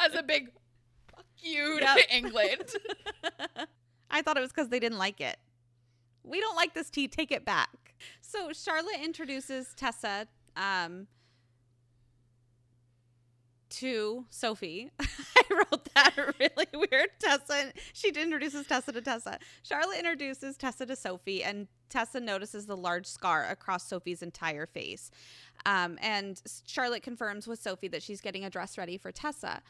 as 0.00 0.14
a 0.14 0.22
big 0.22 0.50
fuck 1.14 1.24
you 1.38 1.78
Yep. 1.80 1.96
to 1.98 2.16
England. 2.16 2.72
I 4.10 4.22
thought 4.22 4.36
it 4.36 4.40
was 4.40 4.50
because 4.52 4.68
they 4.68 4.80
didn't 4.80 4.98
like 4.98 5.20
it. 5.20 5.36
We 6.22 6.40
don't 6.40 6.56
like 6.56 6.72
this 6.74 6.88
tea. 6.90 7.08
Take 7.08 7.30
it 7.32 7.44
back. 7.44 7.94
So 8.20 8.52
Charlotte 8.52 9.00
introduces 9.02 9.68
Tessa 9.76 10.26
um, 10.56 11.06
to 13.78 14.24
Sophie. 14.30 14.90
I 15.00 15.42
wrote 15.50 15.88
that 15.94 16.12
really 16.38 16.88
weird. 16.90 17.08
Tessa. 17.18 17.72
She 17.92 18.08
introduces 18.08 18.66
Tessa 18.66 18.92
to 18.92 19.00
Tessa. 19.00 19.38
Charlotte 19.62 19.98
introduces 19.98 20.56
Tessa 20.56 20.86
to 20.86 20.96
Sophie, 20.96 21.42
and 21.42 21.68
Tessa 21.88 22.20
notices 22.20 22.66
the 22.66 22.76
large 22.76 23.06
scar 23.06 23.48
across 23.48 23.86
Sophie's 23.86 24.22
entire 24.22 24.66
face. 24.66 25.10
Um, 25.66 25.98
and 26.02 26.40
Charlotte 26.66 27.02
confirms 27.02 27.46
with 27.46 27.60
Sophie 27.60 27.88
that 27.88 28.02
she's 28.02 28.20
getting 28.20 28.44
a 28.44 28.50
dress 28.50 28.78
ready 28.78 28.98
for 28.98 29.12
Tessa. 29.12 29.62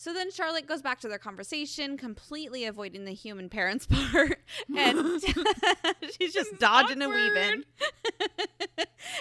So 0.00 0.14
then 0.14 0.30
Charlotte 0.30 0.66
goes 0.66 0.80
back 0.80 0.98
to 1.00 1.08
their 1.08 1.18
conversation, 1.18 1.98
completely 1.98 2.64
avoiding 2.64 3.04
the 3.04 3.12
human 3.12 3.50
parents 3.50 3.86
part. 4.10 4.38
And 4.74 5.20
she's 6.18 6.32
just 6.32 6.58
dodging 6.58 7.02
awkward. 7.02 7.18
and 7.18 7.34
weaving. 7.34 7.64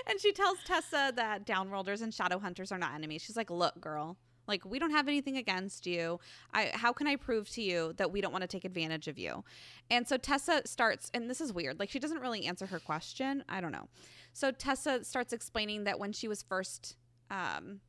and 0.08 0.22
she 0.22 0.32
tells 0.32 0.58
Tessa 0.64 1.12
that 1.18 1.46
downworlders 1.46 2.02
and 2.02 2.14
shadow 2.14 2.40
hunters 2.40 2.72
are 2.72 2.78
not 2.78 2.94
enemies. 2.94 3.22
She's 3.22 3.36
like, 3.36 3.50
look, 3.50 3.82
girl, 3.82 4.16
like 4.48 4.64
we 4.64 4.80
don't 4.80 4.92
have 4.92 5.10
anything 5.10 5.36
against 5.36 5.86
you. 5.86 6.22
I 6.54 6.72
how 6.74 6.94
can 6.94 7.08
I 7.08 7.18
prove 7.18 7.50
to 7.50 7.62
you 7.62 7.92
that 7.98 8.10
we 8.10 8.22
don't 8.22 8.32
want 8.32 8.44
to 8.44 8.48
take 8.48 8.64
advantage 8.64 9.10
of 9.10 9.20
you? 9.20 9.44
And 9.92 10.08
so 10.08 10.16
Tessa 10.16 10.62
starts, 10.64 11.12
and 11.14 11.30
this 11.30 11.42
is 11.42 11.52
weird. 11.52 11.78
Like 11.78 11.90
she 11.90 12.00
doesn't 12.00 12.22
really 12.22 12.46
answer 12.46 12.68
her 12.68 12.80
question. 12.80 13.44
I 13.50 13.60
don't 13.60 13.74
know. 13.74 13.90
So 14.32 14.52
Tessa 14.52 15.04
starts 15.04 15.34
explaining 15.34 15.84
that 15.84 16.00
when 16.00 16.14
she 16.14 16.30
was 16.30 16.42
first 16.42 16.96
um 17.30 17.82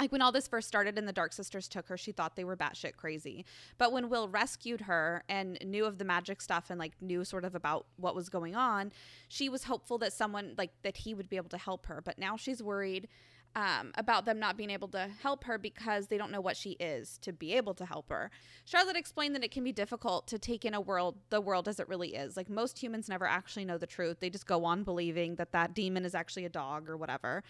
like 0.00 0.12
when 0.12 0.22
all 0.22 0.32
this 0.32 0.48
first 0.48 0.66
started 0.66 0.98
and 0.98 1.06
the 1.06 1.12
Dark 1.12 1.32
Sisters 1.32 1.68
took 1.68 1.88
her, 1.88 1.96
she 1.96 2.10
thought 2.10 2.34
they 2.34 2.44
were 2.44 2.56
batshit 2.56 2.96
crazy. 2.96 3.44
But 3.78 3.92
when 3.92 4.08
Will 4.08 4.28
rescued 4.28 4.82
her 4.82 5.22
and 5.28 5.58
knew 5.64 5.84
of 5.84 5.98
the 5.98 6.04
magic 6.04 6.40
stuff 6.40 6.70
and 6.70 6.78
like 6.78 6.92
knew 7.00 7.24
sort 7.24 7.44
of 7.44 7.54
about 7.54 7.86
what 7.96 8.14
was 8.14 8.28
going 8.28 8.56
on, 8.56 8.92
she 9.28 9.48
was 9.48 9.64
hopeful 9.64 9.98
that 9.98 10.12
someone 10.12 10.54
like 10.56 10.70
that 10.82 10.96
he 10.96 11.14
would 11.14 11.28
be 11.28 11.36
able 11.36 11.50
to 11.50 11.58
help 11.58 11.86
her. 11.86 12.00
But 12.02 12.18
now 12.18 12.36
she's 12.36 12.62
worried 12.62 13.08
um, 13.56 13.90
about 13.96 14.26
them 14.26 14.38
not 14.38 14.56
being 14.56 14.70
able 14.70 14.88
to 14.88 15.08
help 15.22 15.44
her 15.44 15.58
because 15.58 16.06
they 16.06 16.16
don't 16.16 16.30
know 16.30 16.40
what 16.40 16.56
she 16.56 16.70
is 16.72 17.18
to 17.18 17.32
be 17.32 17.54
able 17.54 17.74
to 17.74 17.84
help 17.84 18.08
her. 18.08 18.30
Charlotte 18.64 18.96
explained 18.96 19.34
that 19.34 19.42
it 19.42 19.50
can 19.50 19.64
be 19.64 19.72
difficult 19.72 20.28
to 20.28 20.38
take 20.38 20.64
in 20.64 20.72
a 20.72 20.80
world, 20.80 21.16
the 21.30 21.40
world 21.40 21.66
as 21.66 21.80
it 21.80 21.88
really 21.88 22.14
is. 22.14 22.36
Like 22.36 22.48
most 22.48 22.80
humans 22.80 23.08
never 23.08 23.26
actually 23.26 23.64
know 23.64 23.76
the 23.76 23.86
truth. 23.86 24.20
They 24.20 24.30
just 24.30 24.46
go 24.46 24.64
on 24.64 24.84
believing 24.84 25.34
that 25.36 25.52
that 25.52 25.74
demon 25.74 26.04
is 26.04 26.14
actually 26.14 26.44
a 26.44 26.48
dog 26.48 26.88
or 26.88 26.96
whatever. 26.96 27.42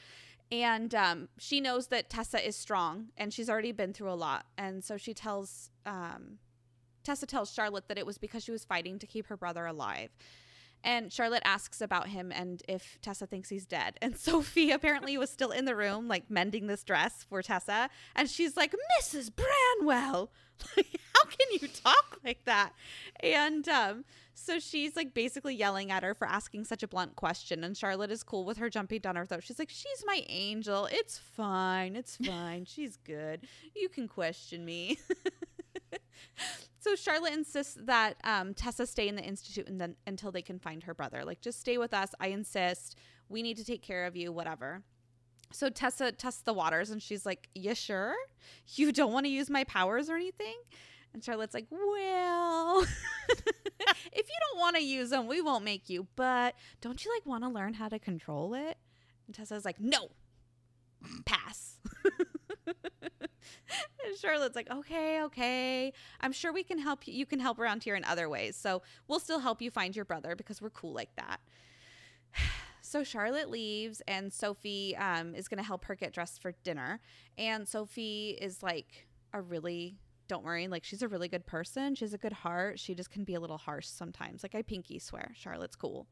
And 0.52 0.94
um, 0.94 1.28
she 1.38 1.60
knows 1.60 1.88
that 1.88 2.10
Tessa 2.10 2.44
is 2.44 2.56
strong 2.56 3.10
and 3.16 3.32
she's 3.32 3.48
already 3.48 3.72
been 3.72 3.92
through 3.92 4.10
a 4.10 4.14
lot. 4.14 4.46
And 4.58 4.82
so 4.82 4.96
she 4.96 5.14
tells, 5.14 5.70
um, 5.86 6.38
Tessa 7.04 7.26
tells 7.26 7.52
Charlotte 7.52 7.86
that 7.88 7.98
it 7.98 8.06
was 8.06 8.18
because 8.18 8.42
she 8.42 8.50
was 8.50 8.64
fighting 8.64 8.98
to 8.98 9.06
keep 9.06 9.26
her 9.28 9.36
brother 9.36 9.66
alive. 9.66 10.10
And 10.82 11.12
Charlotte 11.12 11.42
asks 11.44 11.80
about 11.80 12.08
him 12.08 12.32
and 12.32 12.62
if 12.68 12.98
Tessa 13.02 13.26
thinks 13.26 13.48
he's 13.48 13.66
dead. 13.66 13.96
And 14.00 14.16
Sophie 14.18 14.70
apparently 14.70 15.16
was 15.18 15.30
still 15.30 15.50
in 15.50 15.64
the 15.64 15.76
room, 15.76 16.08
like 16.08 16.30
mending 16.30 16.66
this 16.66 16.82
dress 16.84 17.24
for 17.28 17.42
Tessa. 17.42 17.90
And 18.14 18.28
she's 18.28 18.56
like, 18.56 18.74
Mrs. 19.00 19.30
Branwell, 19.34 20.30
like, 20.76 21.00
how 21.14 21.24
can 21.24 21.46
you 21.60 21.68
talk 21.68 22.18
like 22.24 22.44
that? 22.44 22.72
And 23.22 23.68
um, 23.68 24.04
so 24.34 24.58
she's 24.58 24.96
like 24.96 25.12
basically 25.12 25.54
yelling 25.54 25.90
at 25.90 26.02
her 26.02 26.14
for 26.14 26.26
asking 26.26 26.64
such 26.64 26.82
a 26.82 26.88
blunt 26.88 27.16
question. 27.16 27.62
And 27.64 27.76
Charlotte 27.76 28.10
is 28.10 28.22
cool 28.22 28.44
with 28.44 28.56
her 28.58 28.70
jumping 28.70 29.00
down 29.00 29.16
her 29.16 29.26
throat. 29.26 29.44
She's 29.44 29.58
like, 29.58 29.70
She's 29.70 30.04
my 30.06 30.24
angel. 30.28 30.88
It's 30.90 31.18
fine. 31.18 31.94
It's 31.96 32.16
fine. 32.16 32.64
She's 32.64 32.96
good. 32.96 33.46
You 33.74 33.88
can 33.88 34.08
question 34.08 34.64
me. 34.64 34.98
so 36.80 36.94
Charlotte 36.94 37.32
insists 37.32 37.76
that 37.84 38.16
um, 38.24 38.54
Tessa 38.54 38.86
stay 38.86 39.08
in 39.08 39.16
the 39.16 39.22
institute 39.22 39.68
and 39.68 39.80
then 39.80 39.96
until 40.06 40.32
they 40.32 40.42
can 40.42 40.58
find 40.58 40.82
her 40.84 40.94
brother. 40.94 41.24
Like, 41.24 41.40
just 41.40 41.60
stay 41.60 41.78
with 41.78 41.94
us. 41.94 42.10
I 42.20 42.28
insist. 42.28 42.96
We 43.28 43.42
need 43.42 43.56
to 43.58 43.64
take 43.64 43.82
care 43.82 44.06
of 44.06 44.16
you. 44.16 44.32
Whatever. 44.32 44.82
So 45.52 45.68
Tessa 45.68 46.12
tests 46.12 46.42
the 46.42 46.52
waters 46.52 46.90
and 46.90 47.02
she's 47.02 47.26
like, 47.26 47.48
You 47.54 47.74
sure? 47.74 48.14
You 48.74 48.92
don't 48.92 49.12
want 49.12 49.26
to 49.26 49.30
use 49.30 49.50
my 49.50 49.64
powers 49.64 50.08
or 50.08 50.16
anything? 50.16 50.56
And 51.12 51.24
Charlotte's 51.24 51.54
like, 51.54 51.66
Well, 51.70 52.82
if 53.28 54.28
you 54.28 54.36
don't 54.50 54.58
want 54.58 54.76
to 54.76 54.82
use 54.82 55.10
them, 55.10 55.26
we 55.26 55.40
won't 55.40 55.64
make 55.64 55.88
you. 55.88 56.06
But 56.14 56.54
don't 56.80 57.04
you 57.04 57.12
like 57.12 57.26
want 57.26 57.42
to 57.44 57.50
learn 57.50 57.74
how 57.74 57.88
to 57.88 57.98
control 57.98 58.54
it? 58.54 58.78
And 59.26 59.34
Tessa's 59.34 59.64
like, 59.64 59.80
No, 59.80 60.10
pass. 61.24 61.78
and 64.04 64.16
Charlotte's 64.20 64.56
like, 64.56 64.70
Okay, 64.70 65.22
okay. 65.22 65.92
I'm 66.20 66.32
sure 66.32 66.52
we 66.52 66.62
can 66.62 66.78
help 66.78 67.06
you. 67.06 67.14
You 67.14 67.26
can 67.26 67.40
help 67.40 67.58
around 67.58 67.82
here 67.82 67.94
in 67.94 68.04
other 68.04 68.28
ways. 68.28 68.56
So 68.56 68.82
we'll 69.08 69.20
still 69.20 69.40
help 69.40 69.60
you 69.62 69.70
find 69.70 69.94
your 69.94 70.04
brother 70.04 70.34
because 70.36 70.60
we're 70.60 70.70
cool 70.70 70.92
like 70.92 71.14
that. 71.16 71.40
So 72.82 73.04
Charlotte 73.04 73.50
leaves, 73.50 74.02
and 74.08 74.32
Sophie 74.32 74.96
um, 74.96 75.36
is 75.36 75.46
going 75.46 75.58
to 75.58 75.64
help 75.64 75.84
her 75.84 75.94
get 75.94 76.12
dressed 76.12 76.42
for 76.42 76.54
dinner. 76.64 76.98
And 77.38 77.68
Sophie 77.68 78.36
is 78.40 78.64
like 78.64 79.06
a 79.32 79.40
really, 79.40 79.96
don't 80.26 80.42
worry, 80.42 80.66
like 80.66 80.82
she's 80.82 81.02
a 81.02 81.06
really 81.06 81.28
good 81.28 81.46
person. 81.46 81.94
She 81.94 82.04
has 82.04 82.14
a 82.14 82.18
good 82.18 82.32
heart. 82.32 82.80
She 82.80 82.96
just 82.96 83.10
can 83.10 83.22
be 83.22 83.34
a 83.34 83.40
little 83.40 83.58
harsh 83.58 83.86
sometimes. 83.86 84.42
Like 84.42 84.56
I 84.56 84.62
pinky 84.62 84.98
swear, 84.98 85.30
Charlotte's 85.36 85.76
cool. 85.76 86.08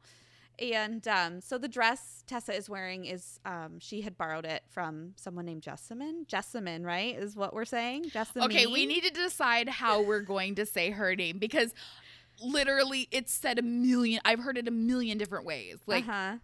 And 0.61 1.07
um, 1.07 1.41
so 1.41 1.57
the 1.57 1.69
dress 1.69 2.25
Tessa 2.27 2.55
is 2.55 2.69
wearing 2.69 3.05
is 3.05 3.39
um, 3.45 3.79
she 3.79 4.01
had 4.01 4.19
borrowed 4.19 4.45
it 4.45 4.63
from 4.69 5.13
someone 5.17 5.45
named 5.45 5.63
Jessamine. 5.63 6.25
Jessamine, 6.27 6.85
right? 6.85 7.17
Is 7.17 7.37
what 7.37 7.55
we're 7.55 7.65
saying. 7.65 8.11
Jessamine. 8.11 8.51
Okay, 8.51 8.67
we 8.67 8.85
need 8.87 9.05
to 9.05 9.11
decide 9.11 9.69
how 9.69 10.03
we're 10.03 10.21
going 10.21 10.57
to 10.57 10.67
say 10.67 10.91
her 10.91 11.15
name 11.15 11.39
because 11.39 11.75
literally 12.43 13.09
it's 13.11 13.33
said 13.33 13.59
a 13.59 13.63
million. 13.63 14.21
I've 14.25 14.41
heard 14.41 14.59
it 14.59 14.67
a 14.67 14.73
million 14.73 15.19
different 15.19 15.45
ways. 15.45 15.79
Like 15.87 16.09
uh-huh. 16.09 16.37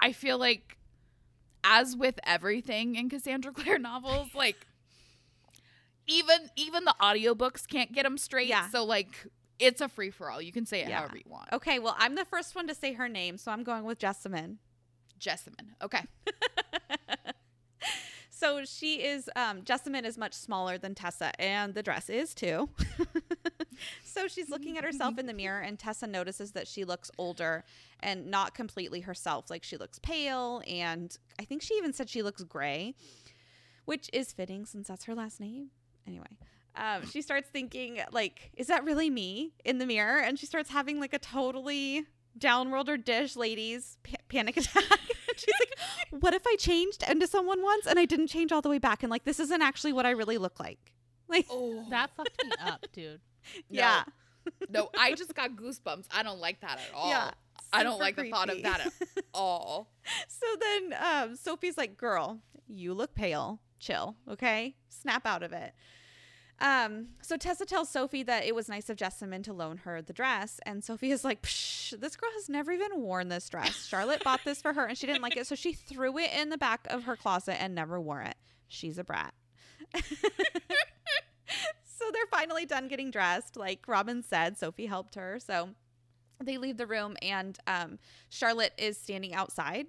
I 0.00 0.12
feel 0.12 0.38
like, 0.38 0.76
as 1.62 1.96
with 1.96 2.18
everything 2.24 2.96
in 2.96 3.08
Cassandra 3.08 3.52
Clare 3.52 3.78
novels, 3.78 4.28
like 4.34 4.66
even 6.06 6.50
even 6.56 6.84
the 6.84 6.94
audiobooks 7.00 7.66
can't 7.66 7.92
get 7.92 8.02
them 8.02 8.18
straight. 8.18 8.48
Yeah. 8.48 8.68
So 8.68 8.84
like 8.84 9.26
it's 9.58 9.80
a 9.80 9.88
free 9.88 10.10
for 10.10 10.30
all. 10.30 10.40
You 10.42 10.52
can 10.52 10.66
say 10.66 10.80
it 10.80 10.88
Yeah. 10.88 10.98
however 11.00 11.16
you 11.16 11.24
want. 11.28 11.52
Okay, 11.52 11.78
well, 11.78 11.94
I'm 11.98 12.14
the 12.14 12.24
first 12.24 12.54
one 12.54 12.66
to 12.68 12.74
say 12.74 12.92
her 12.94 13.08
name, 13.08 13.36
so 13.38 13.50
I'm 13.52 13.64
going 13.64 13.84
with 13.84 13.98
Jessamine. 13.98 14.58
Jessamine. 15.18 15.74
Okay. 15.82 16.02
so 18.30 18.64
she 18.64 18.96
is 19.04 19.30
um 19.36 19.62
Jessamine 19.64 20.04
is 20.04 20.18
much 20.18 20.34
smaller 20.34 20.76
than 20.76 20.94
Tessa 20.94 21.38
and 21.40 21.74
the 21.74 21.82
dress 21.82 22.10
is 22.10 22.34
too. 22.34 22.68
so 24.04 24.26
she's 24.28 24.50
looking 24.50 24.76
at 24.76 24.84
herself 24.84 25.18
in 25.18 25.26
the 25.26 25.32
mirror 25.32 25.60
and 25.60 25.78
Tessa 25.78 26.06
notices 26.06 26.52
that 26.52 26.66
she 26.68 26.84
looks 26.84 27.10
older 27.16 27.64
and 28.00 28.26
not 28.26 28.54
completely 28.54 29.00
herself. 29.00 29.50
Like 29.50 29.62
she 29.62 29.76
looks 29.76 29.98
pale 30.00 30.62
and 30.68 31.16
I 31.38 31.44
think 31.44 31.62
she 31.62 31.74
even 31.74 31.92
said 31.92 32.10
she 32.10 32.22
looks 32.22 32.42
gray, 32.42 32.94
which 33.84 34.10
is 34.12 34.32
fitting 34.32 34.66
since 34.66 34.88
that's 34.88 35.04
her 35.04 35.14
last 35.14 35.40
name. 35.40 35.70
Anyway, 36.06 36.36
um, 36.76 37.06
she 37.06 37.22
starts 37.22 37.48
thinking 37.48 38.00
like, 38.12 38.50
is 38.56 38.66
that 38.68 38.84
really 38.84 39.10
me 39.10 39.52
in 39.64 39.78
the 39.78 39.86
mirror? 39.86 40.18
And 40.20 40.38
she 40.38 40.46
starts 40.46 40.70
having 40.70 41.00
like 41.00 41.12
a 41.14 41.18
totally 41.18 42.04
Downworlder 42.38 43.02
Dish 43.04 43.36
ladies 43.36 43.96
pa- 44.02 44.16
panic 44.28 44.56
attack. 44.58 44.82
She's 45.36 45.54
like, 45.60 46.22
what 46.22 46.34
if 46.34 46.42
I 46.46 46.56
changed 46.56 47.04
into 47.08 47.26
someone 47.26 47.62
once 47.62 47.86
and 47.86 47.98
I 47.98 48.04
didn't 48.04 48.28
change 48.28 48.52
all 48.52 48.62
the 48.62 48.68
way 48.68 48.78
back? 48.78 49.02
And 49.02 49.10
like, 49.10 49.24
this 49.24 49.38
isn't 49.40 49.62
actually 49.62 49.92
what 49.92 50.06
I 50.06 50.10
really 50.10 50.38
look 50.38 50.58
like. 50.60 50.78
Like, 51.26 51.46
Oh 51.48 51.86
That 51.88 52.10
fucked 52.14 52.44
me 52.44 52.50
up, 52.62 52.84
dude. 52.92 53.18
yeah. 53.70 54.04
No, 54.68 54.90
I 54.98 55.14
just 55.14 55.34
got 55.34 55.56
goosebumps. 55.56 56.04
I 56.14 56.22
don't 56.22 56.38
like 56.38 56.60
that 56.60 56.72
at 56.78 56.94
all. 56.94 57.08
Yeah. 57.08 57.30
I 57.72 57.82
don't 57.82 57.94
super 57.94 58.04
like 58.04 58.16
the 58.16 58.30
thought 58.30 58.50
of 58.50 58.62
that 58.62 58.80
at 58.86 58.92
all. 59.32 59.90
So 60.28 60.46
then 60.60 60.94
um, 61.02 61.34
Sophie's 61.36 61.78
like, 61.78 61.96
girl, 61.96 62.40
you 62.68 62.92
look 62.92 63.14
pale. 63.14 63.60
Chill, 63.80 64.16
okay? 64.30 64.76
Snap 64.90 65.24
out 65.26 65.42
of 65.42 65.52
it. 65.54 65.72
Um, 66.64 67.08
so 67.20 67.36
Tessa 67.36 67.66
tells 67.66 67.90
Sophie 67.90 68.22
that 68.22 68.46
it 68.46 68.54
was 68.54 68.70
nice 68.70 68.88
of 68.88 68.96
Jessamine 68.96 69.42
to 69.42 69.52
loan 69.52 69.76
her 69.78 70.00
the 70.00 70.14
dress, 70.14 70.60
and 70.64 70.82
Sophie 70.82 71.10
is 71.10 71.22
like, 71.22 71.42
Psh, 71.42 72.00
"This 72.00 72.16
girl 72.16 72.30
has 72.32 72.48
never 72.48 72.72
even 72.72 73.02
worn 73.02 73.28
this 73.28 73.50
dress. 73.50 73.86
Charlotte 73.86 74.24
bought 74.24 74.40
this 74.46 74.62
for 74.62 74.72
her, 74.72 74.86
and 74.86 74.96
she 74.96 75.06
didn't 75.06 75.20
like 75.20 75.36
it, 75.36 75.46
so 75.46 75.54
she 75.54 75.74
threw 75.74 76.16
it 76.16 76.30
in 76.32 76.48
the 76.48 76.56
back 76.56 76.86
of 76.88 77.04
her 77.04 77.16
closet 77.16 77.60
and 77.60 77.74
never 77.74 78.00
wore 78.00 78.22
it. 78.22 78.36
She's 78.66 78.96
a 78.96 79.04
brat." 79.04 79.34
so 79.94 80.00
they're 82.14 82.26
finally 82.30 82.64
done 82.64 82.88
getting 82.88 83.10
dressed. 83.10 83.58
Like 83.58 83.86
Robin 83.86 84.22
said, 84.22 84.56
Sophie 84.56 84.86
helped 84.86 85.16
her, 85.16 85.38
so 85.38 85.68
they 86.42 86.56
leave 86.56 86.78
the 86.78 86.86
room, 86.86 87.18
and 87.20 87.58
um, 87.66 87.98
Charlotte 88.30 88.72
is 88.78 88.96
standing 88.96 89.34
outside. 89.34 89.88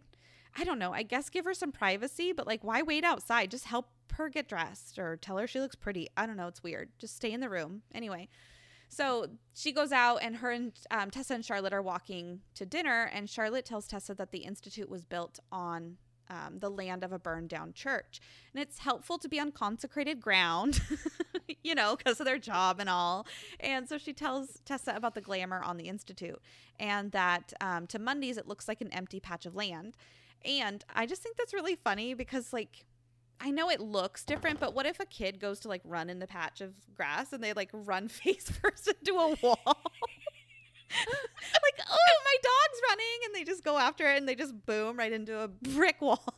I 0.56 0.64
don't 0.64 0.80
know. 0.80 0.94
I 0.94 1.04
guess 1.04 1.30
give 1.30 1.46
her 1.46 1.54
some 1.54 1.72
privacy, 1.72 2.32
but 2.32 2.48
like, 2.48 2.64
why 2.64 2.82
wait 2.82 3.04
outside? 3.04 3.52
Just 3.52 3.66
help 3.66 3.88
her 4.14 4.30
get 4.30 4.48
dressed 4.48 4.98
or 4.98 5.18
tell 5.18 5.38
her 5.38 5.48
she 5.48 5.60
looks 5.60 5.76
pretty. 5.76 6.08
I 6.16 6.26
don't 6.26 6.38
know. 6.38 6.48
It's 6.48 6.64
weird. 6.64 6.90
Just 6.98 7.16
stay 7.16 7.32
in 7.32 7.42
the 7.42 7.50
room. 7.50 7.82
Anyway, 7.94 8.30
so 8.88 9.28
she 9.54 9.74
goes 9.74 9.92
out, 9.92 10.20
and 10.22 10.38
her 10.38 10.52
and 10.52 10.72
um, 10.92 11.12
Tessa 11.12 11.34
and 11.34 11.44
Charlotte 11.44 11.74
are 11.74 11.82
walking 11.82 12.42
to 12.54 12.66
dinner. 12.66 13.10
And 13.14 13.30
Charlotte 13.30 13.66
tells 13.66 13.88
Tessa 13.88 14.14
that 14.16 14.32
the 14.32 14.40
Institute 14.40 14.90
was 14.90 15.04
built 15.04 15.40
on 15.52 15.98
um, 16.30 16.60
the 16.60 16.70
land 16.70 17.04
of 17.04 17.12
a 17.12 17.20
burned 17.20 17.50
down 17.50 17.74
church. 17.74 18.20
And 18.54 18.62
it's 18.62 18.80
helpful 18.80 19.18
to 19.20 19.30
be 19.30 19.40
on 19.40 19.52
consecrated 19.52 20.22
ground, 20.22 20.82
you 21.64 21.76
know, 21.76 21.96
because 21.96 22.20
of 22.20 22.26
their 22.26 22.40
job 22.40 22.80
and 22.80 22.90
all. 22.90 23.28
And 23.60 23.88
so 23.88 23.98
she 23.98 24.14
tells 24.14 24.60
Tessa 24.66 24.94
about 24.96 25.16
the 25.16 25.22
glamour 25.22 25.62
on 25.62 25.78
the 25.78 25.88
Institute 25.88 26.42
and 26.80 27.12
that 27.12 27.54
um, 27.62 27.88
to 27.88 28.00
mundanes 28.00 28.38
it 28.38 28.48
looks 28.48 28.68
like 28.68 28.82
an 28.82 28.92
empty 28.92 29.20
patch 29.20 29.46
of 29.46 29.56
land. 29.56 29.96
And 30.44 30.84
I 30.94 31.06
just 31.06 31.22
think 31.22 31.38
that's 31.38 31.54
really 31.54 31.76
funny 31.76 32.14
because, 32.14 32.54
like, 32.54 32.86
I 33.40 33.52
know 33.52 33.70
it 33.70 33.82
looks 33.82 34.24
different, 34.24 34.60
but 34.60 34.74
what 34.74 34.86
if 34.86 35.00
a 35.00 35.06
kid 35.06 35.40
goes 35.40 35.60
to 35.62 35.68
like 35.68 35.82
run 35.84 36.10
in 36.10 36.20
the 36.20 36.28
patch 36.28 36.62
of 36.62 36.74
grass 36.94 37.34
and 37.34 37.44
they 37.44 37.54
like 37.54 37.70
run 37.74 38.08
face 38.10 38.50
first 38.50 38.88
into 38.88 39.14
a 39.14 39.36
wall? 39.42 39.58
like, 41.64 41.80
oh, 41.90 42.18
my 42.24 42.36
dog's 42.44 42.82
running, 42.90 43.20
and 43.26 43.36
they 43.36 43.44
just 43.44 43.64
go 43.64 43.78
after 43.78 44.06
it 44.10 44.18
and 44.18 44.28
they 44.28 44.36
just 44.36 44.66
boom 44.66 44.98
right 44.98 45.12
into 45.12 45.40
a 45.40 45.48
brick 45.48 46.02
wall. 46.02 46.36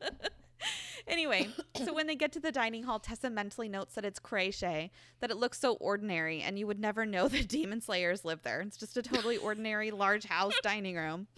anyway, 1.08 1.48
so 1.84 1.94
when 1.94 2.06
they 2.06 2.16
get 2.16 2.32
to 2.32 2.40
the 2.40 2.52
dining 2.52 2.82
hall, 2.82 2.98
Tessa 2.98 3.30
mentally 3.30 3.68
notes 3.68 3.94
that 3.94 4.04
it's 4.04 4.18
crochet, 4.18 4.90
that 5.20 5.30
it 5.30 5.36
looks 5.36 5.58
so 5.58 5.74
ordinary, 5.74 6.42
and 6.42 6.58
you 6.58 6.66
would 6.66 6.80
never 6.80 7.06
know 7.06 7.28
that 7.28 7.48
demon 7.48 7.80
slayers 7.80 8.24
live 8.24 8.42
there. 8.42 8.60
It's 8.60 8.76
just 8.76 8.96
a 8.96 9.02
totally 9.02 9.36
ordinary 9.36 9.90
large 9.90 10.26
house 10.26 10.54
dining 10.62 10.96
room. 10.96 11.28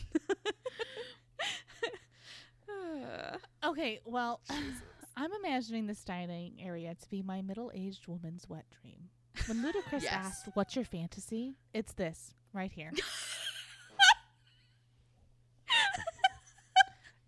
Okay, 3.64 4.00
well, 4.04 4.40
I'm 5.16 5.30
imagining 5.44 5.86
this 5.86 6.04
dining 6.04 6.54
area 6.62 6.94
to 6.94 7.10
be 7.10 7.22
my 7.22 7.42
middle 7.42 7.70
aged 7.74 8.06
woman's 8.06 8.48
wet 8.48 8.64
dream. 8.80 9.08
When 9.46 9.62
Ludacris 9.64 10.02
Yes. 10.04 10.12
asked, 10.12 10.48
What's 10.54 10.76
your 10.76 10.84
fantasy? 10.84 11.56
It's 11.74 11.92
this 11.94 12.34
right 12.52 12.70
here. 12.72 12.92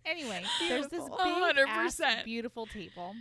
anyway, 0.05 0.43
there's 0.67 0.87
this 0.87 1.01
Beautiful. 1.01 1.17
big, 1.53 1.67
ass, 1.67 2.01
beautiful 2.23 2.65
table. 2.65 3.13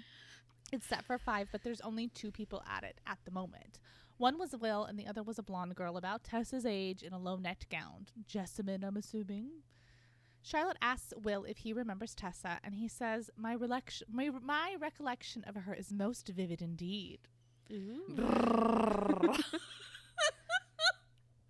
It's 0.73 0.87
set 0.87 1.05
for 1.05 1.19
five, 1.19 1.49
but 1.51 1.63
there's 1.65 1.81
only 1.81 2.09
two 2.09 2.31
people 2.31 2.63
at 2.69 2.85
it 2.85 3.01
at 3.07 3.19
the 3.25 3.31
moment. 3.33 3.81
One 4.19 4.39
was 4.39 4.55
Will, 4.55 4.85
and 4.85 4.99
the 4.99 5.07
other 5.07 5.23
was 5.23 5.39
a 5.39 5.43
blonde 5.43 5.75
girl 5.75 5.97
about 5.97 6.23
Tessa's 6.23 6.67
age 6.67 7.03
in 7.03 7.13
a 7.13 7.19
low 7.19 7.37
necked 7.37 7.69
gown. 7.71 8.07
Jessamine, 8.27 8.85
I'm 8.85 8.97
assuming. 8.97 9.49
Charlotte 10.43 10.79
asks 10.81 11.13
Will 11.17 11.45
if 11.45 11.59
he 11.59 11.73
remembers 11.73 12.15
Tessa, 12.15 12.59
and 12.65 12.75
he 12.75 12.89
says, 12.89 13.31
"My 13.37 13.55
recollection, 13.55 14.07
my, 14.11 14.31
my 14.43 14.77
recollection 14.81 15.45
of 15.45 15.55
her 15.57 15.75
is 15.75 15.93
most 15.93 16.29
vivid 16.29 16.63
indeed." 16.63 17.21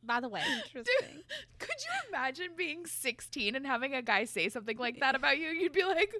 By 0.03 0.19
the 0.21 0.29
way, 0.29 0.43
Interesting. 0.57 1.23
Could 1.59 1.69
you 1.69 2.09
imagine 2.09 2.49
being 2.57 2.85
16 2.85 3.55
and 3.55 3.65
having 3.65 3.95
a 3.95 4.03
guy 4.03 4.25
say 4.25 4.49
something 4.49 4.77
like 4.77 4.99
that 5.01 5.15
about 5.15 5.39
you? 5.39 5.49
You'd 5.49 5.73
be 5.73 5.85
like, 5.85 6.13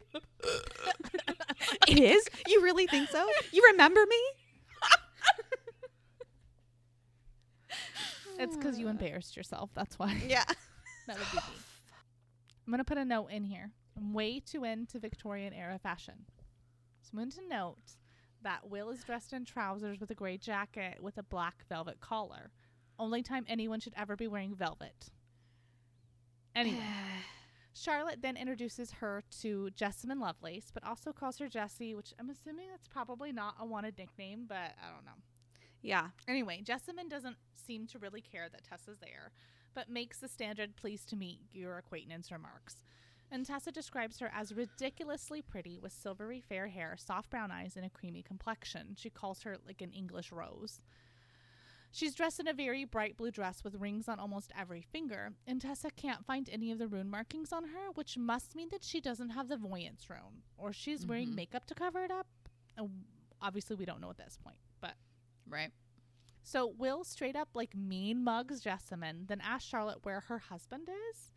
it 1.89 1.99
is? 1.99 2.25
You 2.47 2.63
really 2.63 2.87
think 2.87 3.09
so? 3.09 3.27
You 3.53 3.67
remember 3.73 4.01
me? 4.09 4.23
it's 8.39 8.57
because 8.57 8.79
you 8.79 8.87
embarrassed 8.97 9.37
yourself. 9.37 9.71
That's 9.75 9.99
why. 9.99 10.17
Yeah. 10.27 10.45
That 11.07 11.19
would 11.19 11.31
be 11.33 11.39
me. 11.39 11.59
I'm 12.71 12.73
gonna 12.73 12.85
put 12.85 12.99
a 12.99 13.05
note 13.05 13.33
in 13.33 13.43
here. 13.43 13.73
I'm 13.97 14.13
way 14.13 14.39
too 14.39 14.63
into 14.63 15.01
Victorian 15.01 15.53
era 15.53 15.77
fashion. 15.77 16.27
So 17.03 17.09
I'm 17.13 17.19
going 17.19 17.31
to 17.33 17.49
note 17.49 17.97
that 18.43 18.71
Will 18.71 18.91
is 18.91 19.03
dressed 19.03 19.33
in 19.33 19.45
trousers 19.45 19.99
with 19.99 20.13
a 20.13 20.15
gray 20.15 20.39
jacket 20.39 21.03
with 21.03 21.19
a 21.19 21.25
black 21.25 21.65
velvet 21.69 22.01
collar. 22.01 22.53
Only 22.97 23.25
time 23.25 23.45
anyone 23.49 23.81
should 23.81 23.95
ever 23.97 24.15
be 24.15 24.29
wearing 24.29 24.55
velvet. 24.55 25.11
Anyway, 26.55 26.79
Charlotte 27.75 28.23
then 28.23 28.37
introduces 28.37 28.93
her 28.93 29.25
to 29.41 29.71
Jessamine 29.71 30.21
Lovelace, 30.21 30.71
but 30.73 30.87
also 30.87 31.13
calls 31.13 31.39
her 31.39 31.49
Jessie, 31.49 31.97
which 31.97 32.15
I'm 32.21 32.31
assuming 32.31 32.69
that's 32.71 32.87
probably 32.87 33.33
not 33.33 33.57
a 33.59 33.67
wanted 33.67 33.99
nickname, 33.99 34.45
but 34.47 34.77
I 34.81 34.95
don't 34.95 35.05
know. 35.05 35.21
yeah. 35.83 36.11
Anyway, 36.29 36.61
Jessamine 36.63 37.09
doesn't 37.09 37.37
seem 37.57 37.89
to 37.89 37.99
really 37.99 38.21
care 38.21 38.49
that 38.49 38.63
Tessa's 38.63 39.01
there, 39.01 39.33
but 39.75 39.89
makes 39.89 40.19
the 40.19 40.29
standard 40.29 40.77
pleased 40.77 41.09
to 41.11 41.17
meet 41.17 41.41
your 41.53 41.79
acquaintance 41.79 42.31
remarks. 42.31 42.83
And 43.31 43.47
Tessa 43.47 43.71
describes 43.71 44.19
her 44.19 44.31
as 44.35 44.53
ridiculously 44.55 45.41
pretty 45.41 45.79
with 45.79 45.93
silvery 45.93 46.41
fair 46.41 46.67
hair, 46.69 46.97
soft 46.97 47.31
brown 47.31 47.51
eyes, 47.53 47.77
and 47.77 47.87
a 47.87 47.91
creamy 47.91 48.23
complexion. 48.23 48.97
She 48.99 49.09
calls 49.11 49.43
her 49.43 49.57
like 49.65 49.81
an 49.81 49.93
English 49.93 50.33
rose. 50.33 50.81
She's 51.93 52.15
dressed 52.15 52.39
in 52.39 52.47
a 52.47 52.53
very 52.55 52.85
bright 52.85 53.17
blue 53.17 53.33
dress 53.33 53.65
with 53.65 53.75
rings 53.81 54.09
on 54.09 54.21
almost 54.21 54.53
every 54.57 54.81
finger, 54.83 55.33
and 55.47 55.61
Tessa 55.61 55.91
can't 55.91 56.25
find 56.25 56.49
any 56.49 56.71
of 56.71 56.79
the 56.79 56.87
rune 56.87 57.11
markings 57.11 57.53
on 57.53 57.65
her, 57.65 57.91
which 57.95 58.17
must 58.17 58.55
mean 58.55 58.69
that 58.71 58.85
she 58.85 59.01
doesn't 59.01 59.31
have 59.31 59.49
the 59.49 59.57
voyance 59.57 60.09
rune, 60.09 60.43
or 60.57 60.73
she's 60.73 61.05
wearing 61.05 61.31
Mhm. 61.31 61.35
makeup 61.35 61.67
to 61.67 61.75
cover 61.75 62.05
it 62.05 62.11
up. 62.13 62.29
And 62.77 63.05
obviously, 63.41 63.75
we 63.75 63.85
don't 63.85 64.01
know 64.01 64.11
at 64.11 64.19
this 64.19 64.37
point, 64.37 64.59
but 64.81 64.97
Right. 65.47 65.73
So 66.43 66.67
Will 66.67 67.05
straight 67.05 67.37
up 67.37 67.51
like 67.55 67.75
mean 67.77 68.25
mugs 68.25 68.61
Jessamine, 68.61 69.27
then 69.29 69.41
asks 69.43 69.69
Charlotte 69.69 69.99
where 70.03 70.21
her 70.21 70.39
husband 70.39 70.89
is. 71.13 71.33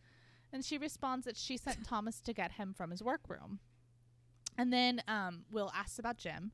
And 0.51 0.63
she 0.63 0.77
responds 0.77 1.25
that 1.25 1.37
she 1.37 1.57
sent 1.57 1.83
Thomas 1.87 2.21
to 2.21 2.33
get 2.33 2.53
him 2.53 2.73
from 2.73 2.91
his 2.91 3.03
workroom. 3.03 3.59
And 4.57 4.71
then 4.71 5.01
um, 5.07 5.45
Will 5.51 5.71
asks 5.75 5.99
about 5.99 6.17
Jem. 6.17 6.51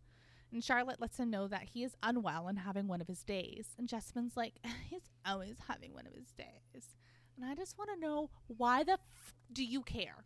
And 0.52 0.64
Charlotte 0.64 1.00
lets 1.00 1.18
him 1.20 1.30
know 1.30 1.48
that 1.48 1.64
he 1.74 1.84
is 1.84 1.96
unwell 2.02 2.48
and 2.48 2.58
having 2.60 2.88
one 2.88 3.02
of 3.02 3.08
his 3.08 3.24
days. 3.24 3.76
And 3.78 3.88
Jessamine's 3.88 4.36
like, 4.36 4.54
he's 4.90 5.04
always 5.26 5.58
having 5.68 5.94
one 5.94 6.08
of 6.08 6.14
his 6.14 6.32
days. 6.32 6.96
And 7.40 7.46
I 7.50 7.54
just 7.56 7.78
want 7.78 7.92
to 7.94 8.00
know 8.00 8.32
why 8.48 8.84
the 8.84 8.94
f- 8.94 9.34
do 9.54 9.64
you 9.64 9.82
care? 9.84 10.26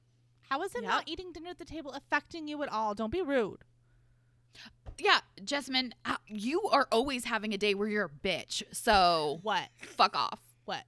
How 0.50 0.62
is 0.62 0.74
him 0.74 0.84
Yep. 0.84 0.92
not 0.92 1.08
eating 1.08 1.32
dinner 1.34 1.50
at 1.50 1.58
the 1.60 1.66
table 1.66 1.92
affecting 1.92 2.48
you 2.48 2.62
at 2.64 2.72
all? 2.72 2.94
Don't 2.96 3.12
be 3.12 3.22
rude. 3.22 3.64
Yeah, 5.00 5.20
Jessamine, 5.44 5.94
uh, 6.06 6.18
you 6.28 6.62
are 6.72 6.88
always 6.92 7.26
having 7.26 7.54
a 7.54 7.58
day 7.58 7.74
where 7.74 7.88
you're 7.88 8.06
a 8.06 8.28
bitch. 8.28 8.64
So 8.72 9.40
What? 9.42 9.70
fuck 9.82 10.16
off. 10.16 10.40
What? 10.66 10.84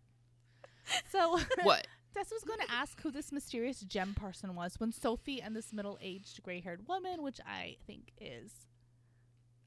So 1.12 1.40
What? 1.64 1.88
Tess 2.14 2.32
was 2.32 2.44
going 2.44 2.60
to 2.60 2.72
ask 2.72 3.02
who 3.02 3.12
this 3.12 3.32
mysterious 3.32 3.82
Jem 3.82 4.14
person 4.14 4.56
was 4.56 4.80
when 4.80 4.92
Sophie 4.94 5.42
and 5.42 5.54
this 5.56 5.74
middle 5.74 5.98
aged 6.02 6.42
gray 6.44 6.62
haired 6.62 6.88
woman, 6.88 7.22
which 7.24 7.40
I 7.46 7.76
think 7.86 8.14
is 8.22 8.52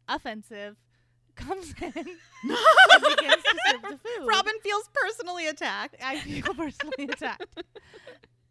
offensive, 0.08 0.76
comes 1.34 1.74
in 1.82 1.92
and 1.94 1.94
begins 2.44 3.42
to 3.42 3.56
serve 3.70 3.82
the 3.82 3.98
food. 4.02 4.26
Robin 4.26 4.54
feels 4.62 4.88
personally 4.94 5.46
attacked. 5.46 5.96
I 6.02 6.20
feel 6.20 6.54
personally 6.54 7.04
attacked. 7.10 7.62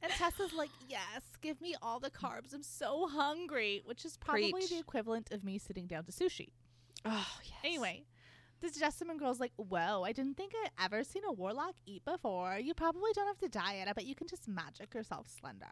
And 0.01 0.11
Tessa's 0.11 0.53
like, 0.53 0.69
Yes, 0.87 1.23
give 1.41 1.59
me 1.61 1.75
all 1.81 1.99
the 1.99 2.09
carbs. 2.09 2.53
I'm 2.53 2.63
so 2.63 3.07
hungry, 3.07 3.81
which 3.85 4.05
is 4.05 4.17
probably 4.17 4.51
Preach. 4.51 4.69
the 4.69 4.79
equivalent 4.79 5.31
of 5.31 5.43
me 5.43 5.57
sitting 5.57 5.87
down 5.87 6.05
to 6.05 6.11
sushi. 6.11 6.49
Oh, 7.05 7.27
yes. 7.43 7.53
Anyway, 7.63 8.05
this 8.61 8.77
Jessamine 8.77 9.17
girl's 9.17 9.39
like, 9.39 9.53
Whoa, 9.57 10.03
I 10.03 10.11
didn't 10.11 10.37
think 10.37 10.53
I'd 10.63 10.85
ever 10.85 11.03
seen 11.03 11.23
a 11.27 11.31
warlock 11.31 11.75
eat 11.85 12.05
before. 12.05 12.57
You 12.57 12.73
probably 12.73 13.11
don't 13.13 13.27
have 13.27 13.39
to 13.39 13.49
diet. 13.49 13.87
I 13.87 13.93
bet 13.93 14.05
you 14.05 14.15
can 14.15 14.27
just 14.27 14.47
magic 14.47 14.93
yourself 14.93 15.27
slender. 15.39 15.65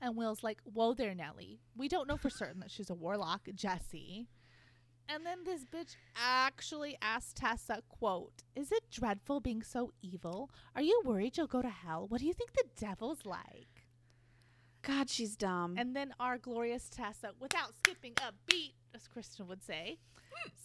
And 0.00 0.16
Will's 0.16 0.42
like, 0.42 0.58
Whoa 0.64 0.94
there, 0.94 1.14
Nellie. 1.14 1.60
We 1.76 1.88
don't 1.88 2.08
know 2.08 2.16
for 2.16 2.30
certain 2.30 2.60
that 2.60 2.70
she's 2.70 2.90
a 2.90 2.94
warlock, 2.94 3.48
Jessie. 3.54 4.28
And 5.08 5.24
then 5.24 5.38
this 5.44 5.64
bitch 5.64 5.96
actually 6.16 6.96
asked 7.00 7.36
Tessa, 7.36 7.82
quote, 7.88 8.42
Is 8.54 8.70
it 8.72 8.90
dreadful 8.90 9.40
being 9.40 9.62
so 9.62 9.92
evil? 10.02 10.50
Are 10.76 10.82
you 10.82 11.00
worried 11.04 11.36
you'll 11.36 11.46
go 11.46 11.62
to 11.62 11.68
hell? 11.70 12.06
What 12.08 12.20
do 12.20 12.26
you 12.26 12.34
think 12.34 12.52
the 12.52 12.64
devil's 12.78 13.24
like? 13.24 13.86
God, 14.82 15.08
she's 15.10 15.34
dumb. 15.36 15.74
And 15.78 15.96
then 15.96 16.14
our 16.20 16.38
glorious 16.38 16.88
Tessa, 16.88 17.30
without 17.40 17.74
skipping 17.78 18.12
a 18.18 18.32
beat, 18.46 18.74
as 18.94 19.08
Kristen 19.08 19.48
would 19.48 19.62
say, 19.62 19.98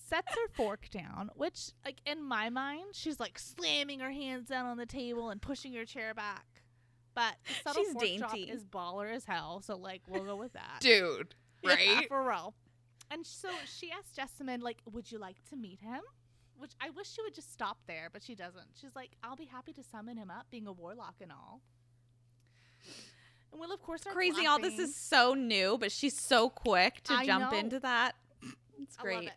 sets 0.08 0.34
her 0.36 0.48
fork 0.54 0.90
down, 0.92 1.30
which, 1.36 1.72
like, 1.84 1.98
in 2.06 2.22
my 2.22 2.50
mind, 2.50 2.94
she's 2.94 3.20
like 3.20 3.40
slamming 3.40 4.02
her 4.02 4.12
hands 4.12 4.50
down 4.50 4.66
on 4.66 4.78
the 4.78 4.86
table 4.86 5.30
and 5.30 5.42
pushing 5.42 5.74
her 5.74 5.86
chair 5.86 6.14
back. 6.14 6.46
But 7.16 7.36
the 7.48 7.54
subtle 7.70 7.84
She's 7.84 7.94
fork 7.94 8.18
drop 8.20 8.34
dainty. 8.34 8.52
is 8.52 8.64
baller 8.66 9.12
as 9.14 9.26
hell, 9.26 9.62
so, 9.62 9.78
like, 9.78 10.02
we'll 10.08 10.24
go 10.26 10.36
with 10.36 10.54
that. 10.54 10.78
Dude, 10.80 11.34
Yeah, 11.64 11.74
right? 11.76 12.08
for 12.08 12.28
real. 12.28 12.54
And 13.12 13.26
so 13.26 13.50
she 13.66 13.92
asked 13.92 14.16
Jessamine, 14.16 14.62
like, 14.62 14.78
would 14.92 15.12
you 15.12 15.20
like 15.20 15.44
to 15.50 15.56
meet 15.56 15.80
him? 15.82 16.02
Which 16.58 16.72
I 16.82 16.90
wish 16.92 17.12
she 17.12 17.22
would 17.22 17.34
just 17.36 17.52
stop 17.52 17.78
there, 17.88 18.10
but 18.12 18.24
she 18.24 18.36
doesn't. 18.36 18.68
She's 18.80 18.96
like, 18.96 19.12
I'll 19.24 19.36
be 19.36 19.46
happy 19.46 19.74
to 19.74 19.84
summon 19.84 20.18
him 20.18 20.30
up, 20.30 20.48
being 20.50 20.68
a 20.68 20.72
warlock 20.72 21.16
and 21.22 21.32
all. 21.32 21.62
And 23.52 23.60
Will, 23.60 23.72
of 23.72 23.82
course, 23.82 24.02
Crazy. 24.04 24.48
All 24.48 24.60
this 24.60 24.80
is 24.80 24.96
so 24.96 25.34
new, 25.34 25.78
but 25.78 25.92
she's 25.92 26.20
so 26.28 26.50
quick 26.50 27.02
to 27.04 27.14
I 27.14 27.26
jump 27.26 27.52
know. 27.52 27.58
into 27.58 27.80
that. 27.80 28.16
It's 28.82 28.98
great. 28.98 29.28
it. 29.28 29.34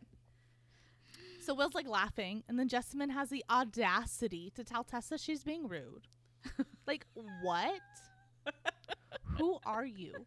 So 1.40 1.54
Will's 1.54 1.74
like 1.74 1.86
laughing, 1.86 2.42
and 2.48 2.58
then 2.58 2.66
Jessamine 2.68 3.10
has 3.10 3.28
the 3.30 3.44
audacity 3.48 4.50
to 4.56 4.64
tell 4.64 4.82
Tessa 4.82 5.18
she's 5.18 5.44
being 5.44 5.68
rude. 5.68 6.08
like, 6.86 7.06
what? 7.42 7.80
Who 9.38 9.58
are 9.64 9.86
you? 9.86 10.26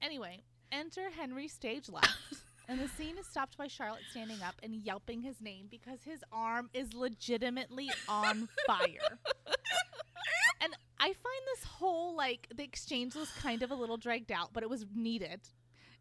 Anyway, 0.00 0.42
enter 0.72 1.10
Henry 1.10 1.48
stage 1.48 1.88
left. 1.88 2.08
And 2.68 2.80
the 2.80 2.88
scene 2.88 3.16
is 3.16 3.28
stopped 3.28 3.56
by 3.56 3.68
Charlotte 3.68 4.02
standing 4.10 4.42
up 4.42 4.56
and 4.60 4.74
yelping 4.74 5.22
his 5.22 5.40
name 5.40 5.68
because 5.70 6.00
his 6.04 6.24
arm 6.32 6.68
is 6.74 6.92
legitimately 6.94 7.88
on 8.08 8.48
fire. 8.66 9.20
and 10.60 10.74
I 10.98 11.06
find 11.06 11.42
this 11.54 11.62
whole 11.64 12.16
like 12.16 12.48
the 12.52 12.64
exchange 12.64 13.14
was 13.14 13.30
kind 13.40 13.62
of 13.62 13.70
a 13.70 13.74
little 13.76 13.96
dragged 13.96 14.32
out, 14.32 14.50
but 14.52 14.64
it 14.64 14.68
was 14.68 14.84
needed 14.96 15.42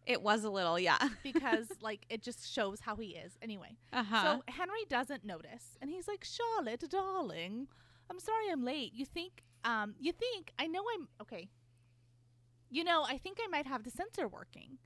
It 0.07 0.23
was 0.23 0.43
a 0.43 0.49
little, 0.49 0.79
yeah. 0.79 0.97
because 1.23 1.67
like 1.81 2.05
it 2.09 2.23
just 2.23 2.51
shows 2.51 2.79
how 2.81 2.95
he 2.95 3.09
is. 3.09 3.33
Anyway, 3.43 3.77
Uh 3.93 4.03
huh. 4.03 4.23
so 4.23 4.43
Henry 4.51 4.85
doesn't 4.89 5.23
notice, 5.23 5.77
and 5.81 5.89
he's 5.91 6.07
like, 6.07 6.23
"Charlotte, 6.23 6.83
darling, 6.89 7.67
I'm 8.09 8.19
sorry 8.19 8.49
I'm 8.51 8.63
late. 8.65 8.91
You 8.95 9.05
think, 9.05 9.43
um, 9.63 9.93
you 9.99 10.11
think 10.13 10.51
I 10.57 10.65
know 10.65 10.83
I'm 10.95 11.07
okay. 11.21 11.49
You 12.69 12.83
know, 12.83 13.03
I 13.03 13.17
think 13.17 13.37
I 13.41 13.47
might 13.47 13.67
have 13.67 13.83
the 13.83 13.91
sensor 13.91 14.27
working." 14.27 14.77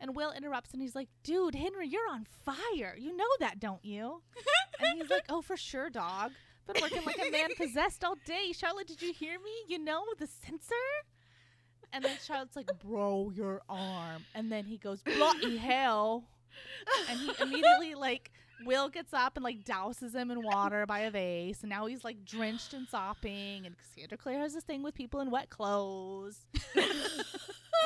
And 0.00 0.14
Will 0.16 0.32
interrupts, 0.32 0.72
and 0.72 0.82
he's 0.82 0.94
like, 0.94 1.08
"Dude, 1.22 1.54
Henry, 1.54 1.88
you're 1.88 2.10
on 2.10 2.26
fire. 2.44 2.94
You 2.98 3.16
know 3.16 3.28
that, 3.40 3.60
don't 3.60 3.84
you?" 3.84 4.22
and 4.80 5.00
he's 5.00 5.10
like, 5.10 5.24
"Oh, 5.28 5.40
for 5.42 5.56
sure, 5.56 5.90
dog. 5.90 6.32
Been 6.66 6.80
working 6.80 7.04
like 7.04 7.18
a 7.18 7.30
man 7.30 7.50
possessed 7.56 8.04
all 8.04 8.16
day. 8.24 8.52
Charlotte, 8.52 8.86
did 8.86 9.02
you 9.02 9.12
hear 9.12 9.38
me? 9.38 9.52
You 9.68 9.78
know 9.78 10.04
the 10.18 10.26
sensor." 10.26 10.74
And 11.92 12.04
then 12.04 12.16
Charlotte's 12.22 12.56
like, 12.56 12.70
"Bro, 12.80 13.32
your 13.34 13.62
arm." 13.68 14.24
And 14.34 14.50
then 14.50 14.64
he 14.64 14.78
goes, 14.78 15.02
"Bloody 15.02 15.56
hell." 15.70 16.24
and 17.08 17.18
he 17.18 17.32
immediately 17.42 17.94
like 17.94 18.30
Will 18.64 18.88
gets 18.88 19.12
up 19.12 19.36
and 19.36 19.44
like 19.44 19.64
douses 19.64 20.14
him 20.14 20.30
in 20.30 20.42
water 20.42 20.86
by 20.86 21.00
a 21.00 21.10
vase, 21.10 21.62
and 21.62 21.70
now 21.70 21.86
he's 21.86 22.04
like 22.04 22.24
drenched 22.24 22.74
and 22.74 22.88
sopping. 22.88 23.66
And 23.66 23.76
Cassandra 23.76 24.18
Clare 24.18 24.40
has 24.40 24.54
this 24.54 24.64
thing 24.64 24.82
with 24.82 24.94
people 24.94 25.20
in 25.20 25.30
wet 25.30 25.50
clothes. 25.50 26.46
and 26.74 26.84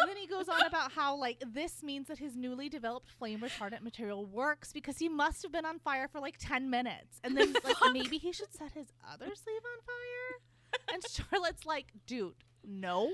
then 0.08 0.16
he 0.16 0.26
goes 0.26 0.48
on 0.48 0.64
about 0.66 0.92
how 0.92 1.16
like 1.16 1.42
this 1.52 1.82
means 1.82 2.08
that 2.08 2.18
his 2.18 2.36
newly 2.36 2.68
developed 2.68 3.10
flame 3.10 3.40
retardant 3.40 3.82
material 3.82 4.24
works 4.24 4.72
because 4.72 4.98
he 4.98 5.08
must 5.08 5.42
have 5.42 5.52
been 5.52 5.64
on 5.64 5.78
fire 5.78 6.08
for 6.08 6.20
like 6.20 6.36
ten 6.38 6.70
minutes, 6.70 7.20
and 7.24 7.36
then 7.36 7.54
like 7.64 7.76
maybe 7.92 8.18
he 8.18 8.32
should 8.32 8.52
set 8.52 8.72
his 8.72 8.86
other 9.10 9.26
sleeve 9.34 9.62
on 9.64 9.82
fire. 9.84 10.92
And 10.92 11.02
Charlotte's 11.10 11.66
like, 11.66 11.86
dude, 12.06 12.34
no, 12.64 13.12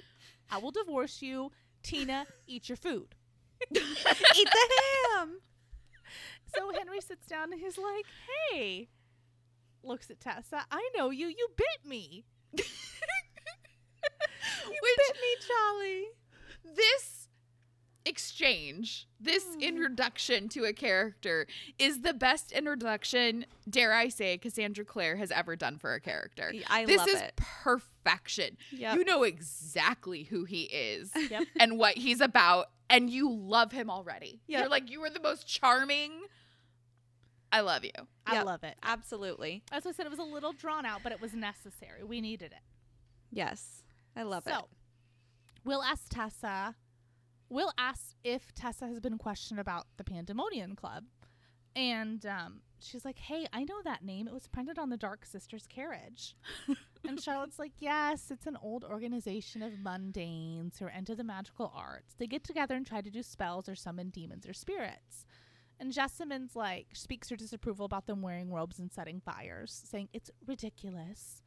I 0.51 0.59
will 0.59 0.71
divorce 0.71 1.23
you. 1.23 1.53
Tina, 1.83 2.27
eat 2.47 2.69
your 2.69 2.77
food. 2.77 3.15
Eat 3.71 4.49
the 4.51 4.69
ham. 5.17 5.41
So 6.57 6.70
Henry 6.78 7.00
sits 7.00 7.26
down 7.26 7.52
and 7.52 7.61
he's 7.61 7.78
like, 7.78 8.05
"Hey," 8.50 8.88
looks 9.82 10.11
at 10.11 10.20
Tessa. 10.20 10.64
I 10.70 10.88
know 10.96 11.11
you. 11.11 11.26
You 11.28 11.48
bit 11.57 11.88
me. 11.88 12.24
You 14.66 14.78
Which 14.82 14.96
bit 14.96 15.16
me, 15.16 15.46
Charlie. 15.46 16.05
this 16.76 17.28
exchange, 18.07 19.07
this 19.20 19.44
Hmm. 19.55 19.61
introduction 19.61 20.48
to 20.50 20.64
a 20.64 20.72
character 20.72 21.46
is 21.78 22.02
the 22.02 22.12
best 22.14 22.52
introduction, 22.52 23.46
dare 23.68 23.92
I 23.94 24.09
say, 24.09 24.36
Cassandra 24.38 24.84
Clare 24.84 25.16
has 25.16 25.30
ever 25.30 25.57
done 25.57 25.78
for 25.78 25.94
a 25.94 26.00
character. 26.00 26.52
I 26.68 26.84
this 26.84 26.98
love 26.98 27.09
is 27.09 27.20
it. 27.22 27.36
perfection. 27.36 28.57
Yep. 28.72 28.96
You 28.96 29.05
know 29.05 29.22
exactly 29.22 30.24
who 30.24 30.44
he 30.44 30.62
is 30.64 31.11
Yep. 31.14 31.44
and 31.59 31.78
what 31.78 31.96
he's 31.96 32.20
about, 32.20 32.66
and 32.90 33.09
you 33.09 33.30
love 33.30 33.72
him 33.72 33.88
already. 33.90 34.42
Yep. 34.46 34.61
You're 34.61 34.68
like, 34.70 34.90
you 34.90 35.02
are 35.05 35.11
the 35.11 35.20
most 35.20 35.46
charming. 35.46 36.12
I 37.55 37.61
love 37.61 37.84
you. 37.84 37.92
I 38.26 38.34
Yep. 38.34 38.44
love 38.46 38.64
it. 38.64 38.76
Absolutely. 38.82 39.62
As 39.70 39.86
I 39.86 39.92
said, 39.92 40.07
it 40.07 40.11
was 40.11 40.18
a 40.18 40.24
little 40.24 40.52
drawn 40.52 40.84
out, 40.84 41.02
but 41.05 41.12
it 41.12 41.20
was 41.20 41.34
necessary. 41.34 42.02
We 42.02 42.20
needed 42.20 42.52
it. 42.52 42.62
Yes. 43.30 43.84
I 44.16 44.22
love 44.24 44.46
it. 44.46 44.52
so, 44.52 44.59
it. 44.59 44.64
Will 45.64 45.82
ask 45.82 46.09
Tessa, 46.09 46.74
We'll 47.48 47.72
ask 47.78 48.16
if 48.24 48.52
Tessa 48.55 48.86
has 48.88 48.98
been 49.00 49.18
questioned 49.18 49.61
about 49.61 49.86
the 49.96 50.05
Pandemonium 50.05 50.74
Club. 50.74 51.05
And 51.76 52.24
um, 52.26 52.62
she's 52.80 53.05
like, 53.05 53.18
hey, 53.18 53.46
I 53.52 53.64
know 53.64 53.80
that 53.84 54.05
name. 54.05 54.26
It 54.26 54.34
was 54.34 54.46
printed 54.48 54.78
on 54.78 54.90
the 54.90 54.96
Dark 54.96 55.24
Sisters 55.26 55.66
carriage. 55.68 56.34
and 57.09 57.20
Charlotte's 57.20 57.59
like, 57.59 57.72
yes, 57.78 58.30
it's 58.30 58.46
an 58.46 58.57
old 58.62 58.82
organization 58.84 59.62
of 59.62 59.74
mundanes 59.74 60.78
who 60.78 60.86
are 60.86 60.90
into 60.90 61.14
the 61.14 61.24
magical 61.24 61.72
arts. 61.76 62.14
They 62.18 62.26
get 62.26 62.44
together 62.44 62.74
and 62.74 62.86
try 62.86 63.00
to 63.00 63.11
do 63.11 63.22
spells 63.22 63.68
or 63.68 63.74
summon 63.74 64.11
demons 64.11 64.46
or 64.48 64.52
spirits. 64.52 65.26
And 65.81 65.93
Jessamine's 65.93 66.55
like, 66.55 66.89
speaks 66.93 67.29
her 67.31 67.37
disapproval 67.37 67.85
about 67.85 68.07
them 68.07 68.22
wearing 68.22 68.53
robes 68.53 68.79
and 68.79 68.93
setting 68.93 69.20
fires, 69.20 69.83
saying 69.89 70.09
it's 70.12 70.31
ridiculous. 70.47 71.43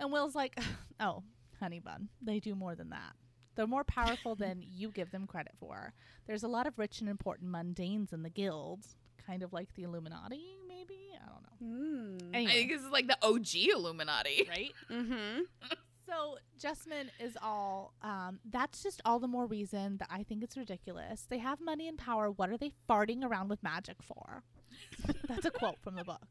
And 0.00 0.12
Will's 0.12 0.34
like, 0.34 0.58
oh, 1.00 1.22
honey 1.60 1.80
bun, 1.80 2.08
they 2.20 2.40
do 2.40 2.54
more 2.54 2.74
than 2.74 2.90
that. 2.90 3.12
They're 3.54 3.66
more 3.66 3.84
powerful 3.84 4.34
than 4.36 4.62
you 4.62 4.90
give 4.90 5.10
them 5.10 5.26
credit 5.26 5.54
for. 5.58 5.92
There's 6.26 6.42
a 6.42 6.48
lot 6.48 6.66
of 6.66 6.78
rich 6.78 7.00
and 7.00 7.08
important 7.08 7.50
mundanes 7.50 8.12
in 8.12 8.22
the 8.22 8.30
guild, 8.30 8.84
kind 9.26 9.42
of 9.42 9.52
like 9.52 9.74
the 9.74 9.84
Illuminati, 9.84 10.56
maybe? 10.68 10.98
I 11.14 11.28
don't 11.28 11.42
know. 11.42 12.30
Mm. 12.30 12.36
I 12.36 12.46
think 12.52 12.70
this 12.70 12.82
is 12.82 12.90
like 12.90 13.06
the 13.06 13.18
OG 13.22 13.54
Illuminati. 13.74 14.46
right? 14.48 14.72
Mm-hmm. 14.90 15.40
So 16.16 16.38
Jessamine 16.58 17.10
is 17.20 17.36
all, 17.42 17.92
um, 18.00 18.38
that's 18.48 18.82
just 18.82 19.02
all 19.04 19.18
the 19.18 19.28
more 19.28 19.46
reason 19.46 19.98
that 19.98 20.08
I 20.10 20.22
think 20.22 20.42
it's 20.42 20.56
ridiculous. 20.56 21.26
They 21.28 21.38
have 21.38 21.60
money 21.60 21.88
and 21.88 21.98
power. 21.98 22.30
What 22.30 22.48
are 22.48 22.56
they 22.56 22.72
farting 22.88 23.22
around 23.22 23.48
with 23.50 23.62
magic 23.62 23.96
for? 24.02 24.42
That's 25.28 25.44
a 25.44 25.50
quote 25.50 25.78
from 25.82 25.94
the 25.94 26.04
book. 26.04 26.26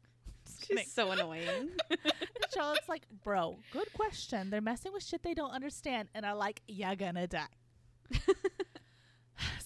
She's 0.66 0.92
so 0.92 1.10
annoying. 1.12 1.70
And 1.90 2.52
Charlotte's 2.52 2.88
like, 2.88 3.02
bro, 3.22 3.58
good 3.72 3.92
question. 3.92 4.50
They're 4.50 4.60
messing 4.60 4.92
with 4.92 5.02
shit 5.02 5.22
they 5.22 5.34
don't 5.34 5.50
understand. 5.50 6.08
And 6.14 6.24
I 6.26 6.32
like, 6.32 6.62
you're 6.66 6.96
gonna 6.96 7.26
die. 7.26 7.46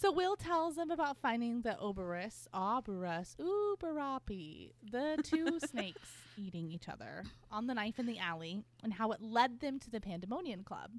so 0.01 0.11
Will 0.11 0.35
tells 0.35 0.77
them 0.77 0.91
about 0.91 1.19
finding 1.19 1.61
the 1.61 1.77
Oberus, 1.79 2.49
Oberus, 2.55 3.37
Uberapi, 3.39 4.71
the 4.91 5.19
two 5.23 5.61
snakes 5.71 6.09
eating 6.39 6.71
each 6.71 6.89
other 6.89 7.25
on 7.51 7.67
the 7.67 7.75
knife 7.75 7.99
in 7.99 8.07
the 8.07 8.19
alley, 8.19 8.65
and 8.83 8.95
how 8.95 9.13
it 9.13 9.21
led 9.21 9.61
them 9.61 9.79
to 9.79 9.91
the 9.91 10.01
Pandemonium 10.01 10.65
Club. 10.65 10.93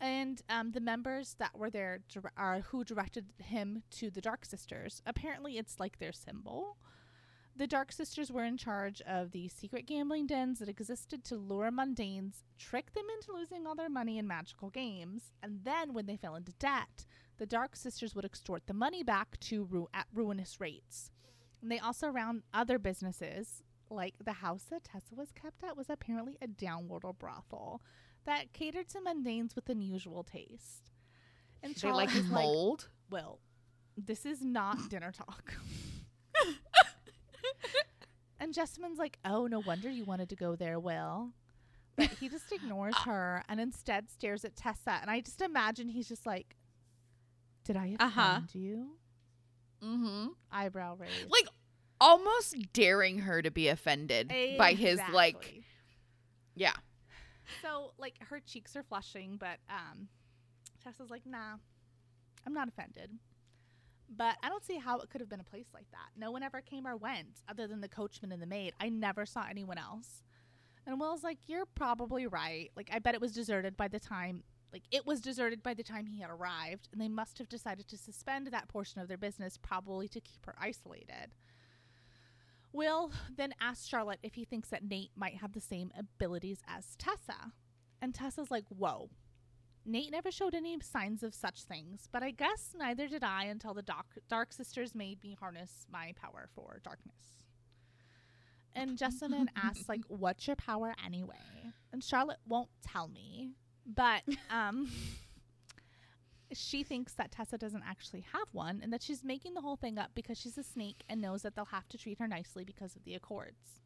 And 0.00 0.40
um, 0.48 0.72
the 0.72 0.80
members 0.80 1.36
that 1.38 1.58
were 1.58 1.68
there 1.68 1.98
dir- 2.08 2.32
are 2.38 2.60
who 2.60 2.82
directed 2.82 3.26
him 3.42 3.82
to 3.90 4.10
the 4.10 4.22
Dark 4.22 4.46
Sisters. 4.46 5.02
Apparently, 5.04 5.58
it's 5.58 5.78
like 5.78 5.98
their 5.98 6.12
symbol. 6.12 6.78
The 7.54 7.66
Dark 7.66 7.92
Sisters 7.92 8.32
were 8.32 8.44
in 8.44 8.56
charge 8.56 9.02
of 9.02 9.32
the 9.32 9.48
secret 9.48 9.86
gambling 9.86 10.26
dens 10.26 10.60
that 10.60 10.68
existed 10.68 11.24
to 11.24 11.36
lure 11.36 11.70
mundanes, 11.70 12.42
trick 12.58 12.94
them 12.94 13.04
into 13.14 13.38
losing 13.38 13.66
all 13.66 13.74
their 13.74 13.90
money 13.90 14.18
in 14.18 14.26
magical 14.26 14.70
games, 14.70 15.30
and 15.42 15.60
then 15.62 15.92
when 15.92 16.06
they 16.06 16.16
fell 16.16 16.36
into 16.36 16.52
debt, 16.52 17.04
the 17.38 17.46
Dark 17.46 17.76
Sisters 17.76 18.14
would 18.14 18.24
extort 18.24 18.66
the 18.66 18.74
money 18.74 19.02
back 19.02 19.38
to 19.40 19.64
ru- 19.64 19.88
at 19.92 20.06
ruinous 20.14 20.60
rates. 20.60 21.10
And 21.60 21.70
they 21.70 21.78
also 21.78 22.08
ran 22.10 22.42
other 22.52 22.78
businesses, 22.78 23.62
like 23.90 24.14
the 24.24 24.34
house 24.34 24.64
that 24.70 24.84
Tessa 24.84 25.14
was 25.14 25.32
kept 25.32 25.64
at 25.64 25.76
was 25.76 25.88
apparently 25.90 26.36
a 26.40 26.46
downward 26.46 27.02
brothel 27.18 27.80
that 28.26 28.52
catered 28.52 28.88
to 28.88 28.98
mundanes 29.00 29.54
with 29.54 29.68
unusual 29.68 30.22
taste. 30.22 30.90
And 31.62 31.74
They 31.74 31.90
like 31.92 32.14
is 32.14 32.28
like, 32.30 32.44
mold. 32.44 32.88
well, 33.10 33.40
this 33.96 34.24
is 34.26 34.42
not 34.42 34.76
dinner 34.90 35.12
talk. 35.12 35.54
and 38.40 38.52
Jessamine's 38.52 38.98
like, 38.98 39.18
oh, 39.24 39.46
no 39.46 39.60
wonder 39.60 39.88
you 39.90 40.04
wanted 40.04 40.28
to 40.30 40.36
go 40.36 40.56
there, 40.56 40.78
Will. 40.78 41.30
But 41.96 42.10
he 42.20 42.28
just 42.28 42.52
ignores 42.52 42.96
her 43.04 43.42
and 43.48 43.60
instead 43.60 44.10
stares 44.10 44.44
at 44.44 44.56
Tessa. 44.56 44.98
And 45.00 45.10
I 45.10 45.20
just 45.20 45.40
imagine 45.40 45.88
he's 45.88 46.08
just 46.08 46.26
like, 46.26 46.56
did 47.64 47.76
I 47.76 47.86
offend 47.98 48.00
Uh-huh. 48.00 48.40
you? 48.52 48.88
mm-hmm. 49.82 50.26
Eyebrow 50.50 50.96
raised. 50.96 51.30
Like 51.30 51.46
almost 52.00 52.56
daring 52.72 53.20
her 53.20 53.40
to 53.42 53.50
be 53.50 53.68
offended 53.68 54.32
by 54.58 54.72
his 54.74 55.00
like 55.12 55.62
yeah. 56.54 56.72
So 57.62 57.92
like 57.98 58.14
her 58.28 58.40
cheeks 58.40 58.74
are 58.76 58.82
flushing, 58.82 59.36
but 59.38 59.58
um 59.68 60.08
Tessa's 60.82 61.10
like, 61.10 61.24
nah, 61.26 61.56
I'm 62.46 62.52
not 62.54 62.68
offended. 62.68 63.10
But 64.14 64.36
I 64.42 64.48
don't 64.50 64.64
see 64.64 64.76
how 64.76 64.98
it 64.98 65.08
could 65.10 65.20
have 65.22 65.30
been 65.30 65.40
a 65.40 65.44
place 65.44 65.68
like 65.72 65.90
that. 65.92 66.10
No 66.16 66.30
one 66.30 66.42
ever 66.42 66.60
came 66.60 66.86
or 66.86 66.96
went 66.96 67.40
other 67.48 67.66
than 67.66 67.80
the 67.80 67.88
coachman 67.88 68.32
and 68.32 68.40
the 68.42 68.46
maid. 68.46 68.74
I 68.78 68.90
never 68.90 69.24
saw 69.26 69.44
anyone 69.48 69.78
else. 69.78 70.22
And 70.86 71.00
Will's 71.00 71.24
like, 71.24 71.38
You're 71.46 71.66
probably 71.66 72.26
right. 72.26 72.70
Like 72.76 72.90
I 72.92 72.98
bet 72.98 73.14
it 73.14 73.20
was 73.20 73.32
deserted 73.32 73.76
by 73.76 73.88
the 73.88 73.98
time 74.00 74.42
like 74.74 74.82
it 74.90 75.06
was 75.06 75.20
deserted 75.20 75.62
by 75.62 75.72
the 75.72 75.84
time 75.84 76.06
he 76.06 76.20
had 76.20 76.30
arrived, 76.30 76.88
and 76.92 77.00
they 77.00 77.08
must 77.08 77.38
have 77.38 77.48
decided 77.48 77.86
to 77.88 77.96
suspend 77.96 78.48
that 78.48 78.68
portion 78.68 79.00
of 79.00 79.06
their 79.06 79.16
business 79.16 79.56
probably 79.56 80.08
to 80.08 80.20
keep 80.20 80.44
her 80.44 80.56
isolated. 80.60 81.32
Will 82.72 83.12
then 83.36 83.54
asks 83.60 83.86
Charlotte 83.86 84.18
if 84.24 84.34
he 84.34 84.44
thinks 84.44 84.70
that 84.70 84.82
Nate 84.82 85.12
might 85.14 85.36
have 85.36 85.52
the 85.52 85.60
same 85.60 85.92
abilities 85.96 86.58
as 86.66 86.96
Tessa. 86.98 87.52
And 88.02 88.12
Tessa's 88.12 88.50
like, 88.50 88.64
whoa. 88.68 89.10
Nate 89.86 90.10
never 90.10 90.32
showed 90.32 90.54
any 90.54 90.76
signs 90.80 91.22
of 91.22 91.34
such 91.36 91.62
things, 91.62 92.08
but 92.10 92.24
I 92.24 92.32
guess 92.32 92.74
neither 92.76 93.06
did 93.06 93.22
I 93.22 93.44
until 93.44 93.74
the 93.74 93.82
Dark, 93.82 94.06
dark 94.28 94.52
Sisters 94.52 94.92
made 94.92 95.22
me 95.22 95.36
harness 95.38 95.86
my 95.88 96.14
power 96.20 96.48
for 96.52 96.80
darkness. 96.82 97.44
And 98.74 98.98
Jessamine 98.98 99.50
asks, 99.54 99.88
like, 99.88 100.00
what's 100.08 100.48
your 100.48 100.56
power 100.56 100.96
anyway? 101.04 101.36
And 101.92 102.02
Charlotte 102.02 102.40
won't 102.48 102.70
tell 102.82 103.06
me, 103.06 103.52
but 103.86 104.22
um, 104.50 104.90
she 106.52 106.82
thinks 106.82 107.14
that 107.14 107.30
Tessa 107.32 107.58
doesn't 107.58 107.82
actually 107.86 108.20
have 108.32 108.48
one 108.52 108.80
and 108.82 108.92
that 108.92 109.02
she's 109.02 109.24
making 109.24 109.54
the 109.54 109.60
whole 109.60 109.76
thing 109.76 109.98
up 109.98 110.10
because 110.14 110.38
she's 110.38 110.58
a 110.58 110.62
snake 110.62 111.02
and 111.08 111.20
knows 111.20 111.42
that 111.42 111.54
they'll 111.54 111.64
have 111.66 111.88
to 111.88 111.98
treat 111.98 112.18
her 112.18 112.28
nicely 112.28 112.64
because 112.64 112.94
of 112.96 113.04
the 113.04 113.14
accords. 113.14 113.80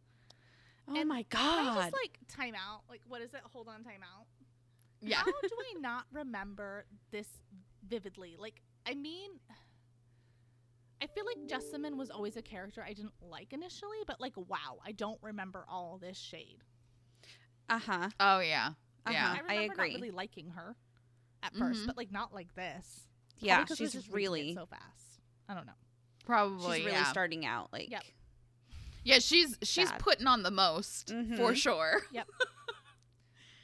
Oh 0.88 0.94
And 0.96 1.08
my 1.08 1.22
Can 1.30 1.58
I 1.58 1.70
god. 1.74 1.74
just 1.74 1.92
like 1.92 2.18
time 2.28 2.54
out? 2.54 2.82
Like, 2.88 3.02
what 3.06 3.20
is 3.22 3.34
it? 3.34 3.40
Hold 3.52 3.68
on, 3.68 3.82
time 3.84 4.02
out. 4.02 4.26
Yeah. 5.00 5.18
How 5.18 5.24
do 5.46 5.54
I 5.76 5.80
not 5.80 6.06
remember 6.12 6.86
this 7.10 7.28
vividly? 7.86 8.36
Like, 8.38 8.62
I 8.86 8.94
mean, 8.94 9.30
I 11.00 11.06
feel 11.06 11.24
like 11.26 11.38
Jessamine 11.46 11.96
was 11.96 12.10
always 12.10 12.36
a 12.36 12.42
character 12.42 12.82
I 12.82 12.92
didn't 12.92 13.14
like 13.22 13.52
initially, 13.52 13.98
but 14.06 14.20
like, 14.20 14.36
wow, 14.36 14.78
I 14.84 14.92
don't 14.92 15.18
remember 15.22 15.64
all 15.68 15.98
this 15.98 16.18
shade. 16.18 16.64
Uh 17.68 17.78
huh. 17.78 18.10
Oh 18.20 18.40
yeah. 18.40 18.72
Uh-huh. 19.08 19.34
Yeah. 19.36 19.38
I, 19.48 19.52
I 19.52 19.62
agree. 19.62 19.76
not 19.92 19.94
really 20.00 20.10
liking 20.10 20.50
her 20.50 20.76
at 21.42 21.54
first, 21.54 21.82
Mhm. 21.82 21.86
but 21.86 21.96
like 21.96 22.10
not 22.12 22.34
like 22.34 22.54
this. 22.54 23.06
Probably 23.38 23.48
Yeah, 23.48 23.58
'cause 23.64 23.70
we're 23.70 23.76
she's 23.86 23.92
just 23.92 24.08
really, 24.10 24.54
so 24.54 24.66
fast. 24.66 25.20
I 25.48 25.54
don't 25.54 25.66
know. 25.66 25.72
Probably 26.26 26.78
she's 26.78 26.86
really 26.86 26.98
yeah. 26.98 27.04
starting 27.04 27.46
out 27.46 27.72
like. 27.72 27.90
Yep. 27.90 28.02
yeah, 29.04 29.18
she's 29.20 29.56
she's 29.62 29.90
Bad. 29.90 30.00
putting 30.00 30.26
on 30.26 30.42
the 30.42 30.50
most 30.50 31.08
for 31.10 31.14
Mhm. 31.14 31.56
sure. 31.56 32.02
Yep. 32.12 32.28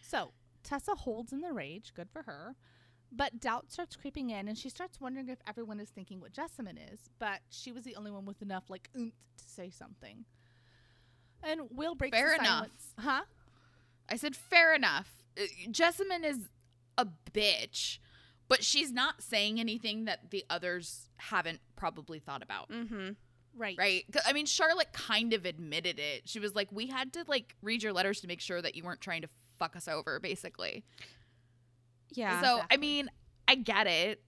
so 0.03 0.33
Tessa 0.63 0.95
holds 0.95 1.33
in 1.33 1.41
the 1.41 1.53
rage, 1.53 1.93
good 1.95 2.09
for 2.11 2.23
her. 2.23 2.55
But 3.17 3.39
doubt 3.39 3.71
starts 3.71 3.95
creeping 3.95 4.31
in, 4.31 4.49
and 4.49 4.59
she 4.59 4.69
starts 4.69 5.01
wondering 5.01 5.29
if 5.29 5.39
everyone 5.47 5.79
is 5.79 5.91
thinking 5.91 6.21
what 6.21 6.33
Jessamine 6.33 6.79
is. 6.79 7.09
But 7.19 7.41
she 7.49 7.71
was 7.71 7.85
the 7.85 7.95
only 7.97 8.11
one 8.11 8.25
with 8.25 8.43
enough 8.43 8.71
like 8.71 8.89
oomph 8.97 9.15
to 9.37 9.45
say 9.45 9.71
something. 9.71 10.25
And 11.43 11.63
Will 11.71 11.95
breaks 11.95 12.17
Fair 12.17 12.31
the 12.31 12.35
enough. 12.37 12.49
silence. 12.49 12.95
Huh? 12.99 13.23
I 14.09 14.17
said 14.17 14.35
fair 14.35 14.75
enough. 14.75 15.24
Jessamine 15.71 16.25
is 16.25 16.39
a 16.99 17.07
bitch, 17.33 17.99
but 18.49 18.63
she's 18.65 18.93
not 18.93 19.23
saying 19.23 19.59
anything 19.61 20.05
that 20.05 20.31
the 20.31 20.45
others 20.49 21.09
haven't 21.17 21.61
probably 21.77 22.19
thought 22.19 22.43
about. 22.43 22.71
Mm-hmm. 22.71 23.11
Right. 23.57 23.77
Right? 23.79 24.05
I 24.27 24.33
mean, 24.33 24.47
Charlotte 24.47 24.93
kind 24.93 25.33
of 25.33 25.45
admitted 25.45 25.99
it. 25.99 26.23
She 26.29 26.41
was 26.41 26.55
like, 26.55 26.73
"We 26.73 26.87
had 26.89 27.13
to 27.13 27.25
like 27.29 27.55
read 27.63 27.83
your 27.83 27.93
letters 27.93 28.21
to 28.23 28.27
make 28.27 28.41
sure 28.41 28.61
that 28.61 28.75
you 28.75 28.83
weren't 28.83 29.01
trying 29.01 29.23
to 29.23 29.29
fuck 29.59 29.77
us 29.77 29.87
over," 29.89 30.19
basically. 30.21 30.85
Yeah. 32.13 32.41
so, 32.43 32.61
I 32.71 32.77
mean, 32.77 33.11
I 33.49 33.55
get 33.57 33.87
it. 33.87 34.23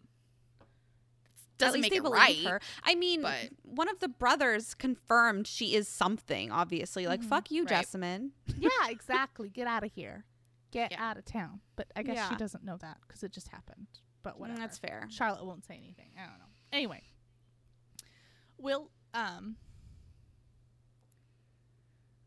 Doesn't 1.59 1.81
make 1.81 1.91
they 1.93 1.97
it 1.99 2.03
right. 2.03 2.37
her. 2.45 2.61
I 2.85 2.95
mean, 2.95 3.23
but- 3.23 3.49
one 3.63 3.89
of 3.89 3.99
the 4.01 4.09
brothers 4.09 4.75
confirmed 4.75 5.47
she 5.47 5.75
is 5.75 5.89
something. 5.89 6.51
Obviously, 6.53 7.07
like 7.07 7.23
Mhm. 7.23 7.29
fuck 7.29 7.51
you, 7.51 7.63
Right. 7.63 7.69
Jessamine. 7.71 8.33
Yeah, 8.59 8.69
exactly. 8.89 9.49
Get 9.49 9.67
out 9.67 9.83
of 9.83 9.93
here. 9.93 10.25
Get 10.77 10.93
Yeah. 10.93 11.03
out 11.11 11.17
of 11.17 11.25
town. 11.25 11.63
But 11.75 11.91
I 11.97 12.03
guess 12.03 12.29
she 12.29 12.37
doesn't 12.37 12.63
know 12.63 12.77
that 12.77 12.99
because 13.07 13.23
it 13.23 13.33
just 13.33 13.49
happened. 13.49 13.87
But 14.23 14.35
Mm, 14.35 14.41
whatever. 14.41 14.59
That's 14.61 14.77
fair. 14.79 15.07
Charlotte 15.11 15.45
won't 15.47 15.65
say 15.65 15.77
anything. 15.79 16.11
I 16.19 16.27
don't 16.27 16.39
know. 16.39 16.45
Anyway, 16.71 17.03
Will 18.59 18.91
um 19.15 19.57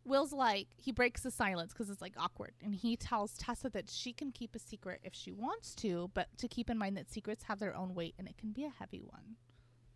Will's 0.05 0.33
like 0.33 0.67
he 0.77 0.91
breaks 0.91 1.21
the 1.21 1.29
silence 1.29 1.71
because 1.73 1.89
it's 1.91 2.01
like 2.01 2.15
awkward, 2.17 2.53
and 2.63 2.73
he 2.73 2.97
tells 2.97 3.37
Tessa 3.37 3.69
that 3.69 3.89
she 3.91 4.11
can 4.13 4.31
keep 4.31 4.55
a 4.55 4.59
secret 4.59 5.01
if 5.03 5.13
she 5.13 5.31
wants 5.31 5.75
to, 5.75 6.09
but 6.15 6.35
to 6.39 6.47
keep 6.47 6.69
in 6.71 6.77
mind 6.79 6.97
that 6.97 7.11
secrets 7.11 7.43
have 7.43 7.59
their 7.59 7.75
own 7.75 7.93
weight 7.93 8.15
and 8.17 8.27
it 8.27 8.35
can 8.37 8.51
be 8.51 8.63
a 8.65 8.69
heavy 8.69 9.01
one. 9.03 9.35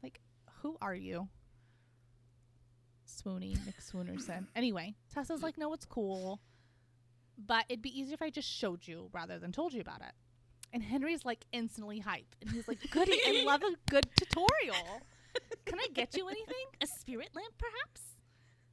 Like, 0.04 0.20
who 0.62 0.78
are 0.82 0.94
you? 0.94 1.30
Swoony 3.08 3.58
McSwoonerson. 3.60 4.48
anyway, 4.56 4.94
Tessa's 5.14 5.42
like, 5.42 5.58
no, 5.58 5.74
it's 5.74 5.86
cool, 5.86 6.40
but 7.38 7.66
it'd 7.70 7.82
be 7.82 7.98
easier 7.98 8.14
if 8.14 8.22
I 8.22 8.30
just 8.30 8.50
showed 8.50 8.88
you 8.88 9.10
rather 9.14 9.40
than 9.40 9.52
told 9.52 9.74
you 9.74 9.82
about 9.82 10.02
it. 10.02 10.14
And 10.72 10.82
Henry's 10.82 11.24
like 11.24 11.46
instantly 11.52 12.02
hyped. 12.02 12.36
And 12.42 12.50
he's 12.50 12.68
like, 12.68 12.80
Goody, 12.92 13.20
I 13.28 13.44
love 13.46 13.62
a 13.64 13.92
good 13.92 14.08
tutorial. 14.18 15.02
Can 15.66 15.80
I 15.80 15.88
get 15.94 16.16
you 16.18 16.28
anything? 16.28 16.66
A 16.82 16.88
spirit 17.00 17.30
lamp, 17.36 17.54
perhaps? 17.58 18.02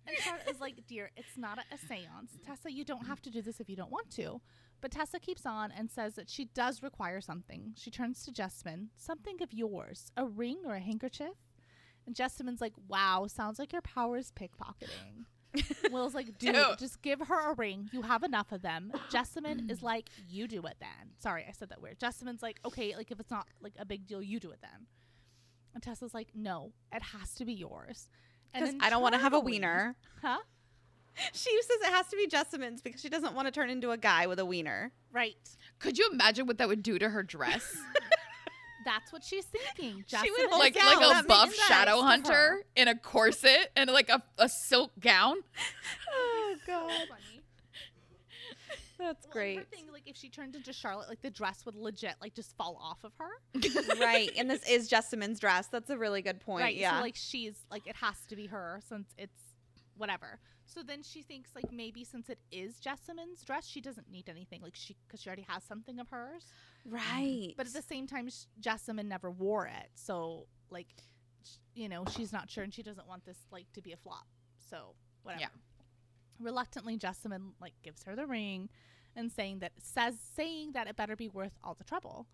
And 0.07 0.17
Charlotte 0.19 0.51
is 0.51 0.61
like, 0.61 0.87
Dear, 0.89 1.11
it's 1.17 1.37
not 1.37 1.59
a, 1.59 1.75
a 1.75 1.79
seance. 1.79 2.39
Tessa, 2.45 2.73
you 2.73 2.85
don't 2.85 3.07
have 3.07 3.21
to 3.23 3.31
do 3.31 3.43
this 3.43 3.61
if 3.61 3.69
you 3.69 3.77
don't 3.77 3.91
want 3.91 4.11
to. 4.13 4.41
But 4.81 4.93
Tessa 4.93 5.21
keeps 5.21 5.45
on 5.45 5.73
and 5.73 5.91
says 5.91 6.15
that 6.15 6.31
she 6.31 6.47
does 6.47 6.83
require 6.83 7.21
something. 7.21 7.75
She 7.77 7.91
turns 7.91 8.25
to 8.25 8.33
Jessamine, 8.33 8.89
something 8.97 9.43
of 9.43 9.53
yours, 9.53 10.11
a 10.17 10.25
ring 10.25 10.61
or 10.65 10.75
a 10.75 10.81
handkerchief. 10.81 11.35
And 12.07 12.17
Jessamine's 12.17 12.63
like, 12.63 12.73
Wow, 12.89 13.27
sounds 13.29 13.59
like 13.59 13.73
your 13.73 13.83
power 13.83 14.17
is 14.17 14.33
pickpocketing. 14.33 15.27
Will's 15.91 16.15
like, 16.15 16.39
dude, 16.39 16.55
Ew. 16.55 16.75
just 16.79 17.03
give 17.03 17.21
her 17.21 17.51
a 17.51 17.55
ring. 17.55 17.89
You 17.93 18.03
have 18.03 18.23
enough 18.23 18.53
of 18.53 18.63
them. 18.63 18.93
Jessamine 19.11 19.69
is 19.71 19.83
like, 19.83 20.09
you 20.29 20.47
do 20.47 20.63
it 20.67 20.77
then. 20.81 21.11
Sorry, 21.19 21.45
I 21.49 21.53
said 21.53 21.71
that 21.71 21.81
weird. 21.83 21.99
Jessamine's 21.99 22.43
like, 22.43 22.61
okay, 22.65 22.95
like 22.97 23.11
if 23.11 23.21
it's 23.21 23.31
not 23.31 23.47
like 23.61 23.73
a 23.79 23.85
big 23.85 24.07
deal, 24.07 24.23
you 24.23 24.39
do 24.41 24.51
it 24.51 24.59
then. 24.63 24.87
And 25.75 25.83
Tessa's 25.83 26.15
like, 26.15 26.29
no, 26.35 26.73
it 26.93 27.03
has 27.03 27.35
to 27.37 27.45
be 27.45 27.53
yours. 27.53 28.09
Because 28.53 28.75
I 28.81 28.91
don't 28.91 29.03
want 29.03 29.15
to 29.15 29.21
have 29.21 29.33
a 29.33 29.41
wiener. 29.41 29.97
Huh? 30.23 30.39
She 31.33 31.51
says 31.63 31.77
it 31.83 31.93
has 31.93 32.07
to 32.07 32.17
be 32.17 32.29
Jessamine's 32.29 32.81
because 32.81 33.01
she 33.01 33.09
doesn't 33.09 33.35
want 33.35 33.47
to 33.47 33.53
turn 33.53 33.69
into 33.69 33.91
a 33.91 33.99
guy 33.99 34.27
with 34.29 34.39
a 34.39 34.45
wiener. 34.47 34.93
Right. 35.13 35.37
Could 35.81 35.99
you 35.99 36.09
imagine 36.11 36.47
what 36.47 36.59
that 36.59 36.69
would 36.69 36.85
do 36.85 36.99
to 37.01 37.11
her 37.11 37.23
dress? 37.25 37.77
That's 38.85 39.13
what 39.13 39.23
she's 39.25 39.45
thinking. 39.45 40.05
She 40.07 40.17
would 40.31 40.39
Jessamine 40.41 40.59
like 40.59 40.75
down. 40.75 40.87
like 40.87 41.11
a 41.11 41.15
makes 41.15 41.27
buff 41.27 41.55
shadow 41.55 41.99
for 42.01 42.07
hunter 42.07 42.63
in 42.77 42.89
a 42.89 42.95
corset 42.95 43.71
and 43.77 43.91
like 43.91 44.09
a, 44.09 44.23
a 44.39 44.49
silk 44.49 44.93
gown. 45.01 45.37
Oh 46.13 46.57
god, 46.67 46.91
that's 48.99 48.99
Well, 48.99 49.09
and 49.11 49.17
her 49.25 49.31
great. 49.33 49.71
thing, 49.71 49.87
like 49.93 50.03
if 50.07 50.17
she 50.17 50.29
turned 50.29 50.55
into 50.57 50.73
Charlotte, 50.73 51.09
like 51.09 51.23
the 51.23 51.31
dress 51.31 51.65
would 51.65 51.75
legit 51.77 52.15
like 52.21 52.35
just 52.35 52.57
fall 52.57 52.79
off 52.83 53.03
of 53.05 53.13
her. 53.19 53.31
right, 54.01 54.31
and 54.37 54.51
this 54.51 54.69
is 54.69 54.89
Jessamine's 54.89 55.41
dress. 55.41 55.69
That's 55.69 55.89
a 55.91 55.97
really 55.97 56.21
good 56.23 56.41
point. 56.41 56.63
right. 56.65 56.75
Yeah. 56.77 56.97
So 56.97 57.03
like 57.03 57.17
she's 57.17 57.65
like 57.71 57.87
it 57.87 57.97
has 57.97 58.17
to 58.29 58.37
be 58.37 58.47
her 58.47 58.81
since 58.89 59.09
it's 59.17 59.41
whatever. 59.97 60.39
So 60.67 60.83
then 60.83 61.03
she 61.03 61.23
thinks 61.23 61.51
like 61.55 61.73
maybe 61.73 62.05
since 62.05 62.29
it 62.29 62.39
is 62.53 62.79
Jessamine's 62.79 63.43
dress, 63.45 63.67
she 63.67 63.81
doesn't 63.81 64.11
need 64.11 64.29
anything 64.29 64.61
like 64.63 64.75
she 64.77 64.97
because 65.07 65.21
she 65.23 65.29
already 65.29 65.47
has 65.49 65.63
something 65.65 65.99
of 65.99 66.09
hers. 66.11 66.45
Right. 66.85 67.55
But 67.57 67.67
at 67.67 67.73
the 67.73 67.83
same 67.83 68.07
time, 68.07 68.29
sh- 68.29 68.47
Jessamine 68.59 69.09
never 69.09 69.31
wore 69.31 69.67
it, 69.67 69.91
so 69.95 70.47
like 70.71 70.89
sh- 71.45 71.57
you 71.75 71.89
know 71.89 72.05
she's 72.11 72.33
not 72.33 72.51
sure 72.51 72.65
and 72.65 72.73
she 72.73 72.83
doesn't 72.83 73.07
want 73.07 73.25
this 73.25 73.39
like 73.51 73.71
to 73.73 73.83
be 73.83 73.93
a 73.93 73.97
flop. 73.97 74.27
So 74.69 74.95
whatever. 75.23 75.43
Yeah. 75.43 75.49
Reluctantly, 76.39 76.97
Jessamine 76.97 77.53
like 77.61 77.75
gives 77.83 78.03
her 78.05 78.17
the 78.17 78.27
ring 78.27 78.69
and 79.17 79.31
saying 79.31 79.59
that 79.61 79.73
says 79.83 80.15
saying 80.35 80.73
that 80.73 80.87
it 80.87 80.97
better 80.97 81.17
be 81.17 81.29
worth 81.29 81.59
all 81.63 81.75
the 81.75 81.85
trouble. 81.85 82.27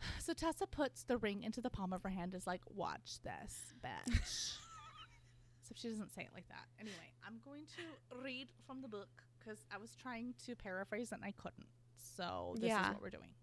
So 0.20 0.32
Tessa 0.32 0.66
puts 0.66 1.02
the 1.02 1.16
ring 1.16 1.42
into 1.42 1.60
the 1.60 1.70
palm 1.70 1.92
of 1.92 2.02
her 2.04 2.08
hand 2.10 2.32
is 2.34 2.46
like, 2.46 2.60
watch 2.72 3.18
this, 3.24 3.74
bitch. 3.84 4.56
so 5.62 5.74
she 5.74 5.88
doesn't 5.88 6.14
say 6.14 6.22
it 6.22 6.28
like 6.34 6.46
that. 6.48 6.66
Anyway, 6.78 7.12
I'm 7.26 7.40
going 7.44 7.64
to 7.76 8.22
read 8.22 8.48
from 8.66 8.80
the 8.80 8.88
book 8.88 9.08
because 9.38 9.58
I 9.74 9.78
was 9.78 9.96
trying 10.00 10.34
to 10.46 10.54
paraphrase 10.54 11.10
and 11.10 11.24
I 11.24 11.32
couldn't. 11.32 11.66
So 11.98 12.54
this 12.58 12.68
Yeah. 12.68 12.88
is 12.88 12.92
what 12.94 13.02
we're 13.02 13.10
doing. 13.10 13.34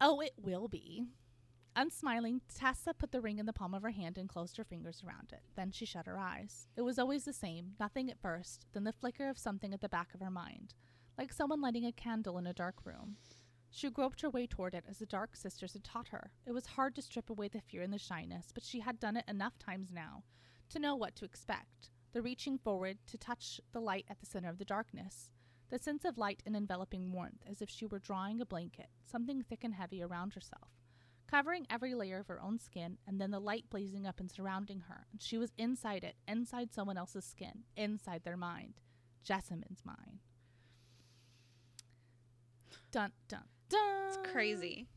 Oh, 0.00 0.20
it 0.20 0.34
will 0.36 0.68
be. 0.68 1.06
Unsmiling, 1.74 2.40
Tessa 2.54 2.94
put 2.94 3.12
the 3.12 3.20
ring 3.20 3.38
in 3.38 3.44
the 3.46 3.52
palm 3.52 3.74
of 3.74 3.82
her 3.82 3.90
hand 3.90 4.16
and 4.16 4.28
closed 4.28 4.56
her 4.56 4.64
fingers 4.64 5.02
around 5.04 5.32
it. 5.32 5.42
Then 5.56 5.70
she 5.70 5.84
shut 5.84 6.06
her 6.06 6.18
eyes. 6.18 6.68
It 6.74 6.82
was 6.82 6.98
always 6.98 7.24
the 7.24 7.34
same, 7.34 7.74
nothing 7.78 8.10
at 8.10 8.18
first, 8.18 8.66
then 8.72 8.84
the 8.84 8.92
flicker 8.92 9.28
of 9.28 9.38
something 9.38 9.74
at 9.74 9.82
the 9.82 9.88
back 9.88 10.14
of 10.14 10.20
her 10.20 10.30
mind, 10.30 10.74
like 11.18 11.32
someone 11.32 11.60
lighting 11.60 11.84
a 11.84 11.92
candle 11.92 12.38
in 12.38 12.46
a 12.46 12.54
dark 12.54 12.86
room. 12.86 13.16
She 13.70 13.90
groped 13.90 14.22
her 14.22 14.30
way 14.30 14.46
toward 14.46 14.74
it 14.74 14.84
as 14.88 14.98
the 15.00 15.06
Dark 15.06 15.36
Sisters 15.36 15.74
had 15.74 15.84
taught 15.84 16.08
her. 16.08 16.30
It 16.46 16.52
was 16.52 16.64
hard 16.64 16.94
to 16.94 17.02
strip 17.02 17.28
away 17.28 17.48
the 17.48 17.60
fear 17.60 17.82
and 17.82 17.92
the 17.92 17.98
shyness, 17.98 18.50
but 18.54 18.62
she 18.64 18.80
had 18.80 18.98
done 18.98 19.18
it 19.18 19.28
enough 19.28 19.58
times 19.58 19.92
now 19.92 20.22
to 20.70 20.78
know 20.78 20.96
what 20.96 21.14
to 21.16 21.26
expect. 21.26 21.90
The 22.12 22.22
reaching 22.22 22.56
forward 22.56 22.96
to 23.08 23.18
touch 23.18 23.60
the 23.72 23.80
light 23.80 24.06
at 24.08 24.20
the 24.20 24.24
center 24.26 24.48
of 24.48 24.56
the 24.56 24.64
darkness. 24.64 25.28
The 25.68 25.78
sense 25.78 26.04
of 26.04 26.18
light 26.18 26.42
and 26.46 26.56
enveloping 26.56 27.12
warmth, 27.12 27.42
as 27.48 27.60
if 27.60 27.68
she 27.68 27.86
were 27.86 27.98
drawing 27.98 28.40
a 28.40 28.46
blanket, 28.46 28.86
something 29.04 29.42
thick 29.42 29.64
and 29.64 29.74
heavy 29.74 30.02
around 30.02 30.34
herself, 30.34 30.68
covering 31.26 31.66
every 31.68 31.94
layer 31.94 32.20
of 32.20 32.28
her 32.28 32.40
own 32.40 32.58
skin, 32.58 32.98
and 33.06 33.20
then 33.20 33.32
the 33.32 33.40
light 33.40 33.64
blazing 33.68 34.06
up 34.06 34.20
and 34.20 34.30
surrounding 34.30 34.84
her. 34.88 35.06
And 35.10 35.20
she 35.20 35.38
was 35.38 35.52
inside 35.58 36.04
it, 36.04 36.14
inside 36.28 36.72
someone 36.72 36.96
else's 36.96 37.24
skin, 37.24 37.64
inside 37.76 38.22
their 38.24 38.36
mind. 38.36 38.74
Jessamine's 39.24 39.84
mind. 39.84 40.20
Dun 42.92 43.12
dun 43.28 43.42
dun. 43.68 43.80
it's 44.08 44.32
crazy. 44.32 44.86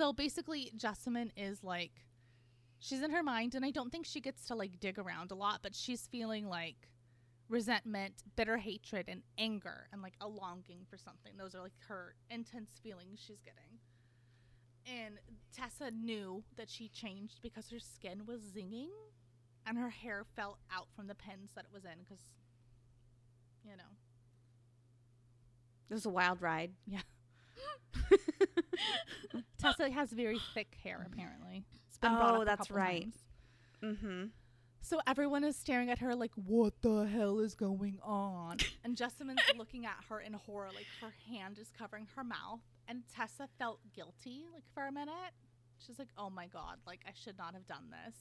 So 0.00 0.12
basically, 0.12 0.70
Jessamine 0.76 1.32
is 1.36 1.64
like, 1.64 1.90
she's 2.78 3.02
in 3.02 3.10
her 3.10 3.24
mind, 3.24 3.56
and 3.56 3.64
I 3.64 3.70
don't 3.70 3.90
think 3.90 4.06
she 4.06 4.20
gets 4.20 4.46
to 4.46 4.54
like 4.54 4.78
dig 4.78 4.98
around 4.98 5.32
a 5.32 5.34
lot, 5.34 5.60
but 5.62 5.74
she's 5.74 6.06
feeling 6.06 6.48
like 6.48 6.88
resentment, 7.50 8.22
bitter 8.36 8.56
hatred, 8.56 9.06
and 9.08 9.22
anger, 9.36 9.88
and 9.92 10.00
like 10.00 10.14
a 10.20 10.28
longing 10.28 10.86
for 10.88 10.96
something. 10.96 11.32
Those 11.36 11.54
are 11.54 11.62
like 11.62 11.72
her 11.88 12.14
intense 12.30 12.70
feelings 12.82 13.20
she's 13.20 13.42
getting. 13.42 13.78
And 14.86 15.16
Tessa 15.52 15.90
knew 15.90 16.42
that 16.56 16.70
she 16.70 16.88
changed 16.88 17.40
because 17.42 17.68
her 17.70 17.78
skin 17.78 18.22
was 18.26 18.40
zinging 18.40 18.88
and 19.66 19.76
her 19.76 19.90
hair 19.90 20.24
fell 20.36 20.58
out 20.74 20.86
from 20.96 21.06
the 21.06 21.14
pins 21.14 21.50
that 21.54 21.64
it 21.64 21.70
was 21.72 21.84
in 21.84 22.02
because, 22.02 22.22
you 23.62 23.76
know. 23.76 23.82
It 25.90 25.94
was 25.94 26.06
a 26.06 26.10
wild 26.10 26.40
ride. 26.40 26.72
Yeah. 26.86 27.00
Tessa 29.58 29.90
has 29.90 30.12
very 30.12 30.38
thick 30.54 30.76
hair, 30.82 31.06
apparently. 31.12 31.64
Oh, 32.02 32.44
that's 32.44 32.70
right. 32.70 33.02
times. 33.02 33.18
Mm-hmm. 33.82 34.24
So 34.82 35.00
everyone 35.06 35.44
is 35.44 35.56
staring 35.56 35.90
at 35.90 35.98
her 35.98 36.14
like, 36.14 36.32
what 36.34 36.72
the 36.82 37.04
hell 37.04 37.38
is 37.40 37.54
going 37.54 37.98
on? 38.02 38.58
And 38.84 38.96
Jessamine's 38.96 39.42
looking 39.58 39.84
at 39.84 39.96
her 40.08 40.20
in 40.20 40.32
horror, 40.32 40.70
like 40.74 40.86
her 41.00 41.12
hand 41.28 41.58
is 41.58 41.70
covering 41.78 42.06
her 42.16 42.24
mouth. 42.24 42.60
And 42.88 43.02
Tessa 43.14 43.46
felt 43.58 43.78
guilty, 43.94 44.46
like 44.52 44.64
for 44.72 44.86
a 44.86 44.92
minute. 44.92 45.34
She's 45.78 45.98
like, 45.98 46.08
oh 46.16 46.30
my 46.30 46.46
God, 46.46 46.78
like 46.86 47.00
I 47.06 47.12
should 47.14 47.38
not 47.38 47.54
have 47.54 47.66
done 47.66 47.90
this. 47.90 48.16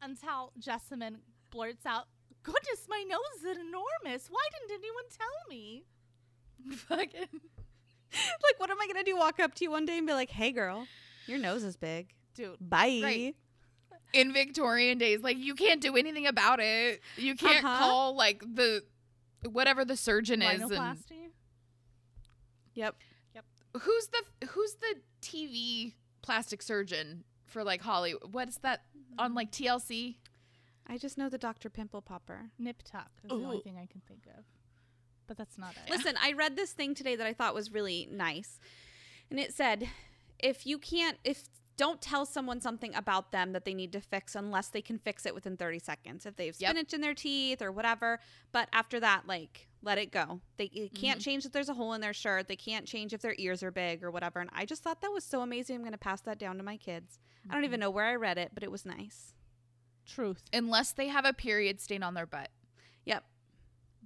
Until 0.00 0.52
Jessamine 0.58 1.18
blurts 1.50 1.84
out, 1.84 2.06
goodness, 2.42 2.86
my 2.88 3.04
nose 3.08 3.20
is 3.40 3.58
enormous. 3.58 4.28
Why 4.30 4.46
didn't 4.52 4.78
anyone 4.78 5.04
tell 5.10 5.48
me? 5.48 5.84
Fucking. 6.76 7.40
Like, 8.12 8.58
what 8.58 8.70
am 8.70 8.80
I 8.80 8.86
gonna 8.86 9.02
do? 9.04 9.16
Walk 9.16 9.40
up 9.40 9.54
to 9.56 9.64
you 9.64 9.70
one 9.72 9.86
day 9.86 9.98
and 9.98 10.06
be 10.06 10.12
like, 10.12 10.30
"Hey, 10.30 10.52
girl, 10.52 10.86
your 11.26 11.38
nose 11.38 11.64
is 11.64 11.76
big. 11.76 12.14
Dude, 12.34 12.56
Bye." 12.60 13.00
Right. 13.02 13.36
In 14.14 14.32
Victorian 14.32 14.98
days, 14.98 15.20
like 15.22 15.36
you 15.38 15.54
can't 15.54 15.80
do 15.80 15.96
anything 15.96 16.26
about 16.26 16.60
it. 16.60 17.00
You 17.16 17.34
can't 17.34 17.64
Uh-huh. 17.64 17.78
call 17.78 18.14
like 18.16 18.40
the 18.40 18.82
whatever 19.50 19.84
the 19.84 19.96
surgeon 19.96 20.40
is 20.40 20.62
and 20.62 20.70
yep. 22.74 22.96
Yep. 23.34 23.44
who's 23.82 24.08
the 24.08 24.46
who's 24.48 24.74
the 24.74 24.94
TV 25.20 25.94
plastic 26.22 26.62
surgeon 26.62 27.24
for 27.46 27.64
like 27.64 27.82
Hollywood? 27.82 28.32
What's 28.32 28.58
that 28.58 28.82
on 29.18 29.34
like 29.34 29.50
TLC? 29.50 30.16
I 30.86 30.98
just 30.98 31.16
know 31.16 31.28
the 31.28 31.38
Dr. 31.38 31.70
Pimple 31.70 32.02
Popper. 32.02 32.50
Nip 32.58 32.82
tuck 32.84 33.10
is 33.24 33.30
the 33.30 33.36
only 33.36 33.60
thing 33.60 33.76
I 33.78 33.86
can 33.86 34.02
think 34.06 34.26
of. 34.36 34.44
But 35.26 35.38
that's 35.38 35.56
not 35.56 35.72
it. 35.72 35.90
Listen, 35.90 36.14
I 36.22 36.32
read 36.34 36.56
this 36.56 36.72
thing 36.72 36.94
today 36.94 37.16
that 37.16 37.26
I 37.26 37.32
thought 37.32 37.54
was 37.54 37.72
really 37.72 38.06
nice. 38.12 38.60
And 39.30 39.40
it 39.40 39.54
said, 39.54 39.88
if 40.38 40.66
you 40.66 40.78
can't 40.78 41.16
if 41.24 41.44
don't 41.76 42.00
tell 42.00 42.24
someone 42.24 42.60
something 42.60 42.94
about 42.94 43.32
them 43.32 43.52
that 43.52 43.64
they 43.64 43.74
need 43.74 43.92
to 43.92 44.00
fix 44.00 44.34
unless 44.34 44.68
they 44.68 44.82
can 44.82 44.98
fix 44.98 45.26
it 45.26 45.34
within 45.34 45.56
30 45.56 45.78
seconds. 45.78 46.26
If 46.26 46.36
they 46.36 46.46
have 46.46 46.56
Yep. 46.58 46.70
spinach 46.70 46.94
in 46.94 47.00
their 47.00 47.14
teeth 47.14 47.62
or 47.62 47.72
whatever, 47.72 48.20
but 48.52 48.68
after 48.72 49.00
that 49.00 49.26
like 49.26 49.68
let 49.84 49.98
it 49.98 50.10
go. 50.10 50.40
They, 50.56 50.68
they 50.68 50.88
can't 50.88 51.18
mm-hmm. 51.18 51.24
change 51.24 51.44
if 51.44 51.52
there's 51.52 51.68
a 51.68 51.74
hole 51.74 51.92
in 51.92 52.00
their 52.00 52.14
shirt. 52.14 52.48
They 52.48 52.56
can't 52.56 52.86
change 52.86 53.12
if 53.12 53.20
their 53.20 53.34
ears 53.38 53.62
are 53.62 53.70
big 53.70 54.02
or 54.02 54.10
whatever. 54.10 54.40
And 54.40 54.50
I 54.52 54.64
just 54.64 54.82
thought 54.82 55.02
that 55.02 55.12
was 55.12 55.24
so 55.24 55.42
amazing. 55.42 55.76
I'm 55.76 55.82
going 55.82 55.92
to 55.92 55.98
pass 55.98 56.22
that 56.22 56.38
down 56.38 56.56
to 56.56 56.62
my 56.62 56.76
kids. 56.76 57.18
I 57.48 57.54
don't 57.54 57.64
even 57.64 57.74
mm-hmm. 57.74 57.82
know 57.82 57.90
where 57.90 58.06
I 58.06 58.14
read 58.14 58.38
it, 58.38 58.52
but 58.54 58.62
it 58.62 58.70
was 58.70 58.86
nice. 58.86 59.34
Truth. 60.06 60.44
Unless 60.52 60.92
they 60.92 61.08
have 61.08 61.24
a 61.24 61.32
period 61.32 61.80
stain 61.80 62.02
on 62.02 62.14
their 62.14 62.26
butt. 62.26 62.48
Yep. 63.04 63.24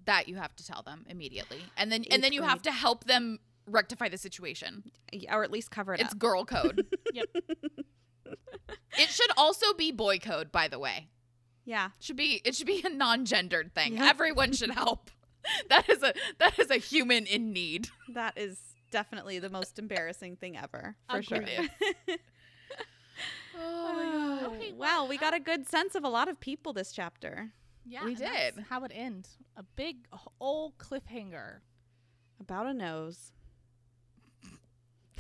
That 0.05 0.29
you 0.29 0.37
have 0.37 0.55
to 0.57 0.67
tell 0.67 0.83
them 0.83 1.07
immediately. 1.09 1.63
And 1.77 1.93
then 1.93 2.05
and 2.11 2.25
then 2.25 2.33
you 2.33 2.43
have 2.43 2.63
to 2.63 2.73
help 2.73 3.05
them 3.05 3.39
rectify 3.73 4.09
the 4.09 4.19
situation. 4.19 4.91
Or 5.31 5.45
at 5.45 5.51
least 5.51 5.71
cover 5.71 5.95
it 5.95 6.01
It's 6.01 6.13
up. 6.13 6.19
girl 6.19 6.45
code. 6.45 6.87
Yep. 7.13 7.27
it 8.99 9.09
should 9.09 9.31
also 9.37 9.73
be 9.75 9.93
boy 9.93 10.19
code, 10.19 10.53
by 10.53 10.69
the 10.69 10.79
way. 10.79 11.09
Yeah. 11.65 11.91
Should 12.01 12.17
be 12.17 12.41
it 12.45 12.55
should 12.55 12.67
be 12.67 12.83
a 12.85 12.91
non-gendered 12.91 13.75
thing. 13.75 13.95
Yep. 13.97 14.03
Everyone 14.11 14.53
should 14.53 14.71
help. 14.71 15.11
That 15.71 15.89
is 15.89 16.03
a 16.03 16.13
that 16.41 16.59
is 16.59 16.69
a 16.71 16.77
human 16.77 17.25
in 17.25 17.53
need. 17.55 17.89
That 18.13 18.37
is 18.37 18.59
definitely 18.91 19.39
the 19.39 19.49
most 19.49 19.79
embarrassing 19.79 20.37
thing 20.37 20.59
ever, 20.59 20.97
for 21.09 21.23
sure. 21.23 21.43
Oh 23.59 23.95
my 23.95 24.05
god. 24.43 24.57
Okay, 24.57 24.73
wow, 24.73 25.07
we 25.09 25.17
got 25.17 25.33
a 25.35 25.41
good 25.41 25.67
sense 25.67 25.95
of 25.95 26.05
a 26.05 26.09
lot 26.09 26.29
of 26.29 26.39
people 26.39 26.73
this 26.75 26.93
chapter. 26.93 27.51
Yeah, 27.87 28.05
We 28.05 28.15
did. 28.15 28.55
How 28.69 28.85
it 28.85 28.93
end? 28.95 29.29
A 29.57 29.63
big 29.63 30.07
old 30.41 30.77
cliffhanger. 30.77 31.61
About 32.41 32.67
a 32.67 32.75
nose. 32.75 33.33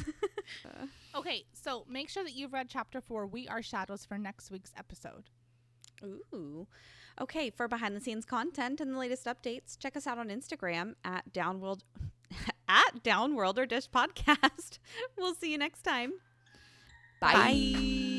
Okay, 1.14 1.44
so 1.52 1.84
make 1.88 2.08
sure 2.08 2.22
that 2.22 2.34
you've 2.34 2.52
read 2.52 2.68
chapter 2.68 3.00
four, 3.00 3.26
We 3.26 3.48
Are 3.48 3.62
Shadows, 3.62 4.04
for 4.04 4.18
next 4.18 4.50
week's 4.50 4.72
episode. 4.76 5.24
Ooh. 6.04 6.66
Okay, 7.20 7.50
for 7.50 7.66
behind 7.66 7.96
the 7.96 8.00
scenes 8.00 8.24
content 8.24 8.80
and 8.80 8.94
the 8.94 8.98
latest 8.98 9.26
updates, 9.26 9.76
check 9.78 9.96
us 9.96 10.06
out 10.06 10.18
on 10.18 10.28
Instagram 10.28 10.94
at 11.04 11.32
Downworld 11.32 11.80
at 12.68 13.02
Downworlder 13.02 13.68
Dish 13.68 13.88
Podcast. 13.90 14.78
We'll 15.16 15.34
see 15.34 15.50
you 15.50 15.58
next 15.58 15.82
time. 15.82 16.12
Bye. 17.20 17.32
Bye. 17.32 18.17